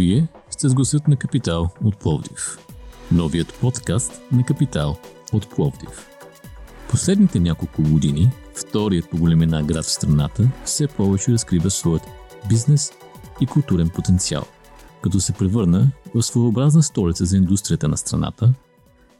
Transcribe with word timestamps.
Вие 0.00 0.28
сте 0.50 0.68
с 0.68 0.74
гласът 0.74 1.08
на 1.08 1.16
Капитал 1.16 1.70
от 1.84 1.96
Пловдив. 1.96 2.58
Новият 3.12 3.58
подкаст 3.60 4.20
на 4.32 4.44
Капитал 4.44 4.96
от 5.32 5.50
Пловдив. 5.50 6.08
Последните 6.90 7.40
няколко 7.40 7.82
години 7.82 8.30
вторият 8.54 9.10
по 9.10 9.18
големина 9.18 9.62
град 9.62 9.84
в 9.84 9.90
страната 9.90 10.48
все 10.64 10.86
повече 10.86 11.32
разкрива 11.32 11.70
своят 11.70 12.02
бизнес 12.48 12.92
и 13.40 13.46
културен 13.46 13.88
потенциал, 13.88 14.44
като 15.02 15.20
се 15.20 15.32
превърна 15.32 15.90
в 16.14 16.22
своеобразна 16.22 16.82
столица 16.82 17.24
за 17.24 17.36
индустрията 17.36 17.88
на 17.88 17.96
страната, 17.96 18.54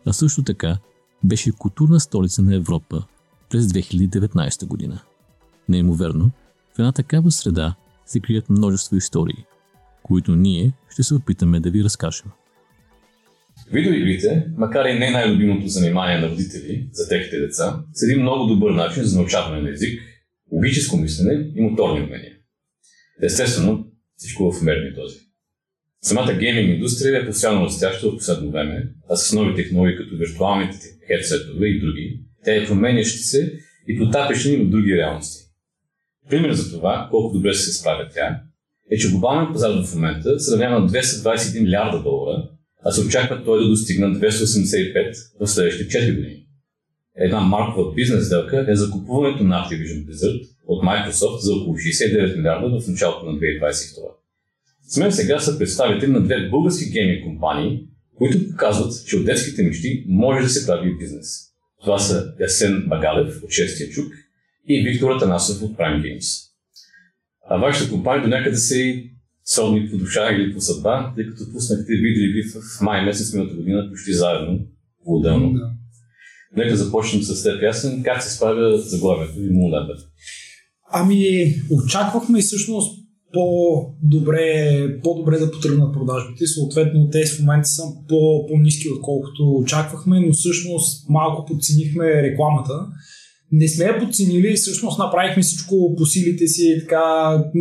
а 0.07 0.13
също 0.13 0.43
така 0.43 0.79
беше 1.25 1.53
културна 1.53 2.01
столица 2.01 2.43
на 2.43 2.55
Европа 2.55 3.05
през 3.51 3.67
2019 3.67 4.67
година. 4.67 5.01
Неимоверно, 5.69 6.31
в 6.75 6.79
една 6.79 6.93
такава 6.93 7.31
среда 7.31 7.75
се 8.07 8.21
крият 8.21 8.51
множество 8.51 8.97
истории, 8.97 9.45
които 10.11 10.37
ние 10.37 10.73
ще 10.93 11.03
се 11.03 11.15
опитаме 11.15 11.61
да 11.61 11.71
ви 11.71 11.85
разкажем. 11.85 12.27
Видеоигрите, 13.73 14.47
макар 14.57 14.85
и 14.85 14.99
не 14.99 15.11
най-любимото 15.11 15.67
занимание 15.67 16.19
на 16.19 16.29
родители 16.29 16.89
за 16.93 17.09
техните 17.09 17.41
деца, 17.41 17.85
са 17.93 18.07
един 18.07 18.23
много 18.23 18.47
добър 18.47 18.71
начин 18.71 19.03
за 19.03 19.19
научаване 19.19 19.63
на 19.63 19.71
език, 19.71 20.01
логическо 20.53 20.97
мислене 20.97 21.53
и 21.57 21.61
моторни 21.61 22.01
умения. 22.01 22.33
Естествено, 23.23 23.87
всичко 24.17 24.53
в 24.53 24.63
мерни 24.63 24.95
този. 24.95 25.19
Самата 26.03 26.35
гейминг 26.35 26.75
индустрия 26.75 27.23
е 27.23 27.27
постоянно 27.27 27.67
растяща 27.67 28.09
в 28.11 28.17
последно 28.17 28.51
време, 28.51 28.93
а 29.11 29.17
с 29.17 29.33
нови 29.33 29.55
технологии 29.55 29.97
като 29.97 30.17
виртуалните 30.17 30.79
хедсетове 31.07 31.67
и 31.67 31.81
други, 31.81 32.21
тя 32.45 32.55
е 32.55 32.67
променящи 32.67 33.19
се 33.19 33.59
и 33.89 33.99
потапящи 33.99 34.57
в 34.57 34.71
други 34.71 34.97
реалности. 34.97 35.39
Пример 36.31 36.53
за 36.53 36.73
това, 36.77 37.09
колко 37.11 37.37
добре 37.37 37.55
се 37.55 37.73
справя 37.73 38.09
тя, 38.15 38.43
е, 38.91 38.97
че 38.97 39.11
глобалният 39.11 39.53
пазар 39.53 39.71
в 39.85 39.95
момента 39.95 40.41
се 40.41 40.53
равнява 40.53 40.81
на 40.81 40.89
221 40.89 41.61
милиарда 41.61 42.03
долара, 42.03 42.51
а 42.85 42.91
се 42.91 43.07
очаква 43.07 43.45
той 43.45 43.63
да 43.63 43.69
достигне 43.69 44.07
285 44.07 45.15
в 45.41 45.47
следващите 45.47 45.99
4 45.99 46.17
години. 46.17 46.47
Една 47.17 47.41
маркова 47.41 47.95
бизнес 47.95 48.27
сделка 48.27 48.67
е 48.69 48.77
закупуването 48.77 49.45
на 49.45 49.55
Activision 49.55 50.07
Blizzard 50.07 50.49
от 50.67 50.85
Microsoft 50.85 51.39
за 51.39 51.55
около 51.55 51.77
69 51.77 52.37
милиарда 52.37 52.81
в 52.81 52.89
началото 52.89 53.27
на 53.27 53.33
2022. 53.33 54.21
С 54.83 54.97
мен 54.97 55.13
сега 55.13 55.39
са 55.39 55.59
представители 55.59 56.11
на 56.11 56.23
две 56.23 56.49
български 56.49 56.91
гейминг 56.91 57.25
компании, 57.25 57.85
които 58.19 58.51
показват, 58.51 59.07
че 59.07 59.17
от 59.17 59.25
детските 59.25 59.63
мечти 59.63 60.05
може 60.09 60.43
да 60.43 60.49
се 60.49 60.67
прави 60.67 60.97
бизнес. 60.99 61.27
Това 61.81 61.99
са 61.99 62.33
Есен 62.41 62.85
Багалев 62.89 63.43
от 63.43 63.51
Шестия 63.51 63.91
чук 63.91 64.13
и 64.69 64.83
Виктор 64.83 65.11
Атанасов 65.11 65.63
от 65.63 65.77
Prime 65.77 66.03
Games. 66.03 66.50
А 67.49 67.57
вашата 67.57 67.91
компания 67.91 68.23
до 68.23 68.29
някъде 68.29 68.57
се 68.57 68.79
и 68.79 69.91
по 69.91 69.97
душа 69.97 70.33
или 70.33 70.55
по 70.55 70.61
съдба, 70.61 71.13
тъй 71.17 71.27
като 71.27 71.53
пуснахте 71.53 71.93
видеоигри 71.93 72.43
в 72.43 72.81
май 72.81 73.05
месец 73.05 73.33
миналата 73.33 73.57
година 73.57 73.89
почти 73.91 74.13
заедно, 74.13 74.59
по-отделно. 75.05 75.53
Да. 75.53 75.71
Нека 76.57 76.77
започнем 76.77 77.23
с 77.23 77.43
теб. 77.43 77.63
Ясен, 77.63 78.03
как 78.03 78.23
се 78.23 78.37
справя 78.37 78.79
заглавието 78.79 79.41
и 79.41 79.51
Мулнебер? 79.51 79.97
Ами, 80.93 81.55
очаквахме 81.71 82.39
и 82.39 82.43
всъщност 82.43 83.01
по-добре, 83.33 85.01
по-добре 85.03 85.39
да 85.39 85.51
потръгнат 85.51 85.93
продажбите. 85.93 86.47
Съответно, 86.47 87.09
те 87.11 87.27
в 87.27 87.41
момента 87.41 87.69
са 87.69 87.83
по- 88.09 88.47
по-низки, 88.49 88.89
отколкото 88.89 89.57
очаквахме, 89.57 90.21
но 90.21 90.33
всъщност 90.33 91.09
малко 91.09 91.47
подценихме 91.47 92.23
рекламата 92.23 92.87
не 93.53 93.69
сме 93.69 93.85
я 93.85 93.99
подценили, 93.99 94.55
всъщност 94.55 94.99
направихме 94.99 95.43
всичко 95.43 95.95
по 95.99 96.07
силите 96.07 96.47
си, 96.47 96.77
така 96.81 97.05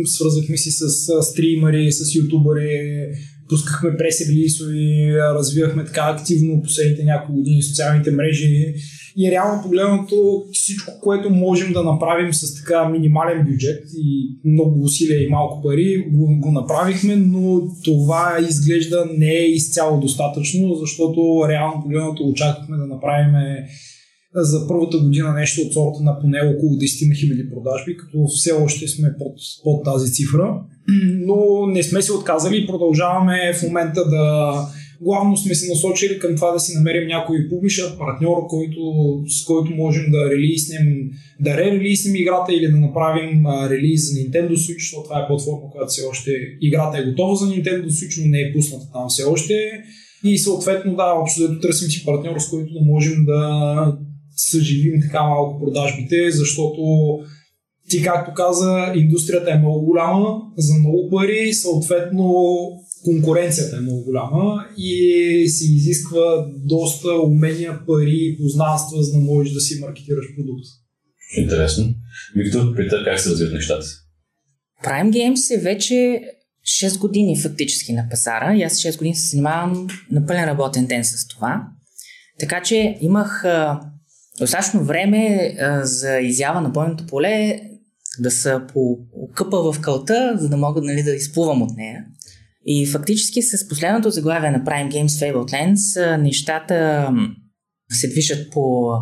свързахме 0.04 0.56
си 0.56 0.70
с 0.70 0.88
стримери, 1.22 1.92
с 1.92 2.14
ютубъри, 2.14 3.06
пускахме 3.48 3.96
прес-релисови, 3.96 5.14
развивахме 5.38 5.84
така 5.84 6.16
активно 6.16 6.62
последните 6.62 7.04
няколко 7.04 7.32
години 7.32 7.62
социалните 7.62 8.10
мрежи. 8.10 8.74
И 9.16 9.30
реално 9.30 9.62
погледнато 9.62 10.44
всичко, 10.52 10.92
което 11.02 11.30
можем 11.30 11.72
да 11.72 11.82
направим 11.82 12.34
с 12.34 12.54
така 12.54 12.88
минимален 12.88 13.46
бюджет 13.50 13.84
и 13.96 14.38
много 14.44 14.82
усилия 14.82 15.24
и 15.24 15.28
малко 15.28 15.62
пари, 15.62 16.04
го, 16.10 16.40
го 16.40 16.52
направихме, 16.52 17.16
но 17.16 17.62
това 17.84 18.38
изглежда 18.50 19.08
не 19.16 19.34
е 19.34 19.50
изцяло 19.50 20.00
достатъчно, 20.00 20.74
защото 20.74 21.44
реално 21.48 21.82
погледнато 21.82 22.22
очаквахме 22.22 22.76
да 22.76 22.86
направим 22.86 23.34
за 24.34 24.68
първата 24.68 24.98
година 24.98 25.32
нещо 25.32 25.60
от 25.60 25.72
сорта 25.72 26.02
на 26.02 26.20
поне 26.20 26.40
около 26.40 26.72
10 26.72 27.20
хиляди 27.20 27.50
продажби, 27.50 27.96
като 27.96 28.26
все 28.26 28.52
още 28.52 28.88
сме 28.88 29.14
под, 29.18 29.34
под 29.64 29.84
тази 29.84 30.12
цифра. 30.12 30.60
Но 31.26 31.66
не 31.66 31.82
сме 31.82 32.02
се 32.02 32.12
отказали 32.12 32.62
и 32.62 32.66
продължаваме 32.66 33.52
в 33.52 33.62
момента 33.62 34.08
да 34.08 34.54
главно 35.00 35.36
сме 35.36 35.54
се 35.54 35.68
насочили 35.68 36.18
към 36.18 36.36
това 36.36 36.52
да 36.52 36.60
си 36.60 36.76
намерим 36.76 37.08
някой 37.08 37.48
публишър, 37.48 37.98
партньор, 37.98 38.36
който, 38.48 38.80
с 39.26 39.44
който 39.44 39.70
можем 39.70 40.10
да 40.10 40.30
релиснем, 40.30 40.86
да 41.40 41.50
ре-релиснем 41.50 42.16
играта 42.16 42.54
или 42.54 42.70
да 42.70 42.76
направим 42.76 43.46
а, 43.46 43.70
релиз 43.70 44.12
за 44.12 44.18
Nintendo 44.18 44.50
Switch, 44.50 44.78
защото 44.78 45.04
това 45.04 45.20
е 45.20 45.26
платформа, 45.26 45.70
която 45.72 45.90
все 45.90 46.02
още 46.10 46.30
играта 46.60 46.98
е 46.98 47.04
готова 47.04 47.34
за 47.34 47.46
Nintendo 47.46 47.86
Switch, 47.86 48.22
но 48.22 48.28
не 48.28 48.40
е 48.40 48.52
пусната 48.52 48.92
там 48.92 49.08
все 49.08 49.24
още. 49.24 49.54
И 50.24 50.38
съответно, 50.38 50.96
да, 50.96 51.14
общо 51.22 51.48
да 51.48 51.60
търсим 51.60 51.88
си 51.88 52.04
партньор, 52.04 52.38
с 52.38 52.50
който 52.50 52.72
да 52.72 52.80
можем 52.80 53.24
да 53.24 53.98
съживим 54.40 55.00
така 55.02 55.22
малко 55.22 55.64
продажбите, 55.64 56.30
защото 56.30 56.82
ти, 57.88 58.02
както 58.02 58.34
каза, 58.34 58.92
индустрията 58.96 59.50
е 59.50 59.58
много 59.58 59.84
голяма, 59.86 60.40
за 60.56 60.74
много 60.74 61.10
пари, 61.10 61.52
съответно 61.52 62.44
конкуренцията 63.04 63.76
е 63.76 63.80
много 63.80 64.04
голяма 64.04 64.66
и 64.76 65.44
се 65.48 65.64
изисква 65.64 66.46
доста 66.64 67.08
умения, 67.12 67.80
пари, 67.86 68.36
познанства, 68.42 69.02
за 69.02 69.12
да 69.12 69.18
можеш 69.18 69.52
да 69.52 69.60
си 69.60 69.80
маркетираш 69.80 70.26
продукт. 70.36 70.64
Интересно. 71.36 71.94
Виктор, 72.36 72.74
при 72.76 72.88
теб 72.88 73.04
как 73.04 73.20
се 73.20 73.30
развиват 73.30 73.54
нещата? 73.54 73.86
Prime 74.84 75.10
Games 75.10 75.54
е 75.54 75.60
вече 75.60 76.20
6 76.82 76.98
години 76.98 77.38
фактически 77.38 77.92
на 77.92 78.08
пазара 78.10 78.56
и 78.56 78.62
аз 78.62 78.72
6 78.72 78.98
години 78.98 79.16
се 79.16 79.30
занимавам 79.30 79.86
на 80.10 80.26
пълен 80.26 80.44
работен 80.44 80.86
ден 80.86 81.04
с 81.04 81.28
това. 81.28 81.62
Така 82.38 82.62
че 82.62 82.98
имах 83.00 83.44
достатъчно 84.40 84.84
време 84.84 85.54
за 85.82 86.18
изява 86.18 86.60
на 86.60 86.68
бойното 86.68 87.06
поле 87.06 87.60
да 88.18 88.30
са 88.30 88.62
по 88.72 88.98
къпа 89.34 89.72
в 89.72 89.80
кълта, 89.80 90.34
за 90.36 90.48
да 90.48 90.56
мога 90.56 90.80
нали, 90.82 91.02
да 91.02 91.14
изплувам 91.14 91.62
от 91.62 91.76
нея. 91.76 92.04
И 92.64 92.86
фактически 92.86 93.42
с 93.42 93.68
последното 93.68 94.10
заглавие 94.10 94.50
на 94.50 94.64
Prime 94.64 94.90
Games 94.90 95.06
Fablelands 95.06 96.16
нещата 96.16 97.08
се 97.92 98.08
движат 98.08 98.50
по 98.50 98.92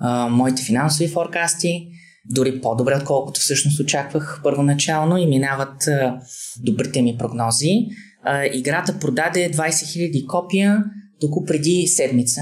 а, 0.00 0.28
моите 0.28 0.62
финансови 0.62 1.08
форкасти, 1.08 1.88
дори 2.30 2.60
по-добре, 2.60 2.96
отколкото 2.96 3.40
всъщност 3.40 3.80
очаквах 3.80 4.40
първоначално 4.42 5.18
и 5.18 5.26
минават 5.26 5.86
а, 5.86 6.20
добрите 6.62 7.02
ми 7.02 7.16
прогнози. 7.18 7.86
А, 8.24 8.44
играта 8.46 8.98
продаде 9.00 9.50
20 9.52 9.56
000 9.56 10.26
копия 10.26 10.84
доко 11.20 11.44
преди 11.44 11.86
седмица 11.86 12.40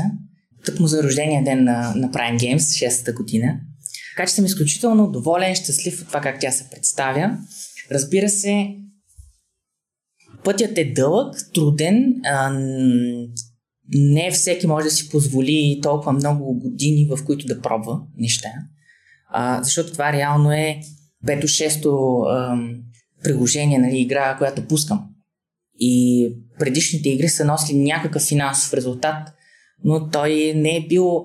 тъкмо 0.65 0.87
за 0.87 1.03
рождения 1.03 1.45
ден 1.45 1.65
на, 1.65 1.95
на 1.97 2.11
Prime 2.11 2.37
Games, 2.37 2.89
6-та 2.89 3.12
година. 3.12 3.61
Така 4.17 4.28
че 4.28 4.34
съм 4.34 4.45
изключително 4.45 5.11
доволен, 5.11 5.55
щастлив 5.55 6.00
от 6.00 6.06
това 6.06 6.21
как 6.21 6.41
тя 6.41 6.50
се 6.50 6.71
представя. 6.71 7.39
Разбира 7.91 8.28
се, 8.28 8.77
пътят 10.45 10.78
е 10.78 10.93
дълъг, 10.93 11.34
труден. 11.55 12.15
А, 12.25 12.50
не 13.89 14.31
всеки 14.31 14.67
може 14.67 14.84
да 14.84 14.91
си 14.91 15.09
позволи 15.09 15.81
толкова 15.83 16.12
много 16.12 16.59
години, 16.59 17.09
в 17.11 17.25
които 17.25 17.47
да 17.47 17.61
пробва 17.61 18.00
неща. 18.17 18.49
А, 19.29 19.62
защото 19.62 19.93
това 19.93 20.12
реално 20.12 20.53
е 20.53 20.81
5-6 21.26 22.82
приложение, 23.23 23.79
нали, 23.79 23.99
игра, 23.99 24.37
която 24.38 24.69
пускам. 24.69 25.09
И 25.79 26.29
предишните 26.59 27.09
игри 27.09 27.29
са 27.29 27.44
носили 27.44 27.79
някакъв 27.79 28.23
финансов 28.23 28.75
резултат, 28.75 29.29
но 29.84 30.11
той 30.11 30.52
не 30.56 30.76
е 30.76 30.87
бил 30.88 31.25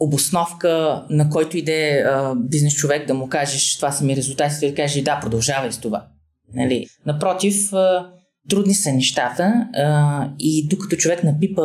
обосновка 0.00 1.04
на 1.10 1.30
който 1.30 1.56
иде 1.56 2.04
бизнес 2.36 2.74
човек 2.74 3.06
да 3.06 3.14
му 3.14 3.28
кажеш 3.28 3.76
това 3.76 3.92
са 3.92 4.04
ми 4.04 4.16
резултатите, 4.16 4.68
да 4.68 4.74
каже 4.74 5.02
да, 5.02 5.20
продължавай 5.20 5.72
с 5.72 5.78
това. 5.78 6.06
Нали? 6.54 6.86
Напротив, 7.06 7.72
а, 7.72 8.12
трудни 8.50 8.74
са 8.74 8.92
нещата 8.92 9.68
а, 9.74 10.28
и 10.38 10.68
докато 10.68 10.96
човек 10.96 11.24
напипа 11.24 11.62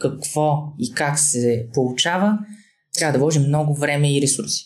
какво 0.00 0.62
и 0.78 0.92
как 0.92 1.18
се 1.18 1.68
получава, 1.74 2.38
трябва 2.98 3.12
да 3.12 3.18
вложи 3.18 3.38
много 3.38 3.74
време 3.74 4.16
и 4.16 4.22
ресурси. 4.22 4.64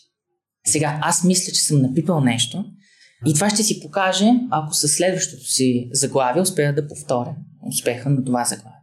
Сега, 0.66 0.98
аз 1.02 1.25
мисля, 1.25 1.52
че 1.52 1.60
съм 1.60 1.82
напипал 1.82 2.20
нещо 2.20 2.64
и 3.26 3.34
това 3.34 3.50
ще 3.50 3.62
си 3.62 3.80
покаже, 3.80 4.32
ако 4.50 4.75
със 4.75 4.92
следващото 4.92 5.44
си 5.44 5.88
заглавие 5.92 6.42
успея 6.42 6.75
да 6.75 6.88
повторя 6.88 7.37
успеха 7.69 8.10
на 8.10 8.25
това 8.25 8.44
заглавие. 8.44 8.74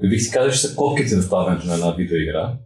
Бих 0.00 0.22
си 0.22 0.30
казал, 0.30 0.52
че 0.52 0.58
са 0.58 0.74
котките 0.76 1.16
в 1.16 1.28
плаването 1.28 1.66
на 1.66 1.74
една 1.74 1.94
видеоигра. 1.94 2.58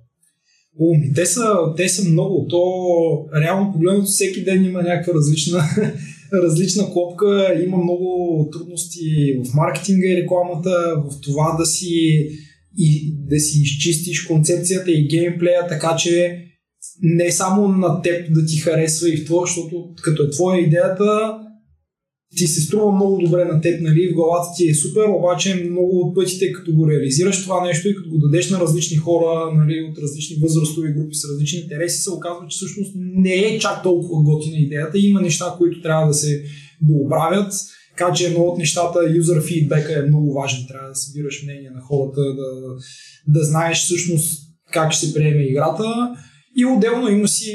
О, 0.81 0.95
те 1.15 1.27
са, 1.27 1.55
те 1.77 1.89
са 1.89 2.09
много. 2.09 2.47
То 2.49 2.63
реално 3.41 3.73
погледнато 3.73 4.07
всеки 4.07 4.45
ден 4.45 4.65
има 4.65 4.83
някаква 4.83 5.15
различна, 5.15 5.63
различна 6.33 6.93
клопка. 6.93 7.61
Има 7.65 7.77
много 7.77 8.49
трудности 8.53 9.01
в 9.45 9.55
маркетинга 9.55 10.09
и 10.09 10.17
рекламата, 10.17 10.71
в 10.97 11.21
това 11.21 11.57
да 11.59 11.67
си, 11.67 12.29
и, 12.79 13.15
да 13.19 13.41
си 13.41 13.61
изчистиш 13.63 14.23
концепцията 14.23 14.91
и 14.91 15.09
геймплея, 15.09 15.67
така 15.69 15.97
че 15.97 16.45
не 17.03 17.33
само 17.33 17.69
на 17.69 18.03
теб 18.03 18.35
да 18.35 18.47
ти 18.47 18.57
харесва 18.57 19.11
и 19.11 19.17
в 19.17 19.27
това, 19.27 19.41
защото 19.41 19.95
като 20.03 20.23
е 20.23 20.31
твоя 20.31 20.61
идеята, 20.61 21.39
ти 22.37 22.47
се 22.47 22.61
струва 22.61 22.93
много 22.93 23.19
добре 23.19 23.45
на 23.45 23.61
теб, 23.61 23.81
нали, 23.83 24.09
в 24.09 24.15
главата 24.15 24.49
ти 24.57 24.69
е 24.69 24.75
супер, 24.75 25.05
обаче 25.09 25.67
много 25.71 26.01
от 26.01 26.15
пътите, 26.15 26.53
като 26.53 26.75
го 26.75 26.91
реализираш 26.91 27.43
това 27.43 27.65
нещо 27.65 27.89
и 27.89 27.95
като 27.95 28.11
го 28.11 28.19
дадеш 28.19 28.51
на 28.51 28.61
различни 28.61 28.97
хора, 28.97 29.51
нали, 29.55 29.89
от 29.91 29.99
различни 29.99 30.37
възрастови 30.43 30.93
групи 30.93 31.15
с 31.15 31.31
различни 31.33 31.59
интереси, 31.59 32.03
се 32.03 32.11
оказва, 32.11 32.47
че 32.49 32.57
всъщност 32.57 32.93
не 32.97 33.35
е 33.35 33.59
чак 33.59 33.83
толкова 33.83 34.23
готина 34.23 34.57
идеята. 34.57 34.99
Има 34.99 35.21
неща, 35.21 35.55
които 35.59 35.83
трябва 35.83 36.07
да 36.07 36.15
се 36.15 36.43
дооправят. 36.83 37.53
Така 37.99 38.13
че 38.13 38.27
едно 38.27 38.41
от 38.41 38.59
нещата, 38.59 38.99
юзер 39.17 39.43
фидбека 39.43 39.99
е 39.99 40.09
много 40.09 40.33
важен. 40.33 40.67
Трябва 40.69 40.89
да 40.89 40.95
събираш 40.95 41.43
мнение 41.43 41.71
на 41.75 41.81
хората, 41.81 42.21
да, 42.21 42.51
да 43.29 43.45
знаеш 43.45 43.79
всъщност 43.79 44.43
как 44.73 44.93
ще 44.93 45.07
се 45.07 45.15
приеме 45.15 45.43
играта 45.43 45.85
и 46.57 46.67
отделно 46.67 47.09
има 47.09 47.29
си, 47.29 47.53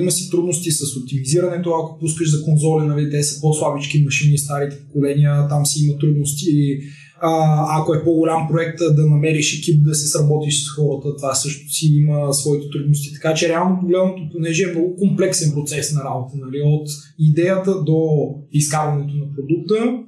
има 0.00 0.10
си 0.10 0.30
трудности 0.30 0.70
с 0.70 0.96
оптимизирането, 0.96 1.70
ако 1.70 1.98
пускаш 1.98 2.30
за 2.30 2.44
конзоли, 2.44 2.86
нали, 2.86 3.10
те 3.10 3.22
са 3.22 3.40
по-слабички 3.40 4.02
машини, 4.04 4.38
старите 4.38 4.78
поколения, 4.78 5.48
там 5.48 5.66
си 5.66 5.84
има 5.84 5.98
трудности. 5.98 6.78
А, 7.20 7.80
ако 7.80 7.94
е 7.94 8.04
по-голям 8.04 8.48
проект, 8.50 8.78
да 8.78 9.06
намериш 9.06 9.58
екип 9.58 9.84
да 9.84 9.94
се 9.94 10.06
сработиш 10.06 10.64
с 10.64 10.68
хората, 10.68 11.16
това 11.16 11.34
също 11.34 11.72
си 11.72 11.86
има 11.86 12.32
своите 12.32 12.70
трудности. 12.70 13.12
Така 13.14 13.34
че 13.34 13.48
реално 13.48 13.80
погледното, 13.80 14.22
понеже 14.32 14.62
е 14.62 14.72
много 14.72 14.96
комплексен 14.96 15.52
процес 15.52 15.92
на 15.92 16.04
работа, 16.04 16.34
нали, 16.46 16.62
от 16.64 16.88
идеята 17.18 17.82
до 17.84 18.28
изкарването 18.52 19.14
на 19.14 19.24
продукта, 19.36 20.04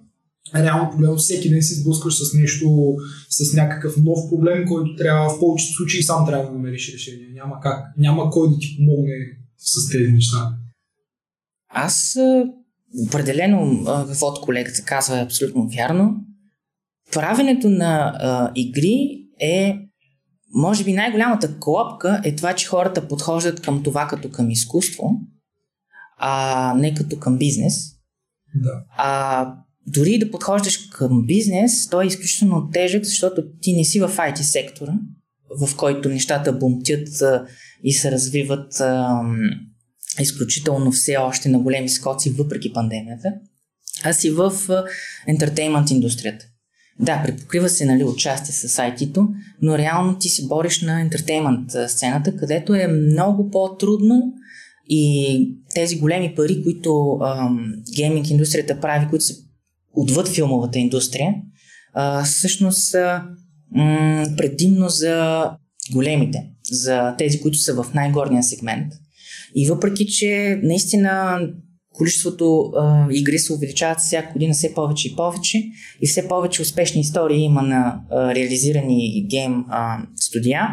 реално 0.55 0.91
погледно 0.91 1.17
всеки 1.17 1.51
ден 1.51 1.63
се 1.63 1.81
сблъскваш 1.81 2.15
с 2.15 2.35
нещо, 2.35 2.97
с 3.31 3.55
някакъв 3.55 3.97
нов 3.97 4.19
проблем, 4.31 4.65
който 4.69 4.97
трябва 4.97 5.29
в 5.29 5.41
повечето 5.41 5.73
случаи 5.73 6.03
сам 6.03 6.27
трябва 6.27 6.47
да 6.47 6.53
намериш 6.53 6.95
решение. 6.95 7.29
Няма 7.35 7.61
как. 7.63 7.85
Няма 7.99 8.31
кой 8.31 8.49
да 8.49 8.59
ти 8.59 8.77
помогне 8.77 9.15
с 9.59 9.91
тези 9.91 10.13
неща. 10.13 10.53
Аз 11.69 12.17
определено 13.07 13.85
каквото 14.09 14.41
колегата 14.41 14.83
казва 14.83 15.19
е 15.19 15.23
абсолютно 15.23 15.69
вярно. 15.69 16.15
Правенето 17.13 17.71
на 17.71 18.17
а, 18.19 18.53
игри 18.55 19.27
е 19.41 19.79
може 20.55 20.85
би 20.85 20.93
най-голямата 20.93 21.59
клопка 21.61 22.21
е 22.25 22.37
това, 22.37 22.55
че 22.55 22.67
хората 22.67 23.09
подхождат 23.09 23.61
към 23.61 23.83
това 23.83 24.07
като 24.07 24.31
към 24.31 24.51
изкуство, 24.51 25.11
а 26.19 26.75
не 26.77 26.95
като 26.95 27.19
към 27.19 27.39
бизнес. 27.39 27.75
Да. 28.55 28.85
А 28.97 29.55
дори 29.87 30.19
да 30.19 30.31
подхождаш 30.31 30.77
към 30.77 31.27
бизнес, 31.27 31.89
той 31.89 32.05
е 32.05 32.07
изключително 32.07 32.71
тежък, 32.73 33.05
защото 33.05 33.43
ти 33.61 33.77
не 33.77 33.85
си 33.85 34.01
в 34.01 34.09
IT 34.09 34.43
сектора, 34.43 34.93
в 35.61 35.77
който 35.77 36.09
нещата 36.09 36.53
бумтят 36.53 37.09
и 37.85 37.93
се 37.93 38.11
развиват 38.11 38.81
а, 38.81 39.21
изключително 40.21 40.93
все 40.93 41.17
още 41.17 41.49
на 41.49 41.59
големи 41.59 41.89
скоци, 41.89 42.31
въпреки 42.31 42.73
пандемията, 42.73 43.33
а 44.05 44.13
си 44.13 44.31
в 44.31 44.53
ентертеймент 45.27 45.91
индустрията. 45.91 46.47
Да, 47.01 47.23
припокрива 47.27 47.69
се 47.69 47.85
нали, 47.85 48.05
участие 48.05 48.55
с 48.55 48.69
IT-то, 48.69 49.29
но 49.63 49.79
реално 49.79 50.19
ти 50.19 50.29
се 50.29 50.47
бориш 50.47 50.83
на 50.83 51.01
ентертеймент 51.01 51.71
сцената, 51.89 52.37
където 52.37 52.75
е 52.75 52.87
много 52.87 53.51
по-трудно 53.51 54.33
и 54.89 55.57
тези 55.75 55.99
големи 55.99 56.35
пари, 56.35 56.63
които 56.63 57.19
ам, 57.23 57.73
гейминг 57.97 58.31
индустрията 58.31 58.81
прави, 58.81 59.07
които 59.11 59.25
се 59.25 59.46
отвъд 59.97 60.29
филмовата 60.29 60.79
индустрия, 60.79 61.35
а, 61.95 62.25
всъщност 62.25 62.91
са 62.91 63.23
м- 63.71 64.27
предимно 64.37 64.89
за 64.89 65.51
големите, 65.93 66.39
за 66.71 67.15
тези, 67.19 67.41
които 67.41 67.59
са 67.59 67.83
в 67.83 67.95
най-горния 67.95 68.43
сегмент. 68.43 68.93
И 69.55 69.69
въпреки, 69.69 70.07
че 70.07 70.61
наистина 70.63 71.41
количеството 71.93 72.61
а, 72.77 73.07
игри 73.11 73.39
се 73.39 73.53
увеличават 73.53 73.99
всяка 73.99 74.33
година 74.33 74.55
все 74.55 74.75
повече 74.75 75.09
и 75.09 75.17
повече 75.17 75.63
и 76.03 76.07
все 76.07 76.29
повече 76.29 76.63
успешни 76.63 77.01
истории 77.01 77.43
има 77.43 77.63
на 77.63 78.01
а, 78.11 78.35
реализирани 78.35 79.27
гейм 79.31 79.65
а, 79.69 79.99
студия, 80.17 80.69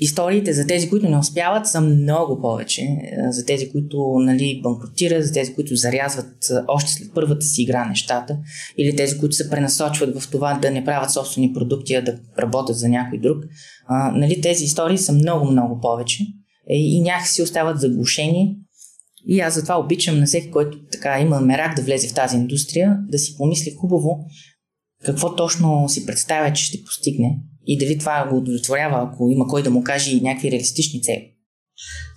Историите 0.00 0.52
за 0.52 0.66
тези, 0.66 0.90
които 0.90 1.08
не 1.08 1.18
успяват, 1.18 1.66
са 1.66 1.80
много 1.80 2.40
повече. 2.40 2.82
Е, 2.82 3.16
за 3.30 3.44
тези, 3.44 3.70
които 3.70 4.14
нали, 4.18 4.60
банкротират, 4.62 5.24
за 5.24 5.32
тези, 5.32 5.54
които 5.54 5.76
зарязват 5.76 6.50
е, 6.50 6.54
още 6.68 6.90
след 6.90 7.14
първата 7.14 7.46
си 7.46 7.62
игра 7.62 7.88
нещата, 7.88 8.38
или 8.78 8.96
тези, 8.96 9.18
които 9.18 9.34
се 9.34 9.50
пренасочват 9.50 10.20
в 10.20 10.30
това 10.30 10.58
да 10.62 10.70
не 10.70 10.84
правят 10.84 11.10
собствени 11.10 11.52
продукти, 11.52 11.94
а 11.94 12.02
да 12.02 12.18
работят 12.38 12.76
за 12.76 12.88
някой 12.88 13.18
друг. 13.18 13.44
А, 13.86 14.12
нали, 14.12 14.40
тези 14.40 14.64
истории 14.64 14.98
са 14.98 15.12
много, 15.12 15.50
много 15.50 15.80
повече 15.80 16.22
е, 16.70 16.76
и 16.76 17.00
някакси 17.00 17.42
остават 17.42 17.80
заглушени. 17.80 18.56
И 19.26 19.40
аз 19.40 19.54
затова 19.54 19.80
обичам 19.80 20.18
на 20.18 20.26
всеки, 20.26 20.50
който 20.50 20.78
така 20.92 21.20
има 21.20 21.40
мерак 21.40 21.76
да 21.76 21.82
влезе 21.82 22.08
в 22.08 22.14
тази 22.14 22.36
индустрия, 22.36 22.98
да 23.08 23.18
си 23.18 23.36
помисли 23.36 23.74
хубаво 23.80 24.18
какво 25.04 25.36
точно 25.36 25.88
си 25.88 26.06
представя, 26.06 26.52
че 26.52 26.64
ще 26.64 26.84
постигне 26.84 27.38
и 27.68 27.78
дали 27.78 27.98
това 27.98 28.28
го 28.30 28.36
удовлетворява, 28.38 29.08
ако 29.08 29.30
има 29.30 29.46
кой 29.46 29.62
да 29.62 29.70
му 29.70 29.82
каже 29.82 30.16
и 30.16 30.20
някакви 30.20 30.50
реалистични 30.50 31.02
цели. 31.02 31.32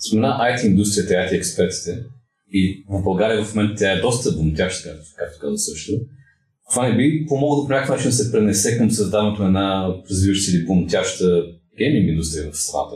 Спомена 0.07 0.27
IT 0.27 0.65
индустрията 0.65 1.13
и 1.13 1.17
IT 1.17 1.37
експертите 1.37 2.03
и 2.53 2.85
в 2.89 3.03
България 3.03 3.45
в 3.45 3.55
момента 3.55 3.75
тя 3.79 3.91
е 3.91 4.01
доста 4.01 4.31
бомтяща, 4.31 4.89
както, 5.17 5.39
каза 5.39 5.57
също. 5.57 5.91
Това 6.71 6.89
не 6.89 6.97
би 6.97 7.25
помогло 7.27 7.67
по 7.67 7.73
някакъв 7.73 7.95
начин 7.95 8.09
да 8.09 8.15
се 8.15 8.31
пренесе 8.31 8.77
към 8.77 8.91
създаването 8.91 9.41
на 9.41 9.47
една 9.47 9.95
развиваща 10.09 10.51
или 10.51 10.65
бомтяща 10.65 11.43
гейминг 11.77 12.09
индустрия 12.09 12.51
в 12.51 12.57
страната? 12.57 12.95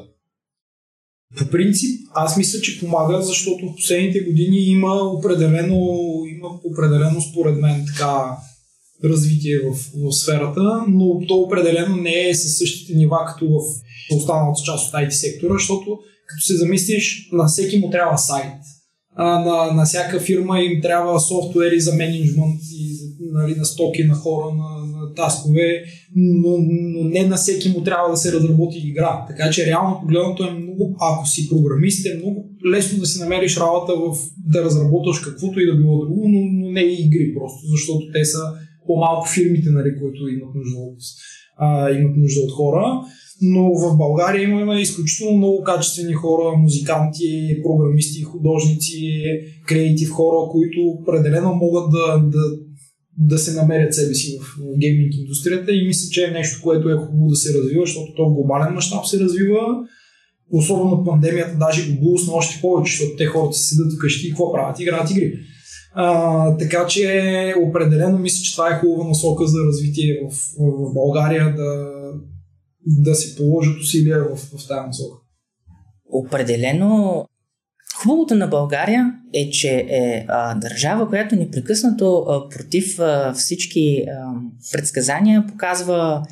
По 1.37 1.49
принцип, 1.49 2.07
аз 2.13 2.37
мисля, 2.37 2.61
че 2.61 2.79
помага, 2.79 3.21
защото 3.21 3.65
в 3.65 3.75
последните 3.75 4.19
години 4.19 4.57
има 4.57 4.93
определено, 4.93 5.77
има 6.27 6.47
определено 6.63 7.21
според 7.21 7.55
мен 7.55 7.85
така 7.87 8.37
развитие 9.03 9.57
в, 9.59 9.73
в 9.73 10.11
сферата, 10.11 10.83
но 10.87 11.19
то 11.27 11.35
определено 11.35 11.95
не 11.95 12.29
е 12.29 12.35
със 12.35 12.57
същите 12.57 12.93
нива 12.93 13.17
като 13.27 13.47
в 13.47 13.59
останалата 14.15 14.61
част 14.65 14.87
от 14.87 14.93
IT 14.93 15.09
сектора, 15.09 15.53
защото 15.53 15.99
като 16.27 16.41
се 16.41 16.57
замислиш, 16.57 17.29
на 17.31 17.47
всеки 17.47 17.79
му 17.79 17.89
трябва 17.89 18.17
сайт. 18.17 18.53
А, 19.17 19.39
на, 19.39 19.71
на 19.71 19.85
всяка 19.85 20.19
фирма 20.19 20.59
им 20.59 20.81
трябва 20.81 21.19
софтуери 21.19 21.79
за 21.79 21.95
менеджмент 21.95 22.61
и 22.73 22.95
нали, 23.31 23.55
на 23.55 23.65
стоки 23.65 24.03
на 24.03 24.15
хора, 24.15 24.55
на, 24.55 24.85
на 24.85 25.13
таскове, 25.13 25.83
но, 26.15 26.57
но 26.59 27.09
не 27.09 27.27
на 27.27 27.35
всеки 27.35 27.69
му 27.69 27.83
трябва 27.83 28.09
да 28.11 28.17
се 28.17 28.33
разработи 28.33 28.77
игра. 28.77 29.25
Така 29.27 29.49
че 29.49 29.65
реално 29.65 29.99
погледното 30.01 30.43
е 30.43 30.51
много, 30.51 30.95
ако 31.01 31.27
си 31.27 31.49
програмист, 31.49 32.05
е 32.05 32.17
много 32.17 32.49
лесно 32.71 32.99
да 32.99 33.05
си 33.05 33.19
намериш 33.19 33.57
работа 33.57 33.93
в 33.95 34.17
да 34.47 34.63
разработваш 34.63 35.19
каквото 35.19 35.59
и 35.59 35.65
да 35.65 35.75
било 35.75 36.05
друго, 36.05 36.27
но, 36.27 36.39
но 36.51 36.71
не 36.71 36.81
и 36.81 37.05
игри 37.05 37.33
просто, 37.33 37.67
защото 37.67 38.11
те 38.13 38.25
са 38.25 38.39
по-малко 38.87 39.27
фирмите, 39.29 39.69
нали, 39.69 39.89
които 39.99 40.27
имат 40.27 40.55
нужда 40.55 40.77
от, 40.77 40.99
а, 41.57 41.91
имат 41.91 42.17
нужда 42.17 42.41
от 42.41 42.51
хора. 42.51 43.01
Но 43.41 43.63
в 43.73 43.97
България 43.97 44.43
имаме 44.43 44.81
изключително 44.81 45.37
много 45.37 45.63
качествени 45.63 46.13
хора, 46.13 46.57
музиканти, 46.57 47.61
програмисти, 47.63 48.21
художници, 48.21 49.23
креатив 49.67 50.09
хора, 50.09 50.49
които 50.51 50.81
определено 50.81 51.55
могат 51.55 51.91
да, 51.91 52.19
да, 52.19 52.43
да 53.17 53.37
се 53.37 53.61
намерят 53.61 53.93
себе 53.93 54.13
си 54.13 54.37
в 54.41 54.57
гейминг 54.79 55.13
индустрията 55.15 55.71
и 55.71 55.87
мисля, 55.87 56.09
че 56.11 56.25
е 56.25 56.31
нещо, 56.31 56.59
което 56.63 56.89
е 56.89 56.95
хубаво 56.95 57.27
да 57.27 57.35
се 57.35 57.59
развива, 57.59 57.85
защото 57.85 58.13
то 58.15 58.29
в 58.29 58.33
глобален 58.33 58.73
мащаб 58.73 59.05
се 59.05 59.19
развива. 59.19 59.61
Особено 60.51 61.03
пандемията 61.03 61.57
даже 61.59 61.91
го 61.91 62.01
булсна 62.01 62.33
още 62.33 62.61
повече, 62.61 62.91
защото 62.91 63.17
те 63.17 63.25
хората 63.25 63.53
се 63.53 63.75
седат 63.75 63.93
вкъщи 63.93 64.27
и 64.27 64.29
какво 64.29 64.53
правят? 64.53 64.79
Играят 64.79 65.11
игри. 65.11 65.33
А, 65.97 66.57
така 66.57 66.87
че 66.87 67.53
определено 67.63 68.17
мисля, 68.17 68.43
че 68.43 68.55
това 68.55 68.69
е 68.69 68.79
хубава 68.79 69.07
насока 69.07 69.47
за 69.47 69.57
развитие 69.67 70.19
в, 70.23 70.35
в 70.59 70.93
България 70.93 71.55
да, 71.55 71.91
да 72.85 73.15
се 73.15 73.35
положат 73.35 73.79
усилия 73.79 74.23
в, 74.23 74.35
в 74.35 74.67
тази 74.67 74.87
насока. 74.87 75.17
Определено 76.11 77.25
Хубавото 78.01 78.35
на 78.35 78.47
България 78.47 79.13
е, 79.33 79.49
че 79.49 79.85
е 79.89 80.25
а, 80.27 80.55
държава, 80.55 81.09
която 81.09 81.35
непрекъснато 81.35 82.17
а, 82.17 82.49
против 82.49 82.99
а, 82.99 83.33
всички 83.33 84.05
а, 84.07 84.33
предсказания 84.71 85.45
показва 85.47 86.25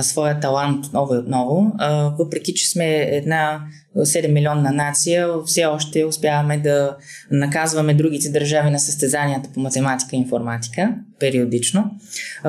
своя 0.00 0.40
талант 0.40 0.86
отново 0.86 1.14
и 1.14 1.18
отново. 1.18 1.72
Въпреки, 2.18 2.54
че 2.54 2.70
сме 2.70 2.96
една 3.00 3.60
7 3.96 4.32
милионна 4.32 4.72
нация, 4.72 5.28
все 5.46 5.64
още 5.64 6.04
успяваме 6.04 6.58
да 6.58 6.96
наказваме 7.30 7.94
другите 7.94 8.30
държави 8.30 8.70
на 8.70 8.78
състезанията 8.78 9.50
по 9.54 9.60
математика 9.60 10.16
и 10.16 10.18
информатика 10.18 10.94
периодично, 11.18 11.90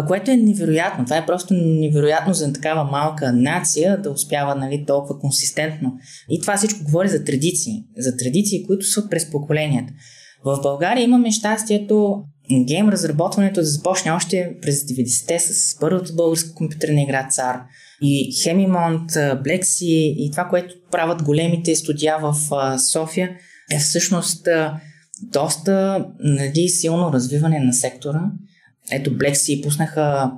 което 0.08 0.32
е 0.32 0.36
невероятно. 0.36 1.06
Това 1.06 1.18
е 1.18 1.26
просто 1.26 1.54
невероятно 1.54 2.34
за 2.34 2.54
такава 2.54 2.84
малка 2.84 3.34
нация 3.34 4.02
да 4.02 4.12
успява 4.12 4.56
нали, 4.56 4.86
толкова 4.88 5.20
консистентно. 5.20 5.94
И 6.30 6.42
това 6.42 6.58
всичко 6.58 6.84
говори 6.84 7.08
за 7.08 7.24
традиции. 7.24 7.84
За 7.98 8.18
традиции, 8.18 8.66
които 8.68 8.86
са 8.86 9.10
през 9.10 9.32
поколенията. 9.32 9.94
В 10.46 10.60
България 10.64 11.04
имаме 11.04 11.32
щастието 11.32 12.24
гейм 12.60 12.90
разработването 12.90 13.60
да 13.60 13.66
започне 13.66 14.12
още 14.12 14.56
през 14.62 14.84
90-те 14.84 15.40
с 15.40 15.80
първата 15.80 16.14
българска 16.14 16.54
компютърна 16.54 17.02
игра 17.02 17.28
Цар 17.28 17.62
и 18.02 18.36
Хемимонт, 18.44 19.12
Блекси 19.44 20.16
и 20.18 20.32
това, 20.32 20.48
което 20.48 20.76
правят 20.92 21.24
големите 21.24 21.76
студия 21.76 22.18
в 22.22 22.36
София 22.80 23.32
е 23.72 23.80
всъщност 23.80 24.48
доста 25.22 26.06
нали, 26.20 26.70
силно 26.70 27.14
развиване 27.14 27.60
на 27.60 27.74
сектора. 27.74 28.22
Ето 28.92 29.18
Блекси 29.18 29.62
пуснаха 29.62 30.32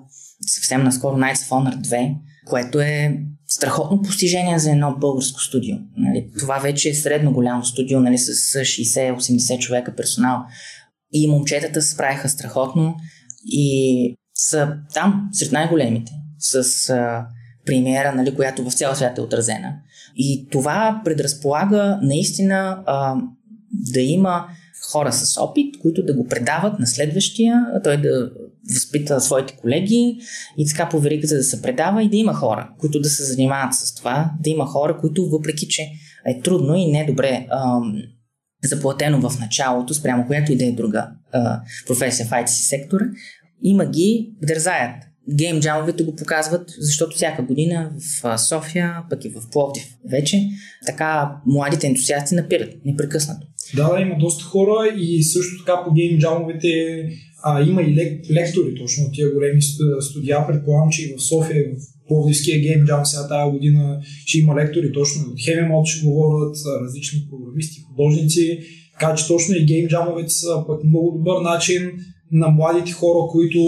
съвсем 0.47 0.83
наскоро 0.83 1.17
Knights 1.17 1.35
of 1.35 1.49
Honor 1.49 1.81
2, 1.81 2.15
което 2.45 2.79
е 2.79 3.17
страхотно 3.47 4.01
постижение 4.01 4.59
за 4.59 4.71
едно 4.71 4.95
българско 4.99 5.41
студио. 5.41 5.75
Нали, 5.97 6.27
това 6.39 6.59
вече 6.59 6.89
е 6.89 6.93
средно 6.93 7.33
голямо 7.33 7.65
студио 7.65 7.99
нали, 7.99 8.17
с 8.17 8.31
60-80 8.31 9.59
човека 9.59 9.95
персонал. 9.95 10.43
И 11.13 11.27
момчетата 11.27 11.81
се 11.81 11.91
справиха 11.91 12.29
страхотно 12.29 12.95
и 13.45 14.17
са 14.33 14.73
там 14.93 15.29
сред 15.31 15.51
най-големите 15.51 16.11
с 16.39 16.89
а, 16.89 17.25
премиера, 17.65 18.15
нали, 18.15 18.35
която 18.35 18.69
в 18.69 18.73
цял 18.73 18.95
свят 18.95 19.17
е 19.17 19.21
отразена. 19.21 19.73
И 20.15 20.47
това 20.51 21.01
предразполага 21.05 21.99
наистина 22.01 22.83
а, 22.85 23.15
да 23.71 24.01
има 24.01 24.47
хора 24.91 25.13
с 25.13 25.41
опит, 25.41 25.79
които 25.81 26.05
да 26.05 26.13
го 26.13 26.27
предават 26.27 26.79
на 26.79 26.87
следващия, 26.87 27.65
той 27.83 28.01
да 28.01 28.31
възпита 28.73 29.21
своите 29.21 29.55
колеги 29.55 30.17
и 30.57 30.67
така 30.67 30.89
по 30.89 30.99
веригата 30.99 31.35
да 31.35 31.43
се 31.43 31.61
предава 31.61 32.03
и 32.03 32.09
да 32.09 32.17
има 32.17 32.33
хора, 32.33 32.69
които 32.79 32.99
да 32.99 33.09
се 33.09 33.23
занимават 33.23 33.73
с 33.73 33.95
това, 33.95 34.31
да 34.43 34.49
има 34.49 34.65
хора, 34.65 34.97
които 35.01 35.29
въпреки, 35.29 35.67
че 35.67 35.81
е 36.25 36.41
трудно 36.41 36.75
и 36.75 36.91
недобре 36.91 37.47
ам, 37.51 37.93
заплатено 38.63 39.29
в 39.29 39.39
началото, 39.39 39.93
спрямо 39.93 40.27
която 40.27 40.51
и 40.51 40.57
да 40.57 40.65
е 40.65 40.71
друга 40.71 41.09
а, 41.31 41.61
професия 41.87 42.25
в 42.25 42.29
IT 42.29 42.45
сектора, 42.45 43.05
има 43.63 43.85
ги, 43.85 44.33
дързаят. 44.41 44.95
Гейм 45.35 45.59
джамовете 45.59 46.03
го 46.03 46.15
показват, 46.15 46.71
защото 46.79 47.15
всяка 47.15 47.43
година 47.43 47.91
в 48.23 48.37
София, 48.37 48.95
пък 49.09 49.25
и 49.25 49.29
в 49.29 49.49
Пловдив 49.51 49.83
вече, 50.11 50.37
така 50.85 51.31
младите 51.45 51.87
ентусиасти 51.87 52.35
напират 52.35 52.69
непрекъснато. 52.85 53.47
Да, 53.75 53.89
да, 53.89 54.01
има 54.01 54.15
доста 54.19 54.43
хора 54.43 54.93
и 54.97 55.23
също 55.23 55.65
така 55.65 55.83
по 55.83 55.93
гейм 55.93 56.19
джамовете 56.19 56.69
а, 57.43 57.61
има 57.61 57.81
и 57.81 57.95
лек, 57.95 58.31
лектори 58.31 58.75
точно 58.75 59.03
от 59.03 59.13
тия 59.13 59.33
големи 59.33 59.61
студия. 59.99 60.47
Предполагам, 60.47 60.89
че 60.91 61.01
и 61.03 61.13
в 61.17 61.21
София, 61.21 61.63
в 61.63 62.07
Пловдивския 62.07 62.59
гейм 62.61 62.85
джам 62.85 63.05
сега 63.05 63.27
тази 63.27 63.51
година 63.51 64.01
ще 64.25 64.37
има 64.37 64.55
лектори 64.55 64.91
точно 64.93 65.21
от 65.21 65.43
Хемемод 65.45 65.87
ще 65.87 66.05
говорят, 66.05 66.55
различни 66.81 67.27
програмисти, 67.29 67.81
художници. 67.81 68.59
Така 68.99 69.15
че 69.15 69.27
точно 69.27 69.55
и 69.55 69.65
гейм 69.65 69.87
джамовете 69.87 70.29
са 70.29 70.63
пък 70.67 70.83
много 70.83 71.17
добър 71.17 71.41
начин 71.41 71.91
на 72.31 72.47
младите 72.47 72.91
хора, 72.91 73.27
които 73.31 73.59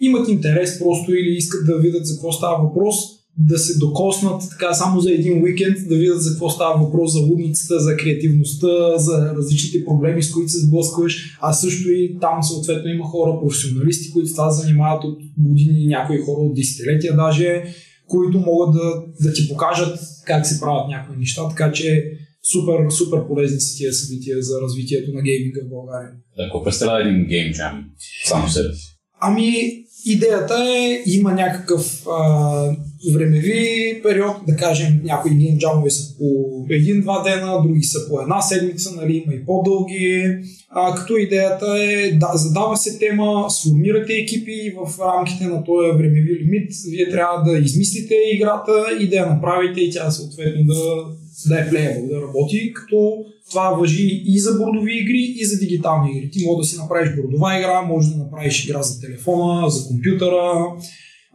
имат 0.00 0.28
интерес 0.28 0.78
просто 0.78 1.14
или 1.14 1.36
искат 1.36 1.66
да 1.66 1.78
видят 1.78 2.06
за 2.06 2.14
какво 2.14 2.32
става 2.32 2.64
въпрос, 2.64 2.94
да 3.38 3.58
се 3.58 3.78
докоснат 3.78 4.42
така 4.50 4.74
само 4.74 5.00
за 5.00 5.12
един 5.12 5.42
уикенд, 5.42 5.76
да 5.88 5.96
видят 5.96 6.22
за 6.22 6.30
какво 6.30 6.50
става 6.50 6.84
въпрос, 6.84 7.12
за 7.12 7.20
лудницата, 7.20 7.80
за 7.80 7.96
креативността, 7.96 8.98
за 8.98 9.34
различните 9.36 9.84
проблеми, 9.84 10.22
с 10.22 10.30
които 10.30 10.48
се 10.48 10.66
сблъскваш, 10.66 11.38
а 11.40 11.52
също 11.52 11.90
и 11.90 12.18
там 12.20 12.42
съответно 12.42 12.90
има 12.90 13.04
хора, 13.04 13.40
професионалисти, 13.40 14.12
които 14.12 14.30
това 14.30 14.50
занимават 14.50 15.04
от 15.04 15.18
години, 15.38 15.86
някои 15.86 16.18
хора 16.18 16.40
от 16.40 16.54
десетилетия 16.54 17.16
даже, 17.16 17.64
които 18.06 18.38
могат 18.38 18.74
да, 18.74 19.02
да 19.20 19.32
ти 19.32 19.48
покажат 19.48 19.98
как 20.24 20.46
се 20.46 20.60
правят 20.60 20.88
някои 20.88 21.16
неща, 21.16 21.48
така 21.48 21.72
че 21.72 22.04
супер, 22.52 22.90
супер 22.90 23.26
полезни 23.26 23.60
са 23.60 23.76
тия 23.76 23.92
събития 23.92 24.42
за 24.42 24.60
развитието 24.60 25.12
на 25.12 25.22
гейминга 25.22 25.60
в 25.66 25.68
България. 25.68 26.10
Какво 26.36 26.64
представлява 26.64 27.00
един 27.00 27.26
гейм 27.26 27.52
джам? 27.52 27.84
Само 28.24 28.48
себе 28.48 28.74
си. 28.74 28.98
Ами, 29.20 29.52
идеята 30.04 30.54
е, 30.54 31.02
има 31.06 31.32
някакъв 31.32 32.06
а, 32.06 32.76
времеви 33.14 34.00
период, 34.02 34.36
да 34.46 34.56
кажем, 34.56 35.00
някои 35.04 35.34
геймджамове 35.34 35.90
са 35.90 36.18
по 36.18 36.48
един-два 36.70 37.22
дена, 37.22 37.62
други 37.62 37.82
са 37.82 38.08
по 38.08 38.20
една 38.20 38.40
седмица, 38.40 38.94
нали, 38.94 39.22
има 39.26 39.34
и 39.34 39.44
по-дълги. 39.46 40.36
А, 40.70 40.94
като 40.94 41.16
идеята 41.16 41.66
е, 41.78 42.12
да, 42.12 42.30
задава 42.34 42.76
се 42.76 42.98
тема, 42.98 43.46
сформирате 43.50 44.12
екипи 44.12 44.74
в 44.76 45.00
рамките 45.00 45.44
на 45.44 45.64
този 45.64 45.98
времеви 45.98 46.38
лимит 46.42 46.72
вие 46.90 47.10
трябва 47.10 47.42
да 47.42 47.58
измислите 47.58 48.14
играта 48.34 48.72
и 49.00 49.08
да 49.08 49.16
я 49.16 49.26
направите 49.26 49.80
и 49.80 49.90
тя 49.90 50.10
съответно 50.10 50.64
да, 50.64 50.74
да 51.46 51.60
е 51.60 51.68
плеябъл, 51.68 52.06
да 52.06 52.22
работи, 52.22 52.72
като 52.74 53.24
това 53.50 53.70
въжи 53.70 54.22
и 54.26 54.38
за 54.38 54.52
бордови 54.52 54.98
игри, 54.98 55.34
и 55.38 55.44
за 55.44 55.58
дигитални 55.58 56.10
игри. 56.10 56.30
Ти 56.30 56.44
може 56.46 56.58
да 56.58 56.64
си 56.64 56.76
направиш 56.76 57.16
бордова 57.16 57.58
игра, 57.58 57.82
може 57.82 58.10
да 58.10 58.16
направиш 58.16 58.64
игра 58.64 58.82
за 58.82 59.00
телефона, 59.00 59.70
за 59.70 59.88
компютъра, 59.88 60.64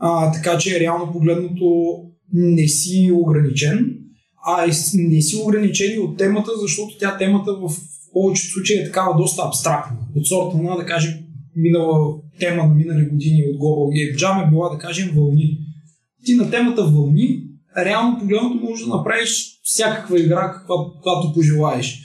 а, 0.05 0.31
така 0.31 0.57
че 0.57 0.79
реално 0.79 1.11
погледното 1.11 1.95
не 2.33 2.67
си 2.67 3.11
ограничен, 3.13 3.97
а 4.45 4.65
не 4.93 5.21
си 5.21 5.35
ограничен 5.45 5.95
и 5.95 5.99
от 5.99 6.17
темата, 6.17 6.51
защото 6.61 6.97
тя 6.99 7.17
темата 7.17 7.51
в 7.53 7.75
повечето 8.13 8.53
случаи 8.53 8.77
е 8.77 8.85
такава 8.85 9.17
доста 9.17 9.41
абстрактна. 9.47 9.97
От 10.15 10.27
сорта 10.27 10.57
на, 10.57 10.75
да 10.75 10.85
кажем, 10.85 11.13
минала 11.55 12.15
тема 12.39 12.63
на 12.63 12.73
минали 12.73 13.09
години 13.09 13.43
от 13.43 13.59
Global 13.61 13.89
Game 13.95 14.15
Jam 14.15 14.47
е 14.47 14.49
била, 14.49 14.69
да 14.69 14.77
кажем, 14.77 15.11
вълни. 15.15 15.57
Ти 16.25 16.35
на 16.35 16.51
темата 16.51 16.83
вълни, 16.83 17.43
реално 17.77 18.19
погледното 18.19 18.65
можеш 18.65 18.85
да 18.85 18.95
направиш 18.95 19.59
всякаква 19.63 20.19
игра, 20.19 20.51
каквато 20.51 21.33
пожелаеш. 21.33 22.02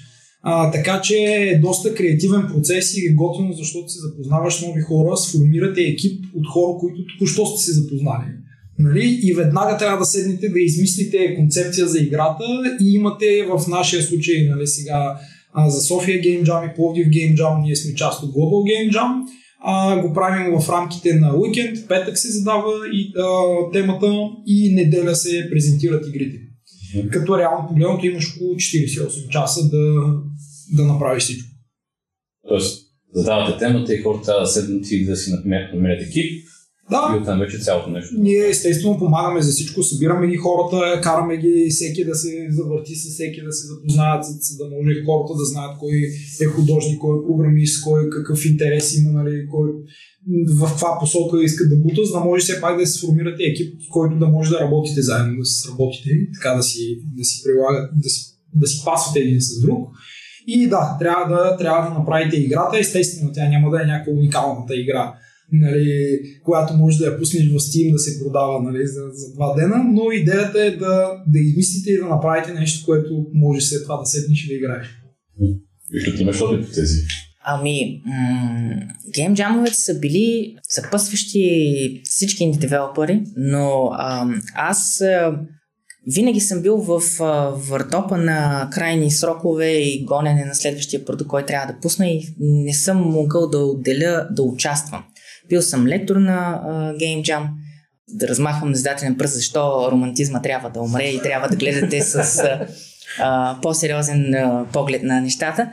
А, 0.50 0.70
така 0.70 1.00
че 1.00 1.14
е 1.14 1.58
доста 1.58 1.94
креативен 1.94 2.46
процес 2.54 2.96
и 2.96 3.06
е 3.06 3.12
готино, 3.12 3.52
защото 3.52 3.88
се 3.88 3.98
запознаваш 4.00 4.54
с 4.54 4.66
нови 4.66 4.80
хора, 4.80 5.16
сформирате 5.16 5.80
екип 5.80 6.24
от 6.36 6.46
хора, 6.52 6.78
които 6.80 7.06
току-що 7.06 7.46
сте 7.46 7.62
се 7.62 7.72
запознали. 7.72 8.24
Нали? 8.78 9.20
И 9.22 9.32
веднага 9.32 9.76
трябва 9.76 9.98
да 9.98 10.04
седнете 10.04 10.48
да 10.48 10.60
измислите 10.60 11.36
концепция 11.36 11.86
за 11.86 11.98
играта 11.98 12.44
и 12.80 12.94
имате 12.94 13.46
в 13.50 13.68
нашия 13.68 14.02
случай 14.02 14.48
нали, 14.50 14.66
сега 14.66 15.18
а, 15.52 15.70
за 15.70 15.80
София 15.80 16.20
Game 16.20 16.44
Jam 16.44 16.72
и 16.72 16.74
Пловдив 16.76 17.06
Game 17.06 17.36
Jam, 17.36 17.62
ние 17.62 17.76
сме 17.76 17.94
част 17.94 18.22
от 18.22 18.30
Global 18.30 18.62
Game 18.70 18.92
Jam. 18.92 19.10
А, 19.60 20.00
го 20.02 20.12
правим 20.12 20.58
в 20.58 20.68
рамките 20.68 21.14
на 21.14 21.36
уикенд, 21.36 21.88
петък 21.88 22.18
се 22.18 22.30
задава 22.30 22.72
и 22.92 23.12
а, 23.16 23.70
темата 23.72 24.28
и 24.46 24.74
неделя 24.74 25.14
се 25.14 25.48
презентират 25.50 26.08
игрите. 26.08 26.47
Като 27.10 27.38
реално 27.38 27.68
погледното 27.68 28.06
имаш 28.06 28.34
около 28.36 28.54
48 28.54 29.28
часа 29.28 29.68
да, 29.68 30.12
да 30.76 30.84
направиш 30.84 31.22
всичко. 31.22 31.48
Тоест, 32.48 32.86
задавате 33.14 33.58
темата 33.58 33.94
и 33.94 34.02
хората 34.02 34.24
трябва 34.24 34.40
да 34.40 34.46
седнат 34.46 34.90
и 34.90 35.04
да 35.04 35.16
си 35.16 35.32
намерят 35.74 36.02
екип, 36.08 36.47
да. 36.90 37.14
И 37.16 37.20
оттам 37.20 37.38
вече 37.38 37.58
цялото 37.58 37.90
нещо. 37.90 38.14
Ние 38.18 38.48
естествено 38.48 38.98
помагаме 38.98 39.42
за 39.42 39.50
всичко, 39.50 39.82
събираме 39.82 40.26
ги 40.26 40.36
хората, 40.36 41.00
караме 41.00 41.36
ги 41.36 41.66
всеки 41.70 42.04
да 42.04 42.14
се 42.14 42.46
завърти 42.50 42.94
с 42.94 43.14
всеки, 43.14 43.42
да 43.42 43.52
се 43.52 43.66
запознаят, 43.66 44.24
за 44.24 44.56
да 44.56 44.64
може 44.64 45.04
хората 45.06 45.32
да 45.38 45.44
знаят 45.44 45.78
кой 45.78 45.92
е 46.40 46.44
художник, 46.44 46.98
кой 46.98 47.18
е 47.18 47.26
програмист, 47.26 47.84
кой 47.84 48.10
какъв 48.10 48.46
интерес 48.46 48.96
има, 48.96 49.12
нали, 49.22 49.46
кой 49.50 49.68
в 50.48 50.70
каква 50.70 50.98
посока 51.00 51.42
искат 51.42 51.70
да 51.70 51.76
бута, 51.76 52.04
за 52.04 52.12
да 52.12 52.20
може 52.20 52.42
все 52.42 52.60
пак 52.60 52.78
да 52.78 52.86
се 52.86 52.98
сформирате 52.98 53.42
екип, 53.42 53.74
с 53.82 53.88
който 53.88 54.18
да 54.18 54.26
може 54.26 54.50
да 54.50 54.60
работите 54.60 55.02
заедно, 55.02 55.38
да 55.38 55.44
се 55.44 55.62
сработите, 55.62 56.10
така 56.34 56.54
да 56.54 56.62
си, 56.62 56.98
да 57.16 57.24
си 57.24 57.42
прилагат, 57.44 57.90
да 57.96 58.08
си, 58.08 58.22
да 58.54 58.66
си 58.66 58.82
пасвате 58.84 59.20
един 59.20 59.40
с 59.40 59.60
друг. 59.60 59.88
И 60.46 60.68
да, 60.68 60.96
трябва 61.00 61.36
да, 61.36 61.56
трябва 61.56 61.88
да 61.88 61.98
направите 61.98 62.36
играта. 62.36 62.78
Естествено, 62.78 63.30
тя 63.34 63.48
няма 63.48 63.70
да 63.70 63.82
е 63.82 63.86
някаква 63.86 64.12
уникалната 64.12 64.76
игра 64.76 65.14
нали, 65.52 66.18
която 66.44 66.74
може 66.74 66.98
да 66.98 67.06
я 67.06 67.18
пуснеш 67.18 67.48
в 67.48 67.54
Steam 67.54 67.92
да 67.92 67.98
се 67.98 68.24
продава 68.24 68.62
нали, 68.62 68.86
за, 68.86 69.00
за 69.12 69.34
два 69.34 69.54
дена, 69.54 69.84
но 69.92 70.12
идеята 70.12 70.64
е 70.64 70.70
да, 70.70 71.22
да 71.26 71.38
измислите 71.38 71.90
и 71.90 71.98
да 71.98 72.06
направите 72.06 72.52
нещо, 72.52 72.86
което 72.86 73.26
може 73.34 73.60
след 73.60 73.82
това 73.82 73.96
да 73.96 74.06
седнеш 74.06 74.44
и 74.44 74.48
да 74.48 74.54
играеш. 74.54 74.86
Виж 75.92 76.18
ли 76.18 76.22
имаш 76.22 76.42
опит 76.42 76.72
тези? 76.74 77.02
Ами, 77.44 78.02
геймджамовете 79.14 79.74
са 79.74 79.98
били 79.98 80.56
съпъсващи 80.68 82.00
всички 82.04 82.50
девелопери, 82.60 83.22
но 83.36 83.90
ам, 83.98 84.42
аз 84.54 85.00
а, 85.00 85.40
винаги 86.14 86.40
съм 86.40 86.62
бил 86.62 86.76
в 86.76 87.02
а, 87.20 87.48
въртопа 87.48 88.16
на 88.16 88.68
крайни 88.72 89.10
срокове 89.10 89.72
и 89.72 90.04
гонене 90.04 90.44
на 90.44 90.54
следващия 90.54 91.04
продукт, 91.04 91.28
който 91.28 91.46
трябва 91.46 91.72
да 91.72 91.80
пусна 91.80 92.06
и 92.08 92.34
не 92.38 92.74
съм 92.74 92.96
могъл 92.96 93.48
да 93.48 93.58
отделя 93.58 94.28
да 94.30 94.42
участвам. 94.42 95.04
Бил 95.48 95.62
съм 95.62 95.86
лектор 95.86 96.16
на 96.16 96.62
uh, 96.66 96.96
Game 96.96 97.22
Jam 97.22 97.48
да 98.08 98.28
размахвам 98.28 98.72
издателен 98.72 99.16
пръст, 99.16 99.34
защо 99.34 99.88
романтизма 99.92 100.42
трябва 100.42 100.70
да 100.70 100.80
умре 100.80 101.04
и 101.04 101.22
трябва 101.22 101.48
да 101.48 101.56
гледате 101.56 102.00
с 102.00 102.42
а, 103.18 103.58
по-сериозен 103.62 104.34
а, 104.34 104.66
поглед 104.72 105.02
на 105.02 105.20
нещата. 105.20 105.72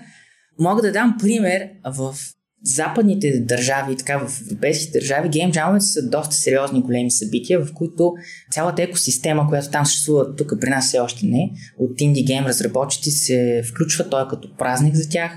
Мога 0.60 0.82
да 0.82 0.92
дам 0.92 1.16
пример 1.22 1.68
в 1.86 2.16
западните 2.64 3.40
държави, 3.40 3.98
така 3.98 4.18
в 4.18 4.42
европейските 4.42 5.00
държави, 5.00 5.30
гейм 5.30 5.52
джамовете 5.52 5.86
са 5.86 6.10
доста 6.10 6.36
сериозни 6.36 6.82
големи 6.82 7.12
събития, 7.12 7.66
в 7.66 7.74
които 7.74 8.14
цялата 8.52 8.84
екосистема, 8.84 9.48
която 9.50 9.70
там 9.70 9.86
съществува, 9.86 10.36
тук 10.36 10.54
при 10.62 10.70
нас 10.70 10.88
все 10.88 11.00
още 11.00 11.26
не, 11.26 11.52
от 11.80 12.02
инди 12.02 12.24
гейм 12.24 12.46
разработчици 12.46 13.12
се 13.12 13.64
включва, 13.70 14.10
той 14.10 14.24
е 14.24 14.28
като 14.30 14.56
празник 14.58 14.96
за 14.96 15.10
тях. 15.10 15.32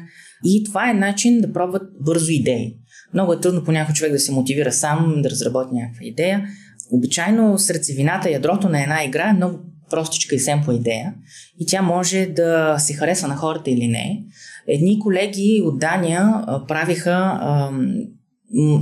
И 0.45 0.65
това 0.65 0.91
е 0.91 0.95
начин 0.95 1.41
да 1.41 1.53
пробват 1.53 1.83
бързо 2.01 2.31
идеи. 2.31 2.77
Много 3.15 3.33
е 3.33 3.41
трудно 3.41 3.65
понякога 3.65 3.95
човек 3.95 4.13
да 4.13 4.19
се 4.19 4.33
мотивира 4.33 4.73
сам 4.73 5.15
да 5.23 5.31
разработи 5.31 5.75
някаква 5.75 6.05
идея. 6.05 6.49
Обичайно 6.91 7.59
сърцевината, 7.59 8.31
ядрото 8.31 8.69
на 8.69 8.83
една 8.83 9.05
игра 9.05 9.29
е 9.29 9.33
много 9.33 9.59
простичка 9.91 10.35
и 10.35 10.39
семпла 10.39 10.75
идея 10.75 11.15
и 11.61 11.67
тя 11.67 11.83
може 11.83 12.27
да 12.27 12.77
се 12.79 12.95
харесва 12.95 13.29
на 13.29 13.37
хората 13.37 13.71
или 13.71 13.89
не. 13.89 14.25
Едни 14.67 14.99
колеги 14.99 15.63
от 15.65 15.79
Дания 15.79 16.45
правиха 16.69 17.41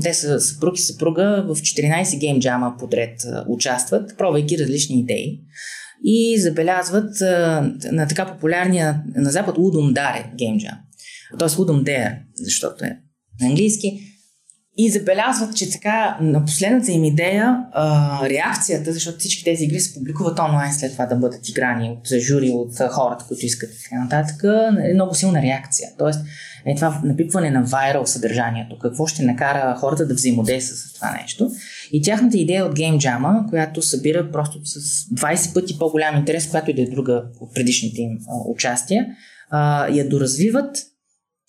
те 0.03 0.15
са 0.15 0.41
съпруг 0.41 0.79
и 0.79 0.83
съпруга 0.83 1.45
в 1.49 1.57
14 1.57 2.19
гейм 2.19 2.41
джама 2.41 2.75
подред 2.79 3.21
участват, 3.49 4.19
пробвайки 4.19 4.59
различни 4.59 5.01
идеи 5.01 5.41
и 6.05 6.41
забелязват 6.41 7.21
на 7.93 8.07
така 8.09 8.27
популярния 8.27 9.03
на 9.17 9.31
запад 9.31 9.55
Удум 9.59 9.93
Даре 9.93 10.31
гейм 10.39 10.59
джам. 10.59 10.79
Тоест 11.39 11.59
Удум 11.59 11.85
Dare, 11.85 12.19
защото 12.35 12.85
е 12.85 12.99
на 13.41 13.47
английски. 13.47 14.01
И 14.79 14.91
забелязват, 14.91 15.57
че 15.57 15.71
така 15.71 16.19
на 16.21 16.45
последната 16.45 16.93
им 16.93 17.05
идея, 17.05 17.65
а, 17.73 18.21
реакцията, 18.29 18.93
защото 18.93 19.19
всички 19.19 19.45
тези 19.45 19.65
игри 19.65 19.81
се 19.81 19.95
публикуват 19.95 20.39
онлайн 20.39 20.75
след 20.75 20.93
това 20.93 21.07
да 21.07 21.17
бъдат 21.17 21.49
играни 21.49 21.91
от 21.91 22.21
жури, 22.21 22.51
от 22.51 22.79
хората, 22.91 23.25
които 23.29 23.47
искат 23.47 23.71
и 23.71 23.83
така 23.83 24.03
нататък, 24.03 24.45
е 24.91 24.95
много 24.95 25.15
силна 25.15 25.43
реакция. 25.43 25.89
Тоест, 25.99 26.21
е 26.67 26.75
това 26.75 27.01
напипване 27.05 27.51
на 27.51 27.63
вайрал 27.63 28.07
съдържанието. 28.07 28.79
Какво 28.79 29.07
ще 29.07 29.23
накара 29.23 29.77
хората 29.77 30.07
да 30.07 30.15
взаимодействат 30.15 30.79
с 30.79 30.93
това 30.93 31.19
нещо. 31.23 31.51
И 31.93 32.03
тяхната 32.03 32.39
идея 32.39 32.67
от 32.67 32.79
Game 32.79 32.99
Jam, 32.99 33.49
която 33.49 33.83
събира 33.83 34.31
просто 34.33 34.61
с 34.65 34.79
20 35.15 35.55
пъти 35.55 35.79
по-голям 35.79 36.17
интерес, 36.17 36.51
която 36.51 36.71
и 36.71 36.75
да 36.75 36.83
е 36.83 36.87
друга 36.87 37.25
от 37.41 37.55
предишните 37.55 38.03
им 38.03 38.19
а, 38.29 38.51
участия, 38.51 39.07
а, 39.51 39.89
я 39.89 40.09
доразвиват 40.09 40.77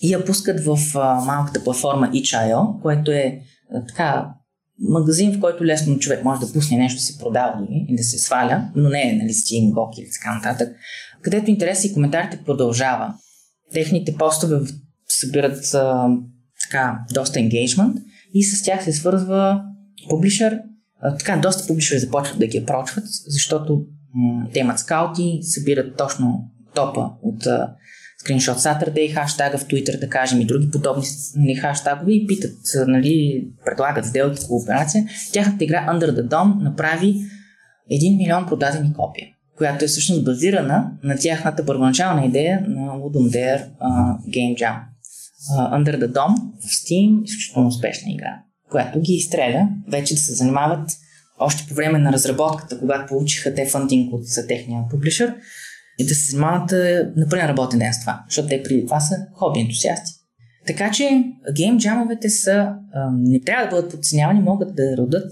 и 0.01 0.13
я 0.13 0.25
пускат 0.25 0.65
в 0.65 0.77
а, 0.95 1.25
малката 1.25 1.63
платформа 1.63 2.11
itch.io, 2.11 2.81
което 2.81 3.11
е 3.11 3.41
а, 3.73 3.85
така 3.85 4.33
магазин, 4.79 5.33
в 5.33 5.39
който 5.39 5.65
лесно 5.65 5.99
човек 5.99 6.23
може 6.23 6.41
да 6.41 6.53
пусне 6.53 6.77
нещо, 6.77 7.01
се 7.01 7.17
продава 7.17 7.67
и 7.69 7.95
да 7.95 8.03
се 8.03 8.19
сваля, 8.19 8.71
но 8.75 8.89
не 8.89 9.09
е 9.09 9.13
нали, 9.13 9.33
Steam, 9.33 9.71
GOG 9.71 9.99
или 9.99 10.09
така 10.21 10.35
нататък, 10.35 10.75
където 11.21 11.51
интерес 11.51 11.85
и 11.85 11.93
коментарите 11.93 12.43
продължава. 12.45 13.13
Техните 13.73 14.15
постове 14.15 14.59
събират 15.07 15.73
а, 15.73 16.09
така, 16.61 16.99
доста 17.13 17.39
engagement 17.39 17.93
и 18.33 18.43
с 18.43 18.63
тях 18.63 18.83
се 18.83 18.93
свързва 18.93 19.63
публишър. 20.09 20.59
Така, 21.19 21.37
доста 21.37 21.67
публишъри 21.67 21.99
започват 21.99 22.39
да 22.39 22.47
ги 22.47 22.65
прочват, 22.65 23.05
защото 23.27 23.85
м- 24.13 24.47
те 24.53 24.59
имат 24.59 24.79
скаути, 24.79 25.39
събират 25.41 25.97
точно 25.97 26.51
топа 26.77 27.09
от 27.21 27.45
а, 27.45 27.73
Screenshot 28.23 28.57
Saturday, 28.57 29.13
хаштага 29.13 29.57
в 29.57 29.67
Twitter, 29.67 29.99
да 29.99 30.09
кажем, 30.09 30.41
и 30.41 30.45
други 30.45 30.71
подобни 30.71 31.05
нали, 31.35 31.55
хаштагове 31.55 32.11
и 32.13 32.27
питат, 32.27 32.57
нали, 32.87 33.47
предлагат 33.65 34.05
сделки, 34.05 34.47
кооперация. 34.47 35.05
Тяхната 35.33 35.63
игра 35.63 35.87
Under 35.89 36.11
the 36.11 36.27
Dome 36.27 36.63
направи 36.63 37.15
1 37.91 38.17
милион 38.17 38.45
продадени 38.45 38.93
копия, 38.93 39.27
която 39.57 39.85
е 39.85 39.87
всъщност 39.87 40.25
базирана 40.25 40.91
на 41.03 41.15
тяхната 41.17 41.65
първоначална 41.65 42.25
идея 42.25 42.65
на 42.67 42.91
Ludum 42.91 43.29
Dare 43.29 43.65
uh, 43.81 44.17
Game 44.29 44.55
Jam. 44.61 44.79
Uh, 45.57 45.83
Under 45.83 45.99
the 45.99 46.11
Dome 46.11 46.35
в 46.59 46.69
Steam, 46.69 47.23
изключително 47.23 47.67
успешна 47.67 48.11
игра, 48.11 48.39
която 48.71 48.99
ги 48.99 49.13
изстреля 49.13 49.69
вече 49.87 50.13
да 50.13 50.19
се 50.19 50.33
занимават 50.33 50.89
още 51.39 51.65
по 51.69 51.75
време 51.75 51.99
на 51.99 52.13
разработката, 52.13 52.79
когато 52.79 53.07
получиха 53.07 53.53
те 53.53 53.65
фандинг 53.65 54.13
от 54.13 54.23
техния 54.47 54.83
публишър, 54.89 55.35
и 55.97 56.05
да 56.05 56.15
се 56.15 56.31
занимават 56.31 56.71
на 57.15 57.29
пълен 57.29 57.45
работен 57.45 57.79
ден 57.79 57.93
с 57.93 57.99
това, 57.99 58.23
защото 58.29 58.47
те 58.47 58.63
преди 58.63 58.85
това 58.85 58.99
са 58.99 59.15
хоби 59.33 59.59
ентусиасти. 59.59 60.11
Така 60.67 60.91
че 60.91 61.23
гейм 61.55 61.77
джамовете 61.77 62.29
са, 62.29 62.73
не 63.13 63.41
трябва 63.41 63.65
да 63.65 63.69
бъдат 63.69 63.91
подценявани, 63.91 64.39
могат 64.39 64.75
да 64.75 64.97
родят 64.97 65.31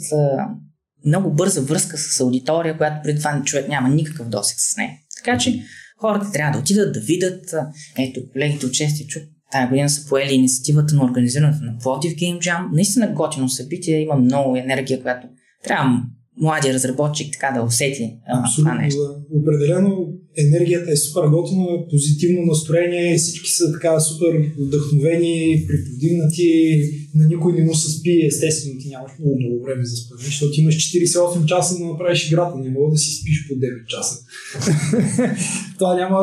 много 1.05 1.31
бърза 1.31 1.61
връзка 1.61 1.97
с 1.97 2.19
аудитория, 2.19 2.77
която 2.77 2.95
преди 3.03 3.17
това 3.17 3.41
човек 3.43 3.67
няма 3.69 3.89
никакъв 3.89 4.29
досек 4.29 4.57
с 4.59 4.77
нея. 4.77 4.91
Така 5.17 5.37
че 5.37 5.63
хората 5.97 6.31
трябва 6.31 6.51
да 6.51 6.59
отидат 6.59 6.93
да 6.93 6.99
видят. 6.99 7.55
Ето, 7.97 8.21
колегите 8.31 8.65
от 8.65 8.73
чести 8.73 9.07
чук 9.07 9.23
тази 9.51 9.67
година 9.67 9.89
са 9.89 10.09
поели 10.09 10.33
инициативата 10.33 10.95
на 10.95 11.05
организирането 11.05 11.63
на 11.63 11.77
Пловдив 11.77 12.13
Game 12.13 12.39
Jam. 12.39 12.67
Наистина 12.73 13.07
готино 13.07 13.49
събитие, 13.49 14.01
има 14.01 14.15
много 14.15 14.55
енергия, 14.55 15.01
която 15.01 15.27
трябва 15.63 16.01
младия 16.41 16.73
разработчик 16.73 17.33
така 17.33 17.53
да 17.53 17.63
усети 17.63 18.17
Абсолютно, 18.27 18.71
това 18.71 18.81
нещо. 18.81 18.99
Да. 18.99 19.39
Определено 19.39 20.07
енергията 20.37 20.91
е 20.91 20.95
супер 20.95 21.27
готина, 21.27 21.67
позитивно 21.89 22.45
настроение, 22.45 23.17
всички 23.17 23.51
са 23.51 23.71
така 23.71 23.99
супер 23.99 24.51
вдъхновени, 24.59 25.65
приповдигнати, 25.67 26.81
на 27.15 27.25
никой 27.25 27.53
не 27.53 27.65
му 27.65 27.75
се 27.75 27.91
спи, 27.91 28.25
естествено 28.25 28.79
ти 28.79 28.89
нямаш 28.89 29.11
много, 29.19 29.39
много 29.39 29.63
време 29.63 29.85
за 29.85 29.95
спане, 29.95 30.21
защото 30.25 30.61
имаш 30.61 30.75
48 30.75 31.45
часа 31.45 31.77
да 31.77 31.85
направиш 31.85 32.27
играта, 32.27 32.57
не 32.57 32.69
мога 32.69 32.91
да 32.91 32.97
си 32.97 33.21
спиш 33.21 33.47
по 33.47 33.53
9 33.53 33.85
часа. 33.85 34.15
Това 35.77 35.95
няма 35.95 36.19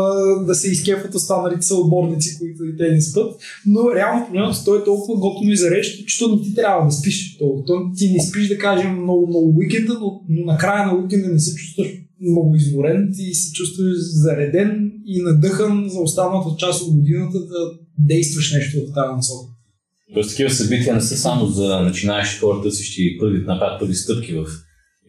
да 0.46 0.54
се 0.54 0.70
изкефат 0.70 1.14
останалите 1.14 1.62
са 1.62 1.76
отборници, 1.76 2.38
които 2.38 2.64
и 2.64 2.76
те 2.76 2.90
не 2.90 3.02
спят, 3.02 3.34
но 3.66 3.94
реално 3.94 4.26
проблемът 4.26 4.56
той 4.64 4.80
е 4.80 4.84
толкова 4.84 5.20
готино 5.20 5.52
и 5.52 5.56
зарещ, 5.56 6.06
че 6.06 6.26
не 6.26 6.42
ти 6.42 6.54
трябва 6.54 6.86
да 6.86 6.92
спиш. 6.92 7.38
То, 7.38 7.64
то 7.66 7.90
ти 7.96 8.12
не 8.12 8.22
спиш, 8.22 8.48
да 8.48 8.58
кажем, 8.58 9.02
много, 9.02 9.26
много 9.26 9.58
уикенда, 9.58 9.98
но, 10.00 10.20
но 10.28 10.44
накрая 10.44 10.86
на 10.86 11.02
уикенда 11.02 11.28
не 11.28 11.38
се 11.38 11.54
чувстваш 11.54 11.88
много 12.30 12.54
изморен 12.54 13.12
и 13.18 13.34
се 13.34 13.52
чувстваш 13.52 13.96
зареден 13.98 14.92
и 15.06 15.22
надъхан 15.22 15.88
за 15.88 16.00
останалата 16.00 16.56
част 16.58 16.82
от 16.82 16.94
годината 16.94 17.38
да 17.38 17.70
действаш 17.98 18.52
нещо 18.52 18.78
в 18.78 18.94
тази 18.94 19.16
насока. 19.16 19.52
Тоест 20.14 20.30
такива 20.30 20.50
събития 20.50 20.94
не 20.94 21.00
са 21.00 21.16
само 21.16 21.46
за 21.46 21.80
начинаещи 21.80 22.38
хора, 22.38 22.62
търсещи 22.62 23.16
първи, 23.20 23.44
направят 23.46 23.80
първи 23.80 23.94
стъпки 23.94 24.32
в 24.32 24.46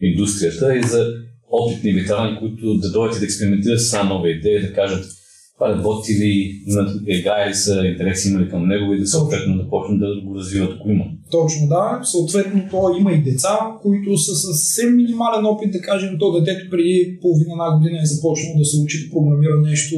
индустрията, 0.00 0.76
и 0.76 0.82
за 0.82 1.06
опитни 1.50 1.92
ветерани, 1.92 2.38
които 2.38 2.74
да 2.74 2.92
дойдат 2.92 3.16
и 3.16 3.20
да 3.20 3.24
експериментират 3.24 3.80
с 3.80 3.92
една 3.92 4.04
нова 4.04 4.30
идея, 4.30 4.62
да 4.62 4.72
кажат 4.72 5.04
работи 5.60 6.12
ли, 6.12 6.62
играе 7.06 7.54
са, 7.54 7.86
интереси 7.86 8.28
има 8.28 8.40
ли 8.40 8.48
към 8.48 8.68
него 8.68 8.92
и 8.92 9.00
да 9.00 9.06
съответно 9.06 9.56
да 9.56 9.68
почнат 9.68 9.98
да 10.00 10.20
го 10.24 10.34
развиват, 10.34 10.72
ако 10.76 10.90
има. 10.90 11.04
Точно 11.30 11.68
да. 11.68 12.00
Съответно, 12.04 12.62
то 12.70 12.96
има 12.98 13.12
и 13.12 13.22
деца, 13.22 13.58
които 13.82 14.18
са 14.18 14.34
съвсем 14.34 14.96
минимален 14.96 15.46
опит, 15.46 15.72
да 15.72 15.80
кажем, 15.80 16.16
то 16.18 16.32
детето 16.32 16.70
преди 16.70 17.18
половина 17.22 17.52
една 17.52 17.76
година 17.76 17.98
е 18.02 18.06
започнало 18.06 18.58
да 18.58 18.64
се 18.64 18.80
учи 18.84 19.04
да 19.04 19.12
програмира 19.12 19.56
нещо, 19.60 19.96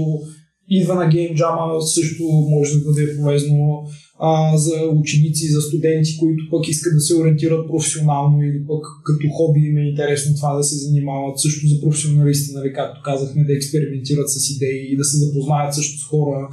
идва 0.71 0.95
на 0.95 1.09
геймджама, 1.09 1.83
също 1.83 2.23
може 2.25 2.79
да 2.79 2.85
бъде 2.85 3.17
полезно 3.17 3.87
а, 4.19 4.57
за 4.57 4.75
ученици, 5.01 5.49
за 5.49 5.61
студенти, 5.61 6.17
които 6.19 6.45
пък 6.51 6.69
искат 6.69 6.95
да 6.95 7.01
се 7.01 7.17
ориентират 7.17 7.69
професионално 7.69 8.43
или 8.43 8.67
пък 8.67 8.85
като 9.05 9.29
хоби 9.29 9.61
им 9.61 9.77
е 9.77 9.89
интересно 9.89 10.37
това 10.37 10.55
да 10.55 10.65
се 10.65 10.77
занимават. 10.77 11.41
Също 11.41 11.67
за 11.67 11.81
професионалисти, 11.81 12.55
нали, 12.55 12.73
както 12.73 13.03
казахме, 13.05 13.45
да 13.45 13.57
експериментират 13.57 14.31
с 14.31 14.51
идеи 14.51 14.93
и 14.93 14.97
да 14.97 15.05
се 15.05 15.17
запознаят 15.17 15.75
също 15.75 16.01
с 16.01 16.05
хора. 16.05 16.49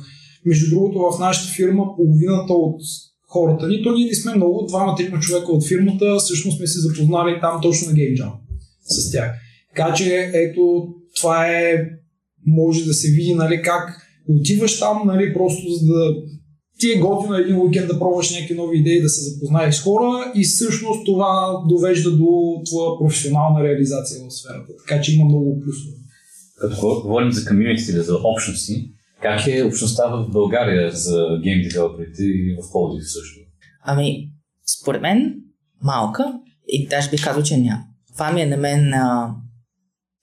Между 0.45 0.69
другото, 0.69 0.99
в 0.99 1.19
нашата 1.19 1.53
фирма 1.55 1.83
половината 1.97 2.53
от 2.53 2.81
хората 3.27 3.67
ни, 3.67 3.83
то 3.83 3.91
ние 3.91 4.05
не 4.05 4.15
сме 4.15 4.35
много, 4.35 4.65
двама-трима 4.67 5.19
човека 5.19 5.51
от 5.51 5.67
фирмата, 5.67 6.15
всъщност 6.19 6.57
сме 6.57 6.67
се 6.67 6.79
запознали 6.79 7.39
там 7.41 7.61
точно 7.61 7.91
на 7.91 7.97
GameJam 7.97 8.31
с 8.83 9.11
тях. 9.11 9.31
Така 9.75 9.93
че, 9.93 10.31
ето, 10.33 10.87
това 11.15 11.47
е, 11.47 11.89
може 12.45 12.85
да 12.85 12.93
се 12.93 13.11
види, 13.11 13.33
нали, 13.33 13.61
как 13.61 14.02
отиваш 14.29 14.79
там, 14.79 15.01
нали, 15.05 15.33
просто 15.33 15.69
за 15.69 15.93
да 15.93 16.15
ти 16.79 16.91
е 16.91 16.99
готино 16.99 17.35
един 17.35 17.61
уикенд 17.61 17.87
да 17.87 17.99
пробваш 17.99 18.31
някакви 18.31 18.55
нови 18.55 18.77
идеи, 18.77 19.01
да 19.01 19.09
се 19.09 19.29
запознаеш 19.29 19.75
с 19.75 19.83
хора 19.83 20.31
и 20.35 20.43
всъщност 20.43 21.05
това 21.05 21.63
довежда 21.67 22.11
до 22.11 22.61
твоя 22.65 22.99
професионална 22.99 23.63
реализация 23.63 24.19
в 24.25 24.33
сферата. 24.33 24.73
Така 24.87 25.01
че 25.01 25.15
има 25.15 25.25
много 25.25 25.59
плюсове. 25.59 25.95
Като 26.61 27.01
говорим 27.01 27.31
за 27.31 27.45
комьюнити 27.45 27.91
или 27.91 28.01
за 28.01 28.17
общности, 28.23 28.89
как 29.21 29.47
е 29.47 29.63
общността 29.63 30.07
в 30.07 30.29
България 30.31 30.91
за 30.91 31.39
гейм 31.43 31.61
девелоперите 31.61 32.23
и 32.23 32.55
в 32.55 32.71
Пловдив 32.71 33.03
също? 33.03 33.39
Ами, 33.85 34.29
според 34.81 35.01
мен 35.01 35.35
малка 35.83 36.39
и 36.67 36.87
даже 36.87 37.09
бих 37.09 37.23
казал, 37.23 37.43
че 37.43 37.57
няма. 37.57 37.83
Това 38.13 38.31
ми 38.31 38.41
е 38.41 38.45
на 38.45 38.57
мен 38.57 38.93
а, 38.93 39.35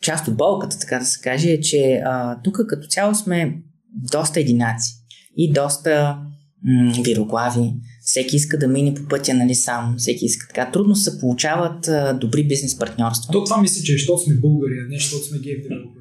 част 0.02 0.28
от 0.28 0.36
болката, 0.36 0.78
така 0.78 0.98
да 0.98 1.04
се 1.04 1.20
каже, 1.22 1.50
е, 1.50 1.60
че 1.60 2.02
тук 2.44 2.60
като 2.68 2.86
цяло 2.88 3.14
сме 3.14 3.62
доста 3.94 4.40
единаци 4.40 4.92
и 5.36 5.52
доста 5.52 6.18
м- 6.64 6.92
вироглави. 7.04 7.72
всеки 8.04 8.36
иска 8.36 8.58
да 8.58 8.68
мине 8.68 8.94
по 8.94 9.08
пътя 9.08 9.34
нали, 9.34 9.54
сам, 9.54 9.94
всеки 9.98 10.24
иска 10.24 10.46
така. 10.48 10.70
Трудно 10.70 10.96
се 10.96 11.20
получават 11.20 11.88
а, 11.88 12.12
добри 12.12 12.44
бизнес 12.44 12.78
партньорства. 12.78 13.32
То 13.32 13.44
това 13.44 13.60
мисля, 13.60 13.82
че 13.82 13.92
е, 13.92 13.96
защото 13.96 14.22
сме 14.22 14.34
българи, 14.34 14.72
а 14.86 14.88
не 14.88 14.98
защото 14.98 15.24
сме 15.24 15.38
гейм 15.38 15.58
девелопери. 15.62 16.00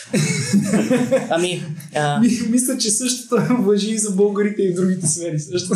Ами, 1.30 1.62
а... 1.94 2.20
Мисля, 2.50 2.78
че 2.78 2.90
същото 2.90 3.36
въжи 3.62 3.90
и 3.90 3.98
за 3.98 4.10
българите 4.10 4.62
и 4.62 4.72
в 4.72 4.74
другите 4.74 5.06
сфери 5.06 5.38
също. 5.38 5.74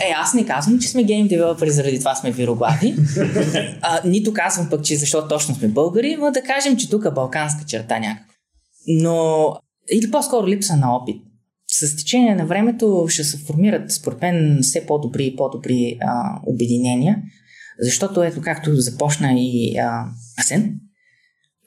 Е, 0.00 0.14
аз 0.16 0.34
не 0.34 0.46
казвам, 0.46 0.78
че 0.78 0.88
сме 0.88 1.04
гейм 1.04 1.28
девелопери, 1.28 1.70
заради 1.70 1.98
това 1.98 2.14
сме 2.14 2.32
вироглави. 2.32 2.94
А, 3.82 4.00
нито 4.04 4.32
казвам 4.32 4.70
пък, 4.70 4.84
че 4.84 4.96
защо 4.96 5.28
точно 5.28 5.54
сме 5.54 5.68
българи, 5.68 6.16
но 6.20 6.30
да 6.30 6.42
кажем, 6.42 6.76
че 6.76 6.90
тук 6.90 7.04
е 7.04 7.10
балканска 7.10 7.64
черта 7.66 7.98
някаква. 7.98 8.34
Но, 8.86 9.56
или 9.92 10.10
по-скоро 10.10 10.46
липса 10.46 10.76
на 10.76 10.96
опит. 10.96 11.22
С 11.68 11.96
течение 11.96 12.34
на 12.34 12.46
времето 12.46 13.06
ще 13.08 13.24
се 13.24 13.38
формират, 13.38 13.92
според 13.92 14.22
мен, 14.22 14.58
все 14.62 14.86
по-добри 14.86 15.26
и 15.26 15.36
по-добри 15.36 15.98
а, 16.00 16.40
обединения, 16.46 17.22
защото 17.80 18.22
ето 18.22 18.40
както 18.40 18.76
започна 18.76 19.32
и 19.36 19.78
а, 19.78 20.04
Асен, 20.38 20.80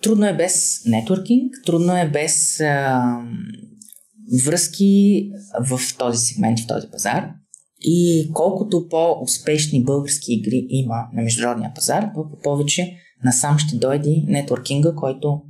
Трудно 0.04 0.26
е 0.26 0.38
без 0.38 0.86
нетворкинг, 0.86 1.54
трудно 1.66 1.98
е 1.98 2.10
без 2.10 2.60
а, 2.60 3.04
връзки 4.46 5.30
в 5.70 5.80
този 5.98 6.18
сегмент, 6.18 6.60
в 6.60 6.68
този 6.68 6.88
пазар. 6.92 7.30
И 7.82 8.30
колкото 8.34 8.88
по-успешни 8.90 9.84
български 9.84 10.34
игри 10.34 10.66
има 10.70 10.96
на 11.14 11.22
международния 11.22 11.72
пазар, 11.76 12.10
толкова 12.14 12.42
повече 12.44 12.98
насам 13.24 13.60
ще 13.60 13.76
дойде 13.76 14.24
нетворкинга, 14.28 14.96
който, 14.96 15.42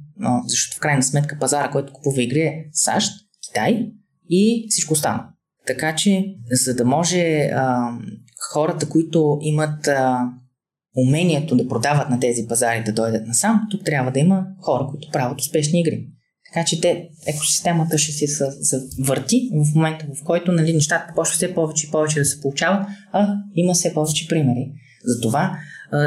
защото 0.47 0.78
в 0.78 0.80
крайна 0.80 1.04
сметка 1.04 1.38
пазара, 1.39 1.71
който 1.71 1.93
купува 1.93 2.23
игри 2.23 2.39
е 2.39 2.65
САЩ, 2.71 3.12
Китай 3.47 3.91
и 4.30 4.67
всичко 4.69 4.93
останало. 4.93 5.23
Така 5.67 5.95
че, 5.95 6.26
за 6.52 6.76
да 6.76 6.86
може 6.86 7.49
а, 7.54 7.91
хората, 8.52 8.89
които 8.89 9.38
имат 9.41 9.88
а, 9.88 10.30
умението 10.97 11.56
да 11.56 11.67
продават 11.67 12.10
на 12.10 12.19
тези 12.19 12.47
пазари 12.47 12.84
да 12.84 12.93
дойдат 12.93 13.28
насам, 13.28 13.62
тук 13.71 13.86
трябва 13.86 14.12
да 14.12 14.19
има 14.19 14.45
хора, 14.62 14.88
които 14.89 15.10
правят 15.12 15.41
успешни 15.41 15.80
игри. 15.80 16.08
Така 16.54 16.65
че 16.65 16.82
те, 16.82 17.10
екосистемата 17.28 17.97
ще 17.97 18.12
се 18.12 18.45
завърти 18.60 19.49
в 19.54 19.76
момента, 19.76 20.06
в 20.21 20.23
който 20.23 20.52
нали, 20.52 20.73
нещата 20.73 21.13
почват 21.15 21.36
все 21.36 21.56
повече 21.56 21.88
и 21.88 21.91
повече 21.91 22.19
да 22.19 22.26
се 22.26 22.41
получават, 22.41 22.88
а 23.12 23.36
има 23.56 23.73
все 23.73 23.93
повече 23.93 24.28
примери. 24.28 24.71
Затова, 25.06 25.58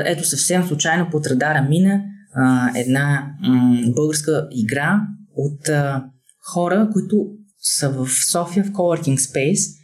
ето 0.05 0.25
съвсем 0.25 0.67
случайно 0.67 1.09
под 1.11 1.27
радара 1.27 1.63
мина 1.63 2.03
а, 2.37 2.71
една 2.79 3.35
м- 3.43 3.93
българска 3.95 4.49
игра 4.53 5.01
от 5.37 5.69
а, 5.69 6.05
хора, 6.53 6.91
които 6.93 7.27
са 7.61 7.91
в 7.91 8.09
София 8.31 8.65
в 8.65 8.71
Coworking 8.71 9.17
Space 9.17 9.77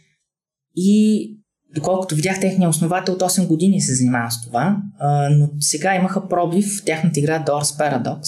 и 0.75 1.29
Доколкото 1.75 2.15
видях, 2.15 2.39
техния 2.39 2.69
основател 2.69 3.13
от 3.13 3.21
8 3.21 3.47
години 3.47 3.81
се 3.81 3.95
занимава 3.95 4.31
с 4.31 4.41
това, 4.41 4.77
а, 4.99 5.29
но 5.29 5.49
сега 5.59 5.95
имаха 5.95 6.27
пробив 6.27 6.65
в 6.65 6.85
тяхната 6.85 7.19
игра 7.19 7.45
Doors 7.45 7.79
Paradox 7.79 8.19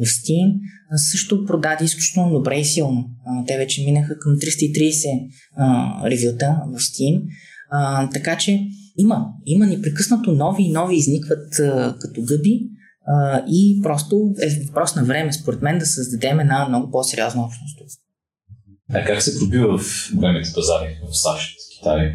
в 0.00 0.04
Steam. 0.04 0.54
А, 0.90 0.98
също 0.98 1.44
продаде 1.46 1.84
изключително 1.84 2.32
добре 2.32 2.58
и 2.58 2.64
силно. 2.64 3.04
А, 3.26 3.44
те 3.44 3.56
вече 3.56 3.84
минаха 3.84 4.18
към 4.18 4.32
330 4.32 5.28
а, 5.56 6.10
ревюта 6.10 6.56
в 6.66 6.78
Steam. 6.78 7.22
А, 7.70 8.10
така 8.10 8.36
че 8.36 8.66
има, 8.96 9.26
има 9.46 9.66
непрекъснато 9.66 10.32
нови 10.32 10.62
и 10.62 10.72
нови 10.72 10.96
изникват 10.96 11.58
а, 11.58 11.96
като 12.00 12.22
гъби 12.22 12.60
а, 13.06 13.44
и 13.48 13.80
просто 13.82 14.34
е 14.42 14.64
въпрос 14.66 14.94
на 14.94 15.04
време, 15.04 15.32
според 15.32 15.62
мен, 15.62 15.78
да 15.78 15.86
създадем 15.86 16.40
една 16.40 16.68
много 16.68 16.90
по-сериозна 16.90 17.44
общност. 17.44 18.00
А 18.92 19.04
как 19.04 19.22
се 19.22 19.38
пробива 19.38 19.78
в 19.78 20.10
големите 20.14 20.50
пазари 20.54 20.98
в 21.10 21.18
САЩ, 21.18 21.56
Китай, 21.78 22.12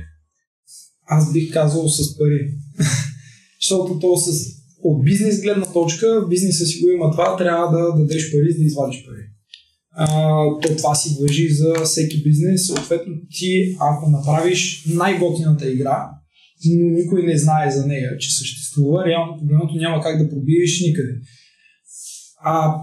аз 1.05 1.33
бих 1.33 1.53
казал 1.53 1.89
с 1.89 2.17
пари. 2.17 2.51
Защото 3.61 3.99
то 3.99 4.17
с, 4.17 4.31
от 4.83 5.05
бизнес 5.05 5.41
гледна 5.41 5.65
точка, 5.65 6.25
бизнеса 6.29 6.65
си 6.65 6.81
го 6.81 6.89
има 6.89 7.11
това, 7.11 7.37
трябва 7.37 7.77
да 7.77 7.95
дадеш 7.95 8.31
пари, 8.31 8.51
за 8.51 8.57
да 8.57 8.63
извадиш 8.63 9.05
пари. 9.05 9.25
А, 9.97 10.07
то 10.61 10.75
това 10.77 10.95
си 10.95 11.17
въжи 11.21 11.49
за 11.49 11.73
всеки 11.85 12.23
бизнес. 12.23 12.67
Съответно, 12.67 13.13
ти, 13.31 13.75
ако 13.79 14.09
направиш 14.09 14.85
най-готината 14.87 15.71
игра, 15.71 16.09
никой 16.73 17.23
не 17.23 17.37
знае 17.37 17.71
за 17.71 17.87
нея, 17.87 18.17
че 18.17 18.37
съществува, 18.37 19.05
реално 19.05 19.37
погледното 19.39 19.75
няма 19.75 20.03
как 20.03 20.23
да 20.23 20.29
пробиеш 20.29 20.81
никъде. 20.81 21.13
А 22.43 22.75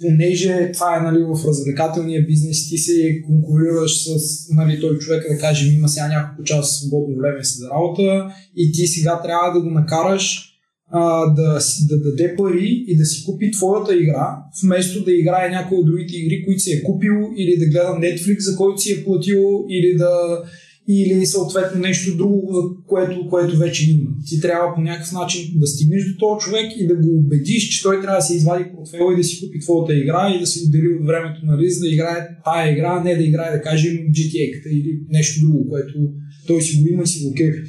понеже 0.00 0.70
това 0.74 0.96
е 0.96 1.02
нали, 1.02 1.22
в 1.22 1.48
развлекателния 1.48 2.26
бизнес, 2.26 2.68
ти 2.68 2.78
се 2.78 3.22
конкурираш 3.26 4.04
с 4.04 4.18
нали, 4.50 4.80
той 4.80 4.98
човек 4.98 5.24
да 5.28 5.38
каже, 5.38 5.74
има 5.74 5.88
сега 5.88 6.08
няколко 6.08 6.44
часа 6.44 6.74
свободно 6.74 7.16
време 7.16 7.42
за 7.42 7.70
работа 7.70 8.34
и 8.56 8.72
ти 8.72 8.86
сега 8.86 9.22
трябва 9.22 9.52
да 9.52 9.60
го 9.60 9.70
накараш 9.70 10.54
а, 10.90 11.26
да, 11.34 11.58
да 11.88 12.02
даде 12.02 12.34
пари 12.36 12.84
и 12.86 12.96
да 12.96 13.04
си 13.04 13.24
купи 13.24 13.50
твоята 13.50 13.96
игра, 13.96 14.36
вместо 14.62 15.04
да 15.04 15.12
играе 15.12 15.50
някои 15.50 15.78
от 15.78 15.86
другите 15.86 16.16
игри, 16.16 16.44
които 16.44 16.60
си 16.60 16.72
е 16.72 16.82
купил 16.82 17.32
или 17.36 17.58
да 17.58 17.66
гледа 17.66 17.98
Netflix, 17.98 18.38
за 18.38 18.56
който 18.56 18.80
си 18.80 18.92
е 18.92 19.04
платил 19.04 19.66
или 19.70 19.96
да 19.96 20.42
или 20.88 21.26
съответно 21.26 21.80
нещо 21.80 22.16
друго, 22.16 22.76
което, 22.86 23.28
което 23.30 23.58
вече 23.58 23.90
има. 23.90 24.10
Ти 24.26 24.40
трябва 24.40 24.74
по 24.74 24.80
някакъв 24.80 25.12
начин 25.12 25.52
да 25.54 25.66
стигнеш 25.66 26.04
до 26.04 26.18
този 26.18 26.44
човек 26.44 26.72
и 26.76 26.86
да 26.86 26.94
го 26.94 27.18
убедиш, 27.18 27.68
че 27.68 27.82
той 27.82 28.00
трябва 28.00 28.18
да 28.18 28.24
се 28.24 28.36
извади 28.36 28.64
портфела 28.74 29.12
и 29.12 29.16
да 29.16 29.24
си 29.24 29.40
купи 29.40 29.60
твоята 29.60 29.94
игра 29.98 30.34
и 30.36 30.40
да 30.40 30.46
си 30.46 30.64
отдели 30.66 30.88
от 30.88 31.06
времето 31.06 31.40
нали, 31.44 31.70
за 31.70 31.80
да 31.80 31.88
играе 31.88 32.28
тая 32.44 32.72
игра, 32.72 33.02
не 33.04 33.16
да 33.16 33.22
играе, 33.22 33.56
да 33.56 33.62
кажем, 33.62 33.92
GTA-ката 33.92 34.68
или 34.70 35.00
нещо 35.08 35.46
друго, 35.46 35.68
което 35.68 35.94
той 36.46 36.62
си 36.62 36.82
го 36.82 36.88
има 36.88 37.02
и 37.02 37.06
си 37.06 37.24
го 37.24 37.34
кефи. 37.34 37.60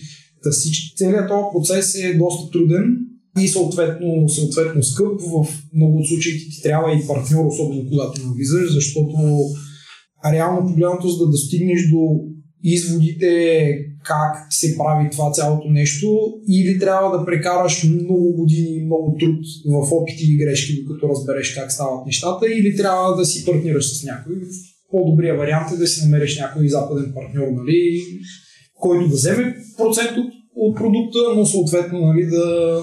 Та 0.44 0.50
целият 0.98 1.28
този 1.28 1.46
процес 1.54 1.96
е 1.96 2.18
доста 2.18 2.52
труден 2.52 2.98
и 3.42 3.48
съответно, 3.48 4.30
съответно 4.30 4.84
скъп. 4.84 5.22
В 5.22 5.48
много 5.76 5.98
от 5.98 6.08
случаите 6.08 6.46
ти 6.50 6.62
трябва 6.64 6.94
и 6.94 7.08
партньор, 7.08 7.46
особено 7.46 7.90
когато 7.90 8.28
навлизаш, 8.28 8.74
защото 8.74 9.16
реално 10.32 10.68
погледнато, 10.68 11.08
за 11.08 11.18
да 11.18 11.32
достигнеш 11.32 11.90
до 11.90 12.20
изводите 12.64 13.30
как 14.04 14.48
се 14.50 14.78
прави 14.78 15.10
това 15.12 15.32
цялото 15.32 15.70
нещо 15.70 16.08
или 16.50 16.80
трябва 16.80 17.18
да 17.18 17.26
прекараш 17.26 17.84
много 17.84 18.34
години 18.34 18.78
и 18.78 18.86
много 18.86 19.18
труд 19.20 19.40
в 19.66 19.94
опити 19.94 20.24
и 20.30 20.38
грешки, 20.38 20.84
докато 20.84 21.10
разбереш 21.10 21.54
как 21.54 21.72
стават 21.72 22.06
нещата 22.06 22.46
или 22.54 22.76
трябва 22.76 23.16
да 23.16 23.26
си 23.26 23.46
партнираш 23.46 24.00
с 24.00 24.04
някой. 24.04 24.36
По-добрия 24.92 25.38
вариант 25.38 25.72
е 25.72 25.78
да 25.78 25.88
си 25.88 26.06
намериш 26.06 26.40
някой 26.40 26.70
западен 26.70 27.12
партньор, 27.16 27.48
нали, 27.52 28.02
който 28.80 29.10
да 29.10 29.16
вземе 29.16 29.56
процент 29.78 30.18
от, 30.18 30.34
от 30.56 30.76
продукта, 30.76 31.20
но 31.36 31.46
съответно 31.46 32.00
нали, 32.00 32.26
да, 32.26 32.80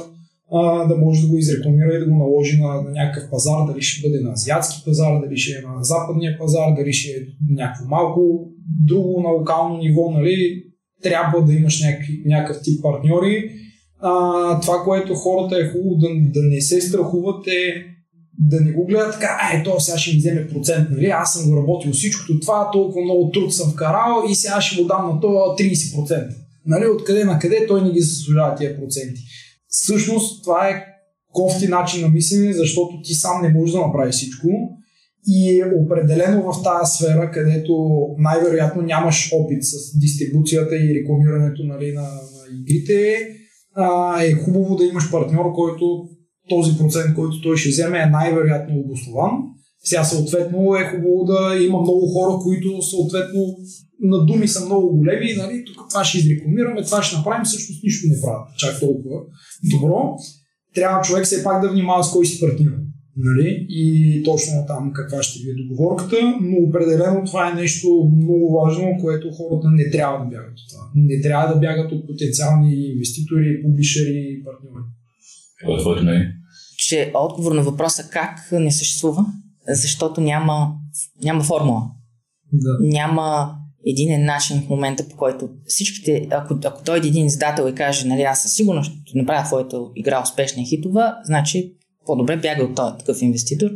а, 0.52 0.84
да 0.84 0.96
може 0.96 1.22
да 1.22 1.28
го 1.28 1.38
изрекламира 1.38 1.94
и 1.94 1.98
да 1.98 2.06
го 2.06 2.16
наложи 2.16 2.60
на, 2.60 2.82
на 2.82 2.90
някакъв 2.90 3.30
пазар, 3.30 3.66
дали 3.72 3.82
ще 3.82 4.08
бъде 4.08 4.20
на 4.20 4.32
азиатски 4.32 4.82
пазар, 4.84 5.20
дали 5.24 5.36
ще 5.36 5.58
е 5.58 5.62
на 5.62 5.84
западния 5.84 6.38
пазар, 6.38 6.74
дали 6.76 6.92
ще 6.92 7.10
е 7.10 7.26
някакво 7.50 7.88
малко 7.88 8.51
друго 8.86 9.22
на 9.22 9.28
локално 9.28 9.76
ниво, 9.76 10.10
нали, 10.10 10.64
трябва 11.02 11.44
да 11.44 11.52
имаш 11.52 11.82
някакъв, 11.82 12.08
някакъв 12.26 12.62
тип 12.62 12.82
партньори. 12.82 13.50
А, 14.00 14.60
това, 14.60 14.82
което 14.84 15.14
хората 15.14 15.56
е 15.58 15.68
хубаво 15.68 15.96
да, 15.96 16.08
да 16.08 16.42
не 16.42 16.60
се 16.60 16.80
страхуват 16.80 17.46
е 17.46 17.92
да 18.38 18.60
не 18.60 18.72
го 18.72 18.86
гледат 18.86 19.12
така, 19.12 19.38
ай, 19.40 19.62
то 19.62 19.80
сега 19.80 19.98
ще 19.98 20.12
ми 20.12 20.18
вземе 20.18 20.48
процент, 20.48 20.88
нали? 20.90 21.06
Аз 21.06 21.34
съм 21.34 21.50
го 21.50 21.56
работил 21.56 21.92
всичкото 21.92 22.40
това, 22.40 22.70
толкова 22.72 23.04
много 23.04 23.30
труд 23.30 23.54
съм 23.54 23.70
вкарал 23.70 24.24
и 24.30 24.34
сега 24.34 24.60
ще 24.60 24.82
му 24.82 24.88
дам 24.88 25.14
на 25.14 25.20
това 25.20 25.40
30%. 25.40 26.28
Нали? 26.66 26.86
Откъде 26.86 27.24
на 27.24 27.38
къде 27.38 27.66
той 27.68 27.82
не 27.82 27.90
ги 27.90 28.00
заслужава 28.00 28.54
тия 28.54 28.80
проценти. 28.80 29.20
Всъщност 29.68 30.44
това 30.44 30.68
е 30.68 30.84
кофти 31.32 31.68
начин 31.68 32.00
на 32.00 32.08
мислене, 32.08 32.52
защото 32.52 33.02
ти 33.04 33.14
сам 33.14 33.42
не 33.42 33.48
можеш 33.48 33.72
да 33.72 33.80
направиш 33.80 34.14
всичко 34.14 34.48
и 35.26 35.62
определено 35.84 36.42
в 36.42 36.62
тази 36.62 36.96
сфера, 36.96 37.30
където 37.30 37.72
най-вероятно 38.18 38.82
нямаш 38.82 39.30
опит 39.32 39.64
с 39.64 39.98
дистрибуцията 39.98 40.76
и 40.76 40.94
рекламирането 41.00 41.62
нали, 41.64 41.92
на, 41.92 42.02
на 42.02 42.42
игрите, 42.60 43.28
а, 43.74 44.22
е 44.22 44.32
хубаво 44.32 44.76
да 44.76 44.84
имаш 44.84 45.10
партньор, 45.10 45.52
който 45.54 45.84
този 46.48 46.78
процент, 46.78 47.14
който 47.14 47.40
той 47.40 47.56
ще 47.56 47.68
вземе 47.68 47.98
е 47.98 48.06
най-вероятно 48.06 48.78
обоснован. 48.78 49.30
Сега 49.84 50.04
съответно 50.04 50.76
е 50.76 50.84
хубаво 50.90 51.24
да 51.24 51.64
има 51.64 51.80
много 51.80 52.06
хора, 52.06 52.38
които 52.42 52.82
съответно 52.82 53.40
на 54.00 54.26
думи 54.26 54.48
са 54.48 54.66
много 54.66 54.96
големи, 54.96 55.34
нали, 55.36 55.64
тук 55.66 55.88
това 55.88 56.04
ще 56.04 56.18
изрекламираме, 56.18 56.82
това 56.82 57.02
ще 57.02 57.16
направим, 57.16 57.44
всъщност 57.44 57.84
нищо 57.84 58.08
не 58.08 58.20
правят 58.20 58.48
чак 58.58 58.80
толкова 58.80 59.20
добро. 59.72 60.14
Трябва 60.74 61.02
човек 61.02 61.24
все 61.24 61.44
пак 61.44 61.62
да 61.62 61.72
внимава 61.72 62.04
с 62.04 62.12
кой 62.12 62.26
си 62.26 62.40
партнира. 62.40 62.76
Нали? 63.16 63.66
И 63.68 64.22
точно 64.24 64.64
там 64.66 64.92
каква 64.92 65.22
ще 65.22 65.38
ви 65.38 65.50
е 65.50 65.62
договорката, 65.62 66.16
но 66.40 66.56
определено 66.68 67.24
това 67.26 67.50
е 67.50 67.54
нещо 67.54 67.88
много 68.16 68.60
важно, 68.60 68.98
което 69.00 69.30
хората 69.30 69.68
не 69.70 69.90
трябва 69.90 70.18
да 70.18 70.30
бягат 70.30 70.52
от 70.52 70.68
това. 70.70 70.84
Не 70.94 71.20
трябва 71.20 71.54
да 71.54 71.60
бягат 71.60 71.92
от 71.92 72.06
потенциални 72.06 72.74
инвеститори, 72.74 73.62
публишери 73.62 74.38
и 74.38 74.44
партньори. 74.44 74.84
Какво 75.58 75.76
е 75.76 75.80
твоето 75.80 76.02
мнение? 76.02 76.32
Че 76.76 77.12
отговор 77.14 77.52
на 77.52 77.62
въпроса 77.62 78.08
как 78.12 78.52
не 78.52 78.72
съществува, 78.72 79.26
защото 79.68 80.20
няма, 80.20 80.74
няма 81.24 81.42
формула. 81.42 81.82
Да. 82.52 82.78
Няма 82.80 83.56
един 83.86 84.24
начин 84.24 84.62
в 84.62 84.68
момента, 84.68 85.08
по 85.08 85.16
който 85.16 85.48
всичките, 85.66 86.28
ако, 86.30 86.58
ако 86.64 86.84
дойде 86.84 87.08
един 87.08 87.26
издател 87.26 87.68
и 87.68 87.74
каже, 87.74 88.06
нали, 88.06 88.22
аз 88.22 88.42
със 88.42 88.52
сигурност 88.52 88.92
ще 89.04 89.18
направя 89.18 89.44
твоята 89.44 89.80
игра 89.96 90.22
успешна 90.22 90.62
и 90.62 90.66
хитова, 90.66 91.16
значи 91.24 91.74
по-добре 92.06 92.36
бяга 92.36 92.64
от 92.64 92.74
този 92.74 92.98
такъв 92.98 93.22
инвеститор. 93.22 93.70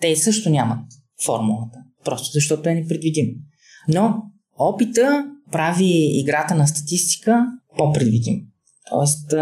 Те 0.00 0.16
също 0.16 0.50
нямат 0.50 0.84
формулата, 1.24 1.78
просто 2.04 2.30
защото 2.32 2.68
е 2.68 2.74
непредвидим. 2.74 3.26
Но 3.88 4.22
опита 4.58 5.26
прави 5.52 6.20
играта 6.20 6.54
на 6.54 6.66
статистика 6.66 7.46
по-предвидим. 7.76 8.40
Тоест, 8.90 9.34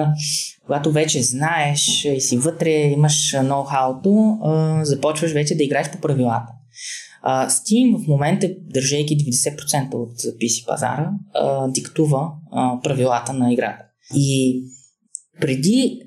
когато 0.67 0.93
вече 0.93 1.23
знаеш 1.23 2.05
и 2.05 2.21
си 2.21 2.39
вътре, 2.39 2.71
имаш 2.71 3.33
ноу-хауто, 3.33 4.39
започваш 4.85 5.33
вече 5.33 5.55
да 5.57 5.65
играеш 5.65 5.91
по 5.91 6.01
правилата. 6.01 6.53
Steam 7.27 8.05
в 8.05 8.09
момента, 8.09 8.49
държейки 8.61 9.19
90% 9.19 9.95
от 9.95 10.19
PC 10.19 10.67
пазара, 10.67 11.11
диктува 11.69 12.31
правилата 12.83 13.33
на 13.33 13.53
играта. 13.53 13.85
И 14.15 14.63
преди, 15.41 16.03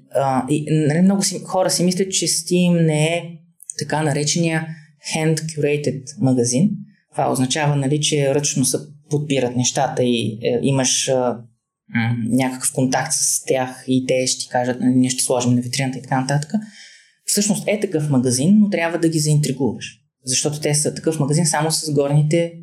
и, 0.50 0.66
нали, 0.88 1.02
много 1.02 1.24
си, 1.24 1.40
хора 1.40 1.70
си 1.70 1.84
мислят, 1.84 2.12
че 2.12 2.28
Steam 2.28 2.86
не 2.86 3.06
е 3.06 3.24
така 3.80 4.04
наречения 4.04 4.68
hand-curated 5.16 6.04
магазин. 6.20 6.70
Това 7.12 7.32
означава, 7.32 7.76
нали, 7.76 8.02
че 8.02 8.36
ръчно 8.36 8.66
се 8.66 8.78
подбират 9.10 9.56
нещата 9.56 10.04
и 10.04 10.40
е, 10.44 10.60
имаш 10.62 11.08
е, 11.08 11.14
някакъв 12.30 12.74
контакт 12.74 13.14
с 13.14 13.44
тях 13.46 13.84
и 13.88 14.06
те 14.08 14.28
ще 14.28 14.40
ти 14.40 14.50
кажат, 14.50 14.80
нали, 14.80 14.96
ние 14.96 15.10
ще 15.10 15.24
сложим 15.24 15.56
на 15.56 15.62
витрината 15.62 15.98
и 15.98 16.02
така 16.02 16.22
нататък. 16.22 16.52
Всъщност 17.26 17.64
е 17.68 17.80
такъв 17.80 18.10
магазин, 18.10 18.58
но 18.60 18.70
трябва 18.70 18.98
да 18.98 19.10
ги 19.10 19.20
заинтригуваш. 19.20 19.86
Защото 20.26 20.60
те 20.60 20.76
са 20.76 20.94
такъв 20.94 21.20
магазин 21.20 21.46
само 21.46 21.72
с 21.72 21.94
горните 21.94 22.54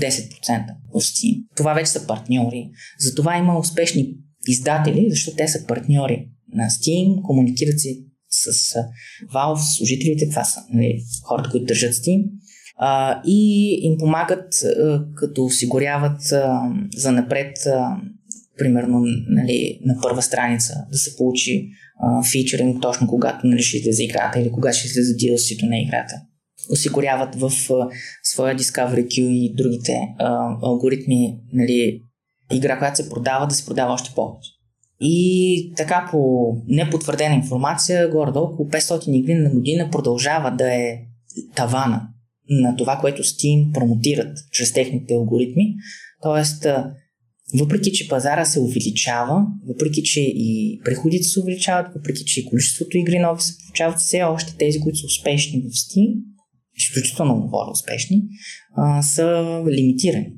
10% 0.00 0.64
в 0.94 1.00
Steam. 1.00 1.46
Това 1.56 1.74
вече 1.74 1.90
са 1.90 2.06
партньори. 2.06 2.70
Затова 2.98 3.36
има 3.36 3.58
успешни 3.58 4.14
издатели, 4.46 5.06
защото 5.10 5.36
те 5.36 5.48
са 5.48 5.66
партньори 5.66 6.28
на 6.54 6.64
Steam, 6.64 7.22
комуникират 7.22 7.80
си 7.80 8.04
с 8.30 8.74
Valve, 9.34 9.76
служителите, 9.76 10.28
това 10.28 10.44
са 10.44 10.60
нали, 10.72 11.02
хората, 11.22 11.50
които 11.50 11.66
държат 11.66 11.94
Steam 11.94 12.24
а, 12.78 13.22
и 13.26 13.70
им 13.82 13.98
помагат, 13.98 14.54
а, 14.64 15.04
като 15.14 15.44
осигуряват 15.44 16.32
а, 16.32 16.60
за 16.96 17.12
напред, 17.12 17.56
а, 17.66 17.96
примерно 18.58 19.04
нали, 19.28 19.80
на 19.84 20.00
първа 20.02 20.22
страница, 20.22 20.74
да 20.92 20.98
се 20.98 21.16
получи 21.16 21.68
а, 22.00 22.22
фичеринг 22.30 22.82
точно 22.82 23.06
когато 23.06 23.58
ще 23.58 23.76
излезе 23.76 24.04
играта 24.04 24.40
или 24.40 24.50
когато 24.50 24.76
ще 24.78 24.86
излезе 24.86 25.16
DLC-то 25.16 25.66
на 25.66 25.78
играта. 25.78 26.14
Осигуряват 26.70 27.34
в 27.34 27.52
а, 27.70 27.88
своя 28.22 28.56
Discovery 28.56 29.06
Queue 29.06 29.30
и 29.30 29.54
другите 29.54 29.98
а, 30.18 30.56
алгоритми 30.62 31.38
нали, 31.52 32.02
игра, 32.52 32.78
която 32.78 32.96
се 32.96 33.10
продава, 33.10 33.46
да 33.46 33.54
се 33.54 33.66
продава 33.66 33.92
още 33.92 34.10
повече. 34.14 34.50
И 35.00 35.72
така 35.76 36.08
по 36.10 36.52
непотвърдена 36.66 37.34
информация, 37.34 38.10
горе-долу 38.10 38.46
около 38.46 38.68
500 38.68 39.10
игри 39.18 39.34
на 39.34 39.50
година 39.50 39.88
продължава 39.92 40.50
да 40.50 40.74
е 40.74 40.98
тавана 41.54 42.08
на 42.50 42.76
това, 42.76 42.96
което 42.96 43.22
Steam 43.22 43.72
промотират 43.72 44.38
чрез 44.52 44.72
техните 44.72 45.14
алгоритми. 45.14 45.74
Тоест, 46.22 46.66
въпреки, 47.58 47.92
че 47.92 48.08
пазара 48.08 48.44
се 48.44 48.60
увеличава, 48.60 49.46
въпреки, 49.68 50.02
че 50.02 50.20
и 50.20 50.80
приходите 50.84 51.24
се 51.24 51.40
увеличават, 51.40 51.94
въпреки, 51.94 52.24
че 52.24 52.40
и 52.40 52.44
количеството 52.44 52.98
игри 52.98 53.18
нови 53.18 53.42
се 53.42 53.52
получават, 53.58 53.98
все 53.98 54.22
още 54.22 54.56
тези, 54.58 54.80
които 54.80 54.98
са 54.98 55.06
успешни 55.06 55.60
в 55.60 55.64
Steam, 55.64 56.14
изключително 56.76 57.40
говоря 57.40 57.70
успешни, 57.70 58.22
са 59.02 59.44
лимитирани. 59.70 60.32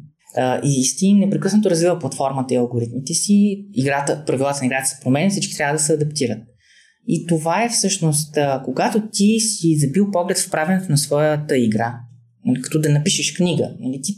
И 0.62 0.84
Steam 0.84 1.18
непрекъснато 1.18 1.70
развива 1.70 1.98
платформата 1.98 2.54
и 2.54 2.56
алгоритмите 2.56 3.14
си, 3.14 3.66
играта, 3.74 4.24
правилата 4.26 4.58
на 4.60 4.66
играта 4.66 4.88
се 4.88 5.00
променят, 5.02 5.32
всички 5.32 5.56
трябва 5.56 5.72
да 5.72 5.82
се 5.82 5.92
адаптират. 5.92 6.38
И 7.08 7.26
това 7.26 7.64
е 7.64 7.68
всъщност, 7.68 8.38
когато 8.64 9.02
ти 9.12 9.40
си 9.40 9.78
забил 9.78 10.10
поглед 10.10 10.38
в 10.38 10.50
правенето 10.50 10.90
на 10.90 10.98
своята 10.98 11.58
игра, 11.58 11.94
като 12.62 12.80
да 12.80 12.88
напишеш 12.88 13.36
книга. 13.36 13.70
Нали, 13.80 14.00
ти, 14.02 14.14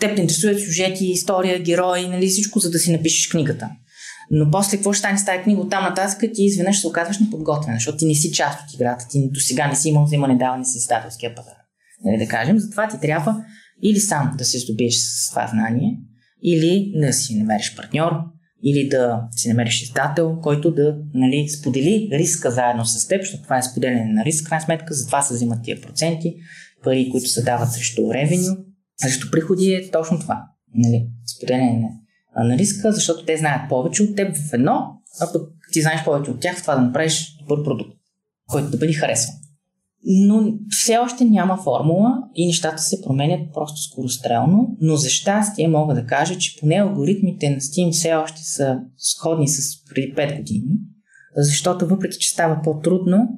теб 0.00 0.16
те 0.16 0.22
интересуват 0.22 0.60
сюжети, 0.60 1.06
история, 1.06 1.62
герои, 1.62 2.08
нали, 2.08 2.26
всичко, 2.26 2.58
за 2.58 2.70
да 2.70 2.78
си 2.78 2.92
напишеш 2.92 3.28
книгата. 3.28 3.70
Но 4.30 4.50
после 4.50 4.76
какво 4.76 4.92
ще 4.92 4.98
стане 4.98 5.18
с 5.18 5.24
тази 5.24 5.42
книга 5.42 5.60
от 5.60 5.70
там 5.70 5.84
нататък, 5.84 6.18
ти 6.34 6.44
изведнъж 6.44 6.80
се 6.80 6.86
оказваш 6.86 7.18
неподготвен, 7.18 7.74
защото 7.74 7.98
ти 7.98 8.06
не 8.06 8.14
си 8.14 8.32
част 8.32 8.60
от 8.60 8.74
играта, 8.74 9.06
ти 9.10 9.30
до 9.30 9.40
сега 9.40 9.68
не 9.68 9.76
си 9.76 9.88
имал 9.88 10.04
взимане 10.04 10.36
даване 10.36 10.64
си 10.64 10.78
издателския 10.78 11.34
пазар. 11.34 11.56
Нали, 12.04 12.18
да 12.18 12.28
кажем, 12.28 12.58
затова 12.58 12.88
ти 12.88 13.00
трябва 13.00 13.44
или 13.82 14.00
сам 14.00 14.34
да 14.38 14.44
се 14.44 14.58
здобиеш 14.58 14.94
с 14.94 15.30
това 15.30 15.46
знание, 15.46 15.98
или 16.42 16.92
да 16.96 17.12
си 17.12 17.38
намериш 17.38 17.76
партньор, 17.76 18.12
или 18.64 18.88
да 18.88 19.28
си 19.30 19.48
намериш 19.48 19.82
издател, 19.82 20.38
който 20.42 20.74
да 20.74 20.96
нали, 21.14 21.48
сподели 21.48 22.08
риска 22.12 22.50
заедно 22.50 22.84
с 22.84 23.08
теб, 23.08 23.20
защото 23.20 23.42
това 23.42 23.58
е 23.58 23.62
споделяне 23.62 24.04
на 24.04 24.24
риск, 24.24 24.48
крайна 24.48 24.64
сметка, 24.64 24.94
затова 24.94 25.22
се 25.22 25.34
взимат 25.34 25.62
тия 25.62 25.80
проценти, 25.80 26.34
пари, 26.84 27.08
които 27.10 27.28
се 27.28 27.42
дават 27.42 27.72
срещу 27.72 28.14
ревеню, 28.14 28.56
срещу 28.96 29.30
приходи 29.30 29.74
е 29.74 29.90
точно 29.90 30.20
това. 30.20 30.42
Нали, 30.74 31.08
споделяне 31.36 31.80
на, 32.36 32.58
риска, 32.58 32.92
защото 32.92 33.24
те 33.24 33.36
знаят 33.36 33.68
повече 33.68 34.02
от 34.02 34.16
теб 34.16 34.36
в 34.36 34.52
едно, 34.52 35.02
а 35.20 35.32
пък 35.32 35.42
ти 35.72 35.82
знаеш 35.82 36.04
повече 36.04 36.30
от 36.30 36.40
тях 36.40 36.58
в 36.58 36.62
това 36.62 36.74
да 36.74 36.80
направиш 36.80 37.36
добър 37.40 37.64
продукт, 37.64 37.96
който 38.48 38.70
да 38.70 38.76
бъде 38.76 38.92
харесван 38.92 39.36
но 40.08 40.52
все 40.68 40.98
още 40.98 41.24
няма 41.24 41.56
формула 41.56 42.18
и 42.34 42.46
нещата 42.46 42.82
се 42.82 43.02
променят 43.02 43.40
просто 43.54 43.80
скорострелно, 43.80 44.76
но 44.80 44.96
за 44.96 45.10
щастие 45.10 45.68
мога 45.68 45.94
да 45.94 46.06
кажа, 46.06 46.38
че 46.38 46.60
поне 46.60 46.74
алгоритмите 46.74 47.50
на 47.50 47.56
Steam 47.56 47.92
все 47.92 48.14
още 48.14 48.40
са 48.44 48.78
сходни 48.96 49.48
с 49.48 49.84
преди 49.84 50.14
5 50.14 50.36
години, 50.36 50.70
защото 51.36 51.86
въпреки, 51.86 52.18
че 52.18 52.30
става 52.30 52.60
по-трудно, 52.64 53.28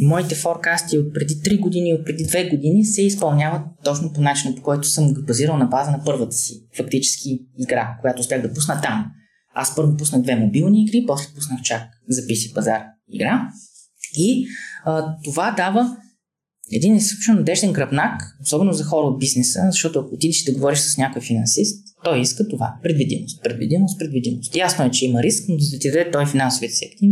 моите 0.00 0.34
форкасти 0.34 0.98
от 0.98 1.14
преди 1.14 1.34
3 1.34 1.60
години 1.60 1.90
и 1.90 1.94
от 1.94 2.04
преди 2.04 2.24
2 2.24 2.50
години 2.50 2.84
се 2.84 3.02
изпълняват 3.02 3.62
точно 3.84 4.12
по 4.12 4.20
начина, 4.20 4.54
по 4.54 4.62
който 4.62 4.88
съм 4.88 5.14
го 5.14 5.22
базирал 5.26 5.56
на 5.56 5.66
база 5.66 5.90
на 5.90 6.02
първата 6.04 6.36
си 6.36 6.66
фактически 6.76 7.46
игра, 7.58 7.98
която 8.00 8.20
успях 8.20 8.42
да 8.42 8.54
пусна 8.54 8.80
там. 8.82 9.06
Аз 9.54 9.76
първо 9.76 9.96
пуснах 9.96 10.22
две 10.22 10.36
мобилни 10.36 10.82
игри, 10.82 11.04
после 11.06 11.34
пуснах 11.34 11.62
чак 11.62 11.82
за 12.08 12.22
PC 12.22 12.54
пазар 12.54 12.82
игра. 13.08 13.48
И 14.16 14.46
а, 14.84 15.16
това 15.24 15.54
дава 15.56 15.96
един 16.72 16.96
изключително 16.96 17.40
надежден 17.40 17.72
гръбнак, 17.72 18.36
особено 18.42 18.72
за 18.72 18.84
хора 18.84 19.06
от 19.06 19.18
бизнеса, 19.18 19.60
защото 19.70 19.98
ако 19.98 20.14
отидеш 20.14 20.44
да 20.44 20.52
говориш 20.52 20.78
с 20.78 20.96
някой 20.96 21.22
финансист, 21.22 21.86
той 22.04 22.20
иска 22.20 22.48
това. 22.48 22.74
Предвидимост, 22.82 23.42
предвидимост, 23.42 23.98
предвидимост. 23.98 24.56
Ясно 24.56 24.84
е, 24.84 24.90
че 24.90 25.06
има 25.06 25.22
риск, 25.22 25.44
но 25.48 25.58
за 25.58 25.70
да 25.70 25.78
ти 25.78 25.90
даде 25.90 26.10
той 26.10 26.26
финансовите 26.26 26.74
сектив, 26.74 27.10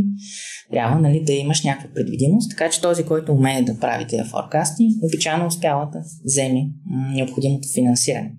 трябва 0.72 1.00
нали, 1.00 1.24
да 1.24 1.32
имаш 1.32 1.64
някаква 1.64 1.94
предвидимост, 1.94 2.50
така 2.50 2.70
че 2.70 2.80
този, 2.80 3.04
който 3.04 3.32
умее 3.32 3.62
да 3.62 3.78
прави 3.78 4.06
тези 4.06 4.30
форкасти, 4.30 4.88
обичайно 5.02 5.46
успява 5.46 5.88
да 5.92 5.98
вземе 6.24 6.60
необходимото 7.14 7.68
финансиране. 7.74 8.32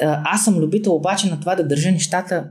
Аз 0.00 0.44
съм 0.44 0.58
любител 0.58 0.94
обаче 0.94 1.26
на 1.26 1.40
това 1.40 1.54
да 1.54 1.68
държа 1.68 1.92
нещата 1.92 2.48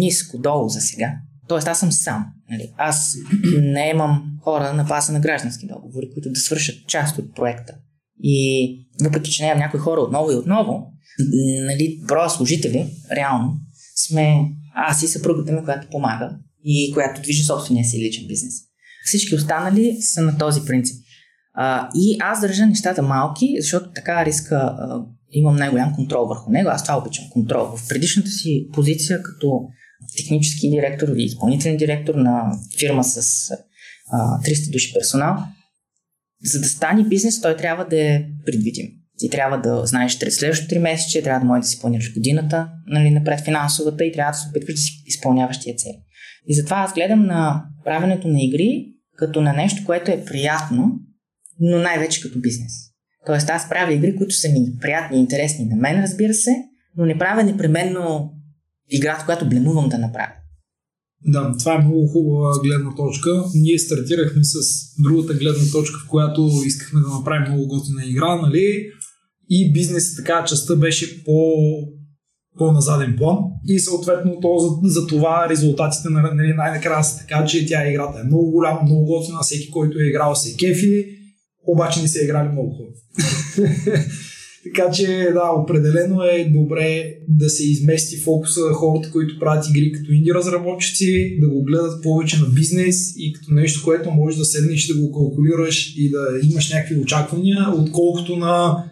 ниско 0.00 0.38
долу 0.38 0.68
за 0.68 0.80
сега, 0.80 1.14
Тоест 1.48 1.68
аз 1.68 1.80
съм 1.80 1.92
сам. 1.92 2.26
Нали? 2.50 2.72
Аз 2.76 3.14
не 3.60 3.90
имам 3.94 4.22
хора 4.42 4.72
на 4.72 4.84
база 4.84 5.12
на 5.12 5.20
граждански 5.20 5.66
договори, 5.66 6.10
които 6.14 6.30
да 6.30 6.40
свършат 6.40 6.86
част 6.86 7.18
от 7.18 7.34
проекта. 7.34 7.74
И 8.22 8.88
въпреки, 9.02 9.30
че 9.30 9.42
нямам 9.42 9.58
някои 9.58 9.80
хора 9.80 10.00
отново 10.00 10.32
и 10.32 10.34
отново, 10.34 10.92
нали, 11.66 12.00
броя 12.08 12.30
служители, 12.30 12.86
реално, 13.12 13.52
сме 14.06 14.44
аз 14.74 15.02
и 15.02 15.08
съпругата 15.08 15.52
ми, 15.52 15.64
която 15.64 15.88
помага 15.90 16.38
и 16.64 16.90
която 16.94 17.22
движи 17.22 17.44
собствения 17.44 17.84
си 17.84 17.98
личен 17.98 18.26
бизнес. 18.28 18.54
Всички 19.04 19.34
останали 19.34 20.02
са 20.02 20.22
на 20.22 20.38
този 20.38 20.64
принцип. 20.66 21.04
А, 21.54 21.88
и 21.94 22.16
аз 22.20 22.40
държа 22.40 22.66
нещата 22.66 23.02
малки, 23.02 23.56
защото 23.60 23.90
така 23.94 24.24
риска 24.24 24.56
а, 24.56 25.04
имам 25.30 25.56
най-голям 25.56 25.94
контрол 25.94 26.26
върху 26.26 26.50
него. 26.50 26.68
Аз 26.70 26.82
това 26.82 26.98
обичам 26.98 27.24
контрол. 27.30 27.76
В 27.76 27.88
предишната 27.88 28.30
си 28.30 28.68
позиция 28.72 29.22
като 29.22 29.68
технически 30.16 30.70
директор 30.70 31.08
или 31.08 31.22
изпълнителен 31.22 31.76
директор 31.76 32.14
на 32.14 32.58
фирма 32.78 33.04
с 33.04 33.50
а, 34.10 34.40
300 34.40 34.72
души 34.72 34.94
персонал. 34.94 35.36
За 36.44 36.60
да 36.60 36.68
стане 36.68 37.04
бизнес, 37.04 37.40
той 37.40 37.56
трябва 37.56 37.84
да 37.84 38.02
е 38.02 38.24
предвидим. 38.46 38.86
Ти 39.18 39.30
трябва 39.30 39.60
да 39.60 39.86
знаеш 39.86 40.18
през 40.18 40.36
следващото 40.36 40.74
3 40.74 40.78
месеца, 40.78 41.22
трябва 41.22 41.40
да 41.40 41.46
можеш 41.46 41.60
да 41.62 41.68
си 41.68 41.80
планираш 41.80 42.14
годината 42.14 42.68
нали, 42.86 43.10
напред 43.10 43.40
финансовата 43.44 44.04
и 44.04 44.12
трябва 44.12 44.32
да 44.32 44.38
се 44.38 44.48
опитваш 44.48 44.74
да 44.74 44.80
си 44.80 45.02
изпълняваш 45.06 45.60
тия 45.60 45.76
цели. 45.76 45.98
И 46.46 46.54
затова 46.54 46.76
аз 46.76 46.94
гледам 46.94 47.26
на 47.26 47.64
правенето 47.84 48.28
на 48.28 48.42
игри 48.42 48.86
като 49.16 49.40
на 49.40 49.52
нещо, 49.52 49.82
което 49.86 50.10
е 50.10 50.24
приятно, 50.24 51.00
но 51.60 51.78
най-вече 51.78 52.20
като 52.20 52.40
бизнес. 52.40 52.72
Тоест 53.26 53.50
аз 53.50 53.68
правя 53.68 53.92
игри, 53.92 54.16
които 54.16 54.34
са 54.34 54.48
ми 54.48 54.78
приятни 54.80 55.16
и 55.16 55.20
интересни 55.20 55.64
на 55.64 55.76
мен, 55.76 56.02
разбира 56.02 56.34
се, 56.34 56.50
но 56.96 57.06
не 57.06 57.18
правя 57.18 57.44
непременно 57.44 58.32
играта, 58.90 59.24
която 59.24 59.48
бленувам 59.48 59.88
да 59.88 59.98
направя. 59.98 60.32
Да, 61.26 61.54
това 61.58 61.74
е 61.74 61.78
много 61.78 62.06
хубава 62.06 62.60
гледна 62.64 62.94
точка. 62.94 63.44
Ние 63.54 63.78
стартирахме 63.78 64.44
с 64.44 64.58
другата 65.02 65.34
гледна 65.34 65.70
точка, 65.72 65.98
в 65.98 66.08
която 66.08 66.50
искахме 66.66 67.00
да 67.00 67.08
направим 67.08 67.52
много 67.52 67.66
готина 67.66 68.04
игра, 68.04 68.36
нали? 68.36 68.90
И 69.50 69.72
бизнес 69.72 70.16
така 70.16 70.44
частта 70.44 70.76
беше 70.76 71.24
по 71.24 71.54
по-на 72.58 72.80
заден 72.80 73.14
план 73.16 73.38
и 73.68 73.78
съответно 73.78 74.40
то 74.40 74.58
за, 74.58 74.88
за 74.88 75.06
това 75.06 75.46
резултатите 75.50 76.08
на, 76.08 76.22
нали, 76.34 76.52
най-накрая 76.56 77.04
са 77.04 77.18
така, 77.18 77.44
че 77.44 77.66
тя 77.66 77.88
играта 77.90 78.20
е 78.20 78.24
много 78.24 78.50
голяма, 78.50 78.82
много 78.82 79.04
готина, 79.04 79.38
всеки, 79.42 79.70
който 79.70 79.98
е 79.98 80.08
играл 80.08 80.34
се 80.34 80.56
кефи, 80.56 81.06
обаче 81.66 82.02
не 82.02 82.08
са 82.08 82.24
играли 82.24 82.48
много 82.48 82.70
хора. 82.70 82.88
така 84.64 84.90
че 84.90 85.06
да, 85.32 85.62
определено 85.62 86.22
е 86.22 86.52
добре 86.54 87.14
да 87.28 87.50
се 87.50 87.70
измести 87.70 88.16
фокуса 88.16 88.60
на 88.60 88.72
хората, 88.72 89.10
които 89.10 89.38
правят 89.38 89.66
игри 89.70 89.92
като 89.92 90.12
инди 90.12 90.34
разработчици, 90.34 91.38
да 91.40 91.48
го 91.48 91.62
гледат 91.62 92.02
повече 92.02 92.40
на 92.40 92.46
бизнес 92.46 93.14
и 93.16 93.32
като 93.32 93.54
нещо, 93.54 93.84
което 93.84 94.10
можеш 94.10 94.38
да 94.38 94.44
седнеш 94.44 94.86
да 94.86 95.00
го 95.00 95.12
калкулираш 95.12 95.94
и 95.96 96.10
да 96.10 96.48
имаш 96.50 96.70
някакви 96.70 97.00
очаквания, 97.00 97.66
отколкото 97.78 98.36
на 98.36 98.84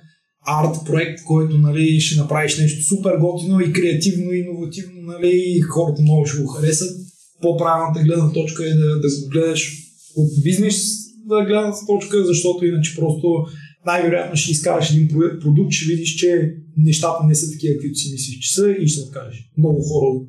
арт 0.47 0.77
проект, 0.87 1.25
който 1.25 1.59
нали, 1.59 2.01
ще 2.01 2.21
направиш 2.21 2.59
нещо 2.59 2.85
супер 2.85 3.17
готино 3.17 3.61
и 3.61 3.73
креативно, 3.73 4.33
и 4.33 4.39
иновативно, 4.39 5.03
нали, 5.03 5.43
и 5.47 5.61
хората 5.61 6.03
много 6.03 6.27
ще 6.27 6.43
го 6.43 6.47
харесат. 6.47 6.97
По-правилната 7.43 8.01
гледна 8.03 8.33
точка 8.33 8.67
е 8.67 8.75
да, 8.75 9.01
да 9.01 9.09
го 9.09 9.29
гледаш 9.33 9.73
от 10.17 10.31
бизнес 10.45 11.07
гледна 11.29 11.73
точка, 11.87 12.25
защото 12.25 12.67
иначе 12.67 12.97
просто 12.97 13.47
най-вероятно 13.87 14.37
ще 14.37 14.53
изкараш 14.53 14.91
един 14.91 15.09
продукт, 15.41 15.73
ще 15.73 15.95
видиш, 15.95 16.15
че 16.15 16.55
нещата 16.77 17.27
не 17.27 17.35
са 17.35 17.53
такива, 17.53 17.75
каквито 17.75 17.99
си 17.99 18.13
мислиш, 18.13 18.39
че 18.39 18.55
са 18.55 18.71
и 18.81 18.89
ще 18.89 19.01
откажеш. 19.01 19.51
Много 19.59 19.83
хора 19.83 20.27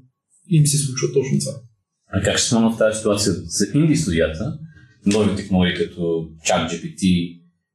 им 0.49 0.67
се 0.67 0.77
случва 0.77 1.07
точно 1.13 1.39
това. 1.39 1.53
А 2.13 2.21
как 2.21 2.37
ще 2.37 2.49
се 2.49 2.55
в 2.55 2.75
тази 2.77 2.97
ситуация 2.97 3.33
за 3.33 3.65
инди 3.75 3.95
студията, 3.95 4.59
нови 5.05 5.35
технологии 5.35 5.73
като 5.73 6.01
ChatGPT, 6.47 7.33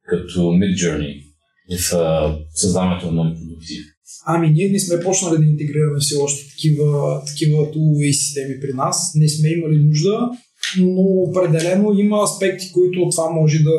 като 0.09 0.39
Midjourney, 0.39 1.23
в 1.71 1.95
създаването 2.55 3.05
на 3.05 3.11
нови 3.11 3.35
продукти? 3.35 3.73
Ами 4.25 4.49
ние 4.49 4.69
не 4.69 4.79
сме 4.79 5.03
почнали 5.03 5.37
да 5.37 5.45
интегрираме 5.45 5.99
все 5.99 6.15
още 6.15 6.49
такива, 6.49 7.21
такива 7.27 7.71
тулове 7.71 8.05
и 8.05 8.13
системи 8.13 8.59
при 8.61 8.73
нас. 8.73 9.11
Не 9.15 9.29
сме 9.29 9.49
имали 9.49 9.85
нужда, 9.85 10.29
но 10.79 11.01
определено 11.01 11.99
има 11.99 12.23
аспекти, 12.23 12.71
които 12.71 13.09
това 13.11 13.29
може 13.29 13.59
да, 13.59 13.77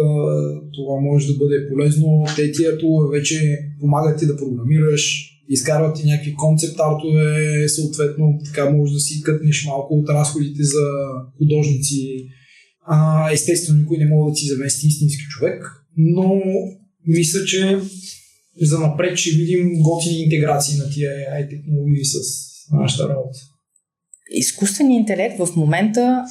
това 0.74 1.00
може 1.00 1.26
да 1.26 1.38
бъде 1.38 1.68
полезно. 1.68 2.24
Те 2.36 2.52
тия 2.52 2.78
тулове 2.78 3.18
вече 3.18 3.58
помагат 3.80 4.18
ти 4.18 4.26
да 4.26 4.36
програмираш, 4.36 5.30
изкарват 5.48 5.96
ти 5.96 6.06
някакви 6.06 6.34
концепт 6.34 6.76
артове, 6.78 7.68
съответно 7.68 8.38
така 8.44 8.70
може 8.70 8.92
да 8.92 9.00
си 9.00 9.22
кътнеш 9.22 9.66
малко 9.66 9.94
от 9.94 10.08
разходите 10.08 10.62
за 10.62 10.84
художници. 11.38 12.26
А, 12.86 13.30
естествено, 13.32 13.80
никой 13.80 13.96
не 13.98 14.06
може 14.06 14.30
да 14.30 14.34
ти 14.34 14.46
замести 14.46 14.86
истински 14.86 15.22
човек, 15.30 15.84
но 15.96 16.40
мисля, 17.06 17.44
че 17.44 17.78
за 18.60 18.78
напред 18.78 19.18
ще 19.18 19.36
видим 19.36 19.82
готини 19.82 20.22
интеграции 20.22 20.78
на 20.78 20.90
тия 20.90 21.10
AI 21.10 21.50
технологии 21.50 22.04
с 22.04 22.16
нашата 22.72 23.08
работа. 23.08 23.38
Изкуственият 24.30 25.00
интелект 25.00 25.38
в 25.38 25.56
момента 25.56 26.24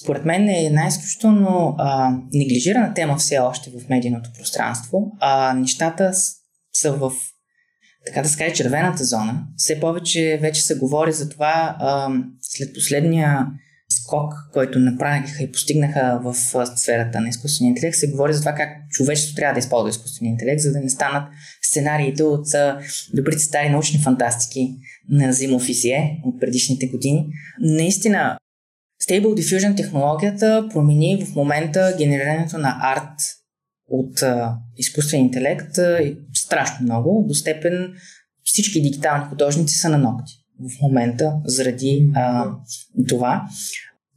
според 0.00 0.24
мен 0.24 0.48
е 0.48 0.64
една 0.64 0.86
изключително 0.86 1.74
а, 1.78 2.16
неглижирана 2.32 2.94
тема 2.94 3.16
все 3.16 3.38
още 3.38 3.70
в 3.70 3.88
медийното 3.88 4.30
пространство. 4.38 5.12
А 5.20 5.54
нещата 5.54 6.12
са 6.72 6.92
в, 6.92 7.12
така 8.06 8.22
да 8.22 8.28
се 8.28 8.38
каже, 8.38 8.54
червената 8.54 9.04
зона. 9.04 9.44
Все 9.56 9.80
повече 9.80 10.38
вече 10.42 10.62
се 10.62 10.78
говори 10.78 11.12
за 11.12 11.28
това 11.28 11.76
а, 11.78 12.08
след 12.40 12.74
последния 12.74 13.46
скок, 14.00 14.34
който 14.52 14.78
направиха 14.78 15.42
и 15.42 15.52
постигнаха 15.52 16.20
в 16.24 16.34
сферата 16.76 17.20
на 17.20 17.28
изкуствения 17.28 17.70
интелект, 17.70 17.96
се 17.96 18.10
говори 18.10 18.34
за 18.34 18.40
това 18.40 18.52
как 18.52 18.68
човечеството 18.90 19.36
трябва 19.36 19.54
да 19.54 19.58
използва 19.58 19.90
изкуствения 19.90 20.32
интелект, 20.32 20.60
за 20.60 20.72
да 20.72 20.80
не 20.80 20.90
станат 20.90 21.28
сценариите 21.62 22.22
от 22.22 22.46
добрите 23.14 23.38
стари 23.38 23.68
научни 23.68 24.00
фантастики 24.00 24.74
на 25.08 25.32
Зимов 25.32 25.66
от 26.24 26.40
предишните 26.40 26.86
години. 26.86 27.26
Наистина, 27.60 28.38
Stable 29.02 29.40
Diffusion 29.40 29.76
технологията 29.76 30.68
промени 30.72 31.24
в 31.24 31.34
момента 31.34 31.94
генерирането 31.98 32.58
на 32.58 32.78
арт 32.82 33.20
от 33.88 34.22
изкуствен 34.76 35.20
интелект 35.20 35.78
страшно 36.34 36.84
много, 36.84 37.24
до 37.28 37.34
степен 37.34 37.92
всички 38.44 38.82
дигитални 38.82 39.24
художници 39.24 39.74
са 39.74 39.88
на 39.88 39.98
ногти 39.98 40.32
в 40.60 40.82
момента 40.82 41.32
заради 41.44 42.10
а, 42.14 42.50
това. 43.08 43.48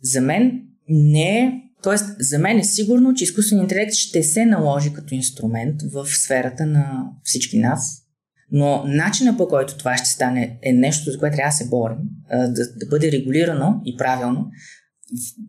За 0.02 0.22
мен 0.22 0.62
не 0.90 1.40
е 1.40 1.52
Тоест, 1.86 2.06
за 2.20 2.40
мен 2.40 2.60
е 2.60 2.64
сигурно, 2.64 3.14
че 3.14 3.24
изкуственият 3.24 3.72
интелект 3.72 3.94
ще 3.94 4.24
се 4.24 4.46
наложи 4.46 4.94
като 4.94 5.16
инструмент 5.16 5.82
в 5.94 6.06
сферата 6.06 6.66
на 6.66 7.12
всички 7.24 7.60
нас, 7.60 8.05
но 8.58 8.84
начина 8.88 9.38
по 9.38 9.48
който 9.48 9.78
това 9.78 9.98
ще 9.98 10.10
стане 10.10 10.58
е 10.64 10.74
нещо, 10.74 11.12
за 11.12 11.20
което 11.20 11.36
трябва 11.36 11.50
да 11.50 11.56
се 11.56 11.70
борим, 11.70 11.98
да, 12.32 12.64
да 12.76 12.86
бъде 12.90 13.12
регулирано 13.12 13.82
и 13.86 13.98
правилно. 13.98 14.48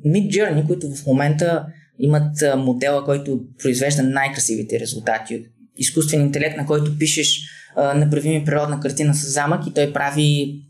Mid 0.07 0.29
Journey, 0.29 0.67
които 0.67 0.95
в 0.95 1.07
момента 1.07 1.67
имат 1.99 2.33
модела, 2.57 3.05
който 3.05 3.41
произвежда 3.63 4.03
най-красивите 4.03 4.81
резултати. 4.81 5.45
Изкуствен 5.77 6.21
интелект, 6.21 6.57
на 6.57 6.67
който 6.67 6.99
пишеш 6.99 7.41
направи 7.77 8.29
ми 8.29 8.45
природна 8.45 8.81
картина 8.81 9.15
с 9.15 9.33
замък 9.33 9.67
и 9.67 9.75
той 9.75 9.93
прави 9.93 10.61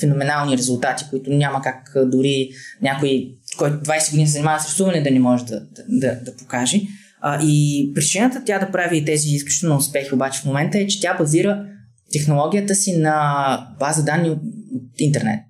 феноменални 0.00 0.58
резултати, 0.58 1.04
които 1.10 1.30
няма 1.30 1.62
как 1.62 1.92
дори 2.06 2.50
някой, 2.82 3.34
който 3.58 3.76
20 3.76 4.10
години 4.10 4.26
се 4.26 4.32
занимава 4.32 4.60
с 4.60 4.68
рисуване, 4.68 5.02
да 5.02 5.10
не 5.10 5.20
може 5.20 5.44
да, 5.44 5.60
да, 5.88 6.14
да 6.24 6.36
покаже. 6.36 6.80
И 7.42 7.90
причината 7.94 8.42
тя 8.46 8.58
да 8.58 8.70
прави 8.70 9.04
тези 9.04 9.28
изключително 9.28 9.76
успехи 9.76 10.14
обаче 10.14 10.40
в 10.40 10.44
момента 10.44 10.78
е, 10.78 10.86
че 10.86 11.00
тя 11.00 11.16
базира 11.16 11.64
технологията 12.12 12.74
си 12.74 12.96
на 12.96 13.76
база 13.78 14.04
данни 14.04 14.30
от 14.30 14.40
интернет, 14.98 15.40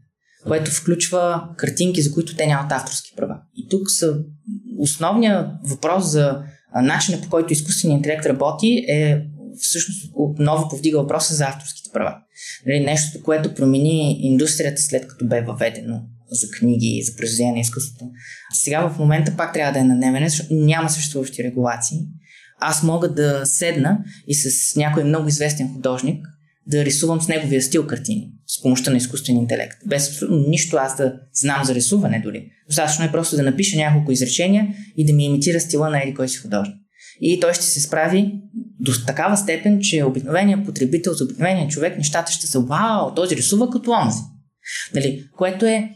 което 0.46 0.70
включва 0.70 1.48
картинки, 1.56 2.02
за 2.02 2.12
които 2.12 2.37
те 2.37 2.46
нямат 2.46 2.72
авторски 2.72 3.12
права. 3.16 3.37
И 3.56 3.68
тук 3.68 3.90
са 3.90 4.14
основният 4.78 5.46
въпрос 5.64 6.04
за 6.04 6.42
начина 6.82 7.20
по 7.20 7.28
който 7.28 7.52
изкуственият 7.52 7.98
интелект 7.98 8.26
работи 8.26 8.84
е 8.88 9.26
всъщност 9.58 10.12
отново 10.14 10.68
повдига 10.68 11.00
въпроса 11.00 11.34
за 11.34 11.44
авторските 11.44 11.90
права. 11.92 12.16
Нали, 12.66 12.80
нещо, 12.80 13.22
което 13.22 13.54
промени 13.54 14.18
индустрията 14.20 14.82
след 14.82 15.08
като 15.08 15.26
бе 15.26 15.40
въведено 15.40 16.02
за 16.34 16.50
книги, 16.50 17.02
за 17.02 17.16
произведение 17.16 17.52
на 17.52 17.60
изкуството. 17.60 18.04
Сега 18.54 18.88
в 18.88 18.98
момента 18.98 19.36
пак 19.36 19.52
трябва 19.52 19.72
да 19.72 19.78
е 19.78 19.84
на 19.84 19.96
дневен 19.96 20.28
защото 20.28 20.54
няма 20.54 20.90
съществуващи 20.90 21.44
регулации. 21.44 21.98
Аз 22.60 22.82
мога 22.82 23.08
да 23.14 23.46
седна 23.46 23.98
и 24.28 24.34
с 24.34 24.76
някой 24.76 25.04
много 25.04 25.28
известен 25.28 25.72
художник 25.74 26.26
да 26.66 26.84
рисувам 26.84 27.20
с 27.20 27.28
неговия 27.28 27.62
стил 27.62 27.86
картини, 27.86 28.30
с 28.46 28.62
помощта 28.62 28.90
на 28.90 28.96
изкуствен 28.96 29.36
интелект. 29.36 29.78
Без 29.86 30.22
нищо 30.30 30.76
аз 30.76 30.96
да 30.96 31.14
знам 31.32 31.64
за 31.64 31.74
рисуване 31.74 32.20
дори. 32.24 32.50
Достатъчно 32.66 33.04
е 33.04 33.12
просто 33.12 33.36
да 33.36 33.42
напиша 33.42 33.76
няколко 33.76 34.12
изречения 34.12 34.68
и 34.96 35.06
да 35.06 35.12
ми 35.12 35.24
имитира 35.24 35.60
стила 35.60 35.90
на 35.90 36.02
един 36.02 36.14
кой 36.14 36.28
си 36.28 36.38
художник. 36.38 36.76
И 37.20 37.40
той 37.40 37.54
ще 37.54 37.64
се 37.64 37.80
справи 37.80 38.32
до 38.80 38.92
такава 39.06 39.36
степен, 39.36 39.80
че 39.80 40.04
обикновеният 40.04 40.64
потребител, 40.64 41.12
за 41.12 41.24
обикновения 41.24 41.68
човек, 41.68 41.96
нещата 41.98 42.32
ще 42.32 42.46
са 42.46 42.60
вау, 42.60 43.14
този 43.14 43.36
рисува 43.36 43.70
като 43.70 43.90
онзи. 43.90 44.20
Нали? 44.94 45.24
Което 45.36 45.66
е, 45.66 45.90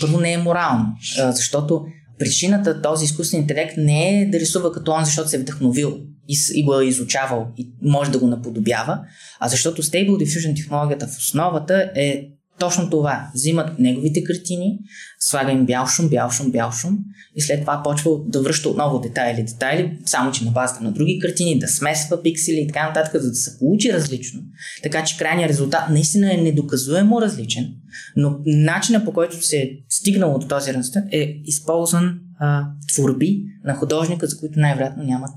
първо 0.00 0.20
не 0.20 0.32
е 0.32 0.38
морално, 0.38 0.86
защото 1.16 1.84
причината 2.18 2.82
този 2.82 3.04
изкуствен 3.04 3.40
интелект 3.40 3.76
не 3.76 4.20
е 4.20 4.26
да 4.26 4.40
рисува 4.40 4.72
като 4.72 4.92
он, 4.92 5.04
защото 5.04 5.28
се 5.28 5.36
е 5.36 5.40
вдъхновил 5.40 5.98
и, 6.28 6.36
и 6.54 6.64
го 6.64 6.80
е 6.80 6.84
изучавал 6.84 7.48
и 7.56 7.72
може 7.82 8.10
да 8.10 8.18
го 8.18 8.26
наподобява, 8.26 9.00
а 9.40 9.48
защото 9.48 9.82
Stable 9.82 10.10
Diffusion 10.10 10.56
технологията 10.56 11.06
в 11.06 11.18
основата 11.18 11.90
е 11.96 12.26
точно 12.58 12.90
това. 12.90 13.30
Взимат 13.34 13.78
неговите 13.78 14.24
картини, 14.24 14.78
слага 15.20 15.52
им 15.52 15.66
бял 15.66 15.86
шум, 15.86 16.08
бял 16.08 16.30
шум, 16.30 16.50
бял 16.50 16.72
шум 16.72 16.98
и 17.36 17.40
след 17.40 17.60
това 17.60 17.80
почва 17.84 18.10
да 18.26 18.42
връща 18.42 18.68
отново 18.68 19.00
детайли, 19.00 19.42
детайли, 19.42 19.98
само 20.04 20.32
че 20.32 20.44
на 20.44 20.50
базата 20.50 20.84
на 20.84 20.92
други 20.92 21.18
картини, 21.18 21.58
да 21.58 21.68
смесва 21.68 22.22
пиксели 22.22 22.60
и 22.60 22.66
така 22.66 22.88
нататък, 22.88 23.22
за 23.22 23.28
да 23.28 23.34
се 23.34 23.58
получи 23.58 23.92
различно. 23.92 24.40
Така 24.82 25.04
че 25.04 25.16
крайният 25.16 25.50
резултат 25.50 25.90
наистина 25.90 26.34
е 26.34 26.36
недоказуемо 26.36 27.20
различен, 27.20 27.74
но 28.16 28.38
начинът 28.46 29.04
по 29.04 29.12
който 29.12 29.46
се 29.46 29.56
е 29.56 29.70
стигнало 29.88 30.38
до 30.38 30.48
този 30.48 30.74
резултат 30.74 31.04
е 31.12 31.40
използван 31.44 32.20
а, 32.38 32.66
творби 32.92 33.42
на 33.64 33.74
художника, 33.74 34.26
за 34.26 34.38
които 34.38 34.60
най-вероятно 34.60 35.02
нямат 35.02 35.30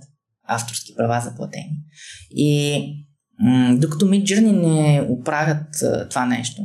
авторски 0.47 0.93
права 0.95 1.21
заплатени. 1.21 1.79
И 2.31 2.79
м- 3.39 3.77
докато 3.79 4.05
Midjourney 4.05 4.51
не 4.51 5.07
оправят 5.09 5.81
а, 5.83 6.09
това 6.09 6.25
нещо, 6.25 6.61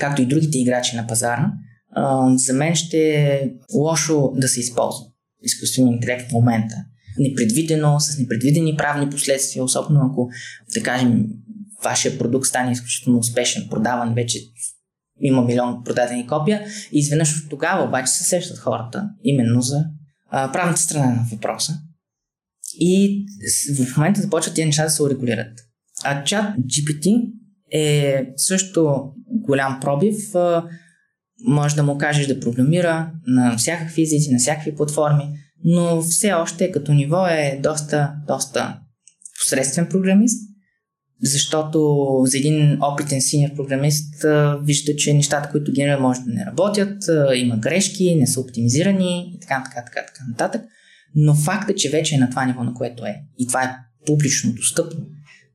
както 0.00 0.22
и 0.22 0.26
другите 0.26 0.58
играчи 0.58 0.96
на 0.96 1.06
пазара, 1.06 1.52
за 2.36 2.52
мен 2.52 2.74
ще 2.74 2.98
е 2.98 3.50
лошо 3.74 4.32
да 4.36 4.48
се 4.48 4.60
използва 4.60 5.06
изкуственият 5.42 5.94
интелект 5.94 6.30
в 6.30 6.32
момента. 6.32 6.74
Непредвидено, 7.18 8.00
с 8.00 8.18
непредвидени 8.18 8.76
правни 8.76 9.10
последствия, 9.10 9.64
особено 9.64 10.00
ако, 10.10 10.28
да 10.74 10.82
кажем, 10.82 11.26
вашия 11.84 12.18
продукт 12.18 12.46
стане 12.46 12.72
изключително 12.72 13.18
успешен, 13.18 13.66
продаван 13.70 14.14
вече 14.14 14.38
има 15.20 15.42
милион 15.42 15.84
продадени 15.84 16.26
копия 16.26 16.66
и 16.92 16.98
изведнъж 16.98 17.42
от 17.42 17.50
тогава 17.50 17.84
обаче 17.84 18.12
се 18.12 18.24
сещат 18.24 18.58
хората 18.58 19.08
именно 19.24 19.60
за 19.60 19.84
а, 20.30 20.52
правната 20.52 20.80
страна 20.80 21.06
на 21.06 21.26
въпроса. 21.32 21.72
И 22.80 23.26
в 23.78 23.96
момента 23.96 24.20
започват 24.20 24.54
тези 24.54 24.66
неща 24.66 24.84
да 24.84 24.90
се 24.90 25.02
урегулират. 25.02 25.52
А 26.04 26.24
чат 26.24 26.56
GPT 26.56 27.32
е 27.72 28.24
също 28.36 29.12
голям 29.28 29.78
пробив. 29.80 30.34
Може 31.46 31.76
да 31.76 31.82
му 31.82 31.98
кажеш 31.98 32.26
да 32.26 32.40
програмира 32.40 33.12
на 33.26 33.56
всякакви 33.56 34.02
езици, 34.02 34.32
на 34.32 34.38
всякакви 34.38 34.74
платформи, 34.74 35.24
но 35.64 36.02
все 36.02 36.32
още 36.32 36.72
като 36.72 36.92
ниво 36.92 37.26
е 37.26 37.60
доста, 37.62 38.12
доста 38.26 38.80
посредствен 39.38 39.86
програмист, 39.90 40.55
защото 41.22 41.96
за 42.24 42.38
един 42.38 42.78
опитен 42.82 43.20
синьор 43.20 43.54
програмист 43.56 44.24
вижда, 44.62 44.96
че 44.96 45.14
нещата, 45.14 45.50
които 45.50 45.72
генерира, 45.72 46.00
може 46.00 46.20
да 46.20 46.32
не 46.32 46.46
работят, 46.46 47.02
има 47.36 47.56
грешки, 47.56 48.14
не 48.14 48.26
са 48.26 48.40
оптимизирани 48.40 49.32
и 49.34 49.40
така, 49.40 49.64
така, 49.64 49.84
така, 49.84 50.06
така 50.06 50.24
нататък. 50.28 50.62
Но 51.14 51.34
факта, 51.34 51.74
че 51.74 51.90
вече 51.90 52.14
е 52.14 52.18
на 52.18 52.30
това 52.30 52.44
ниво, 52.46 52.64
на 52.64 52.74
което 52.74 53.04
е, 53.04 53.16
и 53.38 53.46
това 53.46 53.62
е 53.62 53.76
публично 54.06 54.52
достъпно 54.52 55.06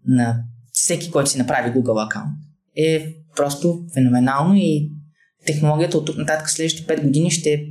на 0.08 0.44
всеки, 0.72 1.12
който 1.12 1.30
си 1.30 1.38
направи 1.38 1.70
Google 1.70 2.06
аккаунт, 2.06 2.38
е 2.78 3.16
просто 3.36 3.86
феноменално 3.94 4.56
и 4.56 4.92
технологията 5.46 5.98
от 5.98 6.06
тук 6.06 6.18
нататък 6.18 6.50
следващите 6.50 6.96
5 6.98 7.04
години 7.04 7.32
ще 7.32 7.66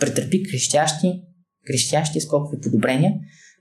претърпи 0.00 0.42
крещящи, 0.42 1.22
крещящи 1.66 2.20
скокови 2.20 2.60
подобрения, 2.60 3.12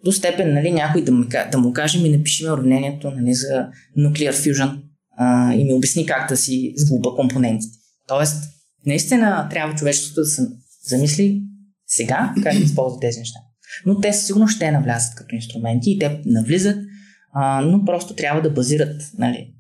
до 0.04 0.12
степен 0.12 0.54
нали, 0.54 0.72
някой 0.72 1.04
да 1.04 1.12
му, 1.12 1.26
да 1.52 1.58
му 1.58 1.74
каже 1.74 2.02
ми 2.02 2.10
напиши 2.10 2.44
ми 2.44 2.50
уравнението 2.50 3.12
нали, 3.12 3.34
за 3.34 3.68
Nuclear 3.98 4.32
Fusion 4.32 4.82
а, 5.18 5.54
и 5.54 5.64
ми 5.64 5.74
обясни 5.74 6.06
как 6.06 6.30
да 6.30 6.38
си 6.38 6.74
сглуба 6.78 7.16
компонентите. 7.16 7.78
Тоест, 8.08 8.44
наистина 8.86 9.48
трябва 9.50 9.76
човечеството 9.76 10.22
да 10.22 10.26
се 10.26 10.48
замисли 10.88 11.42
сега 11.88 12.34
как 12.44 12.54
да 12.54 12.64
използва 12.64 13.00
тези 13.00 13.20
неща. 13.20 13.40
Но 13.86 14.00
те 14.00 14.14
сигурно 14.14 14.48
ще 14.48 14.72
навлязат 14.72 15.16
като 15.16 15.36
инструменти 15.36 15.92
и 15.92 16.00
те 16.00 16.22
навлизат, 16.26 16.78
а, 17.34 17.62
но 17.62 17.86
просто 17.86 18.16
трябва 18.16 18.42
да 18.42 18.50
базират 18.50 19.02
нали, 19.18 19.54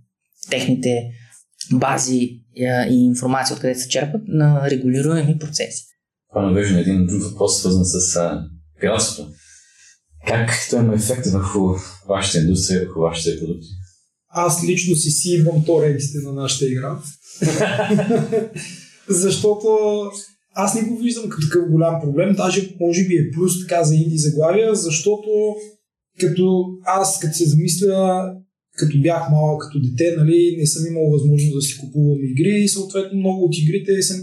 техните 0.50 1.12
бази 1.74 2.42
и 2.90 3.06
информация, 3.06 3.56
откъде 3.56 3.76
се 3.76 3.90
черпат, 3.90 4.22
на 4.28 4.70
регулируеми 4.70 5.38
процеси. 5.40 5.86
Това 6.30 6.42
навежда 6.42 6.74
на 6.74 6.82
един 6.82 7.06
друг 7.06 7.22
въпрос, 7.24 7.60
свързан 7.60 7.86
с 7.86 8.20
пиратството. 8.80 9.32
Как 10.28 10.50
той 10.70 10.80
има 10.80 10.96
ефект 10.96 11.26
върху 11.26 11.60
вашата 12.10 12.40
индустрия, 12.40 12.80
върху 12.80 13.00
вашите 13.00 13.40
продукти? 13.40 13.68
Аз 14.30 14.64
лично 14.68 14.96
си 14.96 15.10
си 15.10 15.34
идвам 15.34 15.66
торентите 15.66 16.18
на 16.24 16.34
нашата 16.34 16.66
игра. 16.66 17.00
Защото 19.10 19.68
аз 20.54 20.76
не 20.76 20.82
го 20.82 20.98
виждам 20.98 21.30
като 21.30 21.48
такъв 21.48 21.72
голям 21.72 22.02
проблем. 22.02 22.36
Даже 22.36 22.76
може 22.82 23.08
би 23.08 23.16
е 23.16 23.32
плюс 23.32 23.68
така 23.68 23.84
за 23.84 23.96
инди 23.96 24.18
заглавия, 24.18 24.76
защото 24.76 25.30
като 26.20 26.66
аз 26.86 27.20
като 27.20 27.34
се 27.34 27.46
замисля 27.46 28.32
като 28.78 29.02
бях 29.02 29.30
малък, 29.32 29.62
като 29.62 29.80
дете, 29.82 30.16
нали, 30.18 30.56
не 30.60 30.66
съм 30.66 30.88
имал 30.88 31.12
възможност 31.12 31.56
да 31.56 31.62
си 31.62 31.78
купувам 31.78 32.20
игри 32.24 32.64
и 32.64 32.70
съответно 32.70 33.20
много 33.20 33.46
от 33.46 33.58
игрите 33.58 34.02
съм 34.02 34.18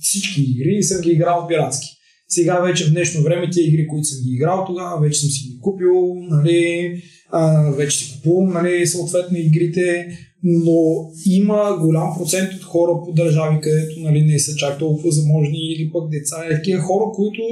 всички 0.00 0.42
игри 0.42 0.82
съм 0.82 1.00
ги 1.00 1.10
играл 1.10 1.46
пиратски. 1.48 1.88
Сега 2.34 2.60
вече 2.60 2.84
в 2.84 2.92
днешно 2.92 3.22
време 3.22 3.50
тези 3.50 3.68
игри, 3.68 3.86
които 3.86 4.04
съм 4.04 4.24
ги 4.24 4.34
играл 4.34 4.64
тогава, 4.66 5.00
вече 5.00 5.20
съм 5.20 5.30
си 5.30 5.48
ги 5.48 5.60
купил, 5.60 6.14
нали, 6.30 6.94
а, 7.30 7.70
вече 7.70 7.98
си 7.98 8.12
купувам 8.12 8.52
нали, 8.52 8.86
съответно 8.86 9.38
игрите, 9.38 10.08
но 10.42 11.10
има 11.26 11.78
голям 11.80 12.14
процент 12.18 12.52
от 12.54 12.62
хора 12.62 12.92
по 13.04 13.12
държави, 13.12 13.60
където 13.62 14.00
нали, 14.00 14.22
не 14.22 14.38
са 14.38 14.56
чак 14.56 14.78
толкова 14.78 15.10
заможни 15.10 15.72
или 15.72 15.90
пък 15.92 16.10
деца, 16.10 16.36
и 16.46 16.54
такива 16.54 16.80
хора, 16.80 17.04
които 17.14 17.42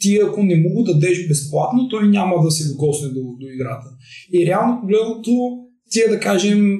ти 0.00 0.18
ако 0.28 0.42
не 0.42 0.56
му 0.56 0.74
го 0.74 0.82
дадеш 0.82 1.28
безплатно, 1.28 1.88
той 1.88 2.08
няма 2.08 2.44
да 2.44 2.50
се 2.50 2.72
докосне 2.72 3.08
до, 3.08 3.20
до 3.40 3.46
играта. 3.54 3.88
И 4.32 4.46
реално 4.46 4.80
погледнато, 4.80 5.58
тия 5.90 6.08
да 6.10 6.20
кажем 6.20 6.78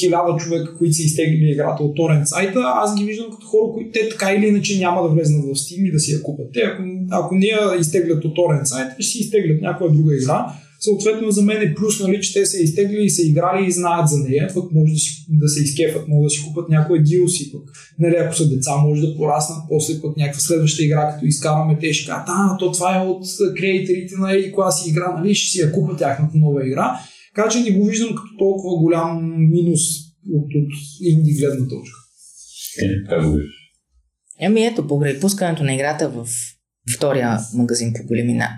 хиляда 0.00 0.36
човека, 0.38 0.76
които 0.78 0.94
са 0.94 1.02
изтеглили 1.02 1.50
играта 1.50 1.82
от 1.82 1.96
торрент 1.96 2.28
сайта, 2.28 2.60
аз 2.64 2.98
ги 2.98 3.04
виждам 3.04 3.30
като 3.30 3.46
хора, 3.46 3.72
които 3.74 3.90
те 3.92 4.08
така 4.08 4.32
или 4.32 4.46
иначе 4.46 4.78
няма 4.78 5.02
да 5.02 5.08
влезнат 5.08 5.44
в 5.44 5.48
Steam 5.48 5.88
и 5.88 5.92
да 5.92 5.98
си 5.98 6.12
я 6.12 6.22
купат. 6.22 6.46
Те, 6.52 6.60
ако, 6.60 6.82
ако 7.10 7.34
не 7.34 7.46
я 7.46 7.80
изтеглят 7.80 8.24
от 8.24 8.34
торрент 8.34 8.66
сайта, 8.66 8.94
ще 8.98 9.12
си 9.12 9.18
изтеглят 9.18 9.62
някоя 9.62 9.92
друга 9.92 10.14
игра. 10.16 10.46
Съответно 10.80 11.30
за 11.30 11.42
мен 11.42 11.62
е 11.62 11.74
плюс, 11.74 12.00
нали, 12.00 12.20
че 12.20 12.32
те 12.32 12.46
са 12.46 12.58
изтегли 12.58 13.04
и 13.04 13.10
са 13.10 13.22
играли 13.22 13.66
и 13.66 13.72
знаят 13.72 14.08
за 14.08 14.18
нея, 14.18 14.50
пък 14.54 14.72
може 14.72 14.92
да, 14.92 14.98
си, 14.98 15.26
да 15.28 15.48
се 15.48 15.62
изкефат, 15.62 16.08
може 16.08 16.24
да 16.24 16.30
си 16.30 16.42
купат 16.48 16.68
някоя 16.68 17.02
DLC, 17.02 17.52
пък 17.52 17.72
нали, 17.98 18.14
ако 18.16 18.34
са 18.36 18.48
деца, 18.48 18.76
може 18.76 19.06
да 19.06 19.16
пораснат, 19.16 19.58
после 19.68 20.00
пък 20.00 20.16
някаква 20.16 20.40
следваща 20.40 20.84
игра, 20.84 21.12
като 21.12 21.26
изкараме, 21.26 21.78
те 21.80 21.92
ще 21.92 22.10
кажат, 22.10 22.26
а, 22.28 22.56
то 22.58 22.72
това 22.72 22.96
е 22.96 23.06
от 23.06 23.24
креаторите 23.56 24.14
на 24.18 24.32
еди 24.32 24.52
коя 24.52 24.68
игра, 24.86 25.14
нали, 25.18 25.34
ще 25.34 25.50
си 25.50 25.60
я 25.60 25.72
купат 25.72 25.98
тяхната 25.98 26.38
нова 26.38 26.66
игра. 26.66 26.98
Така 27.36 27.48
че 27.48 27.60
не 27.60 27.78
го 27.78 27.86
виждам 27.86 28.08
като 28.08 28.36
толкова 28.38 28.76
голям 28.76 29.34
минус 29.50 29.80
от, 30.32 30.44
от 30.54 30.72
инди 31.00 31.32
гледна 31.32 31.68
точка. 31.68 31.98
Е, 32.82 33.08
как 33.08 33.24
го 33.24 33.32
виждаш? 33.32 33.54
Еми 34.40 34.66
ето, 34.66 34.86
покрай 34.86 35.20
пускането 35.20 35.64
на 35.64 35.74
играта 35.74 36.08
в 36.08 36.28
втория 36.96 37.38
магазин 37.54 37.92
по 37.92 38.06
големина, 38.06 38.48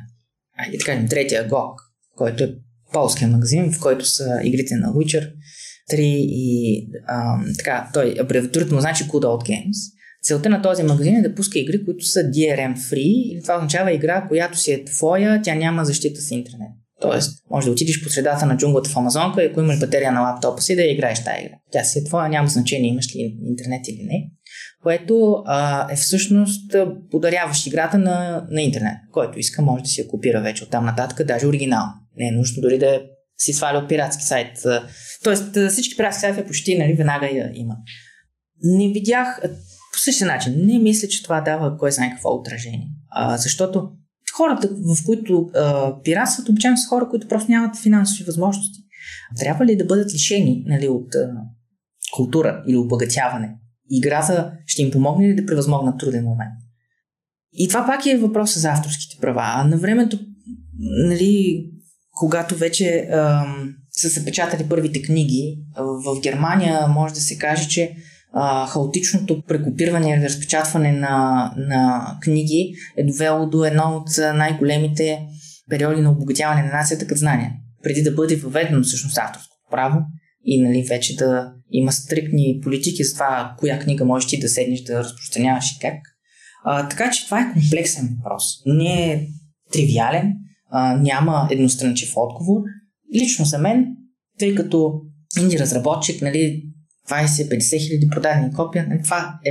айде 0.58 0.78
така 0.78 1.06
третия 1.10 1.48
GOG, 1.48 1.74
който 2.16 2.44
е 2.44 2.54
полския 2.92 3.28
магазин, 3.28 3.72
в 3.72 3.80
който 3.80 4.04
са 4.04 4.40
игрите 4.44 4.74
на 4.74 4.92
Witcher 4.92 5.32
3 5.92 5.96
и 6.00 6.86
а, 7.06 7.38
така, 7.58 7.90
той, 7.94 8.14
абревиатурата 8.20 8.74
му 8.74 8.80
значи 8.80 9.04
Good 9.04 9.24
Old 9.24 9.50
Games. 9.50 9.94
Целта 10.22 10.48
на 10.48 10.62
този 10.62 10.82
магазин 10.82 11.16
е 11.16 11.22
да 11.22 11.34
пуска 11.34 11.58
игри, 11.58 11.84
които 11.84 12.04
са 12.04 12.20
DRM 12.20 12.76
free 12.76 13.32
или 13.32 13.42
това 13.42 13.56
означава 13.56 13.92
игра, 13.92 14.28
която 14.28 14.58
си 14.58 14.72
е 14.72 14.84
твоя, 14.84 15.42
тя 15.42 15.54
няма 15.54 15.84
защита 15.84 16.20
с 16.20 16.30
интернет. 16.30 16.70
Тоест, 17.00 17.44
може 17.50 17.66
да 17.66 17.72
отидеш 17.72 18.04
по 18.04 18.10
средата 18.10 18.46
на 18.46 18.56
джунглата 18.56 18.90
в 18.90 18.96
Амазонка 18.96 19.42
и 19.42 19.46
ако 19.46 19.60
имаш 19.60 19.80
батерия 19.80 20.12
на 20.12 20.20
лаптопа 20.20 20.62
си, 20.62 20.76
да 20.76 20.82
играеш 20.82 21.24
тази 21.24 21.40
игра. 21.40 21.54
Тя 21.72 21.84
си 21.84 21.98
е 21.98 22.04
твоя, 22.04 22.28
няма 22.28 22.48
значение 22.48 22.90
имаш 22.90 23.16
ли 23.16 23.38
интернет 23.42 23.88
или 23.88 24.02
не. 24.02 24.30
Което 24.82 25.42
а, 25.46 25.88
е 25.92 25.96
всъщност 25.96 26.76
подаряваш 27.10 27.66
играта 27.66 27.98
на, 27.98 28.46
на 28.50 28.62
интернет. 28.62 28.96
Който 29.12 29.38
иска, 29.38 29.62
може 29.62 29.82
да 29.82 29.88
си 29.88 30.00
я 30.00 30.08
копира 30.08 30.40
вече 30.40 30.64
от 30.64 30.70
там 30.70 30.84
нататък, 30.84 31.26
даже 31.26 31.46
оригинал. 31.46 31.84
Не 32.16 32.28
е 32.28 32.32
нужно 32.32 32.62
дори 32.62 32.78
да 32.78 33.02
си 33.38 33.52
сваля 33.52 33.78
от 33.78 33.88
пиратски 33.88 34.24
сайт. 34.24 34.58
Тоест, 35.24 35.58
всички 35.68 35.96
пиратски 35.96 36.20
сайти 36.20 36.46
почти 36.46 36.78
нали, 36.78 36.94
веднага 36.94 37.26
я 37.26 37.50
има. 37.54 37.76
Не 38.62 38.92
видях 38.92 39.40
по 39.92 39.98
същия 39.98 40.26
начин. 40.26 40.54
Не 40.56 40.78
мисля, 40.78 41.08
че 41.08 41.22
това 41.22 41.40
дава 41.40 41.76
кой 41.78 41.92
знае 41.92 42.10
какво 42.10 42.34
отражение. 42.34 42.88
А, 43.10 43.36
защото 43.36 43.90
хората, 44.38 44.68
в 44.68 45.04
които 45.06 45.50
а, 45.54 45.94
пиратстват, 46.02 46.48
обичайно 46.48 46.76
са 46.76 46.88
хора, 46.88 47.08
които 47.08 47.28
просто 47.28 47.50
нямат 47.50 47.76
финансови 47.76 48.24
възможности. 48.24 48.80
Трябва 49.38 49.66
ли 49.66 49.76
да 49.76 49.84
бъдат 49.84 50.14
лишени 50.14 50.64
нали, 50.66 50.88
от 50.88 51.14
а, 51.14 51.30
култура 52.12 52.64
или 52.68 52.76
обогатяване? 52.76 53.54
Играта 53.90 54.52
ще 54.66 54.82
им 54.82 54.90
помогне 54.90 55.28
ли 55.28 55.34
да 55.34 55.46
превъзмогнат 55.46 55.98
труден 55.98 56.24
момент? 56.24 56.54
И 57.52 57.68
това 57.68 57.86
пак 57.86 58.06
е 58.06 58.18
въпроса 58.18 58.60
за 58.60 58.70
авторските 58.70 59.20
права. 59.20 59.42
А 59.44 59.64
на 59.64 59.76
времето, 59.76 60.18
нали, 61.06 61.64
когато 62.10 62.54
вече 62.54 63.08
а, 63.12 63.46
са 63.92 64.10
се 64.10 64.24
печатали 64.24 64.68
първите 64.68 65.02
книги, 65.02 65.58
в 65.76 66.20
Германия 66.22 66.88
може 66.88 67.14
да 67.14 67.20
се 67.20 67.38
каже, 67.38 67.68
че 67.68 67.96
а, 68.32 68.66
хаотичното 68.66 69.42
прекопирване 69.42 70.10
и 70.10 70.24
разпечатване 70.24 70.92
на, 70.92 71.52
на 71.56 72.12
книги 72.20 72.74
е 72.96 73.04
довело 73.04 73.46
до 73.46 73.64
едно 73.64 73.96
от 73.96 74.36
най-големите 74.36 75.26
периоди 75.70 76.00
на 76.00 76.10
обогатяване 76.10 76.62
на 76.62 76.72
нацията 76.72 77.06
като 77.06 77.18
знания. 77.18 77.52
Преди 77.82 78.02
да 78.02 78.12
бъде 78.12 78.36
въведено 78.36 78.82
всъщност 78.82 79.18
авторското 79.18 79.66
право 79.70 80.00
и 80.44 80.62
нали, 80.62 80.86
вече 80.88 81.16
да 81.16 81.52
има 81.70 81.92
стрикни 81.92 82.60
политики 82.62 83.04
за 83.04 83.14
това 83.14 83.54
коя 83.58 83.78
книга 83.78 84.04
можеш 84.04 84.28
ти 84.28 84.40
да 84.40 84.48
седнеш 84.48 84.80
да 84.80 84.98
разпространяваш 84.98 85.64
и 85.76 85.78
как. 85.80 85.94
А, 86.64 86.88
така 86.88 87.10
че 87.10 87.24
това 87.24 87.40
е 87.40 87.52
комплексен 87.52 88.16
въпрос. 88.16 88.44
Не 88.66 89.12
е 89.12 89.26
тривиален, 89.72 90.34
а, 90.70 90.96
няма 90.96 91.48
едностранчив 91.50 92.12
отговор. 92.16 92.60
Лично 93.14 93.44
за 93.44 93.58
мен, 93.58 93.86
тъй 94.38 94.54
като 94.54 95.00
инди 95.40 95.58
разработчик, 95.58 96.22
нали, 96.22 96.62
20-50 97.08 97.86
хиляди 97.86 98.08
продадени 98.10 98.52
копия. 98.52 98.86
Нали, 98.88 99.02
това 99.02 99.40
е 99.44 99.50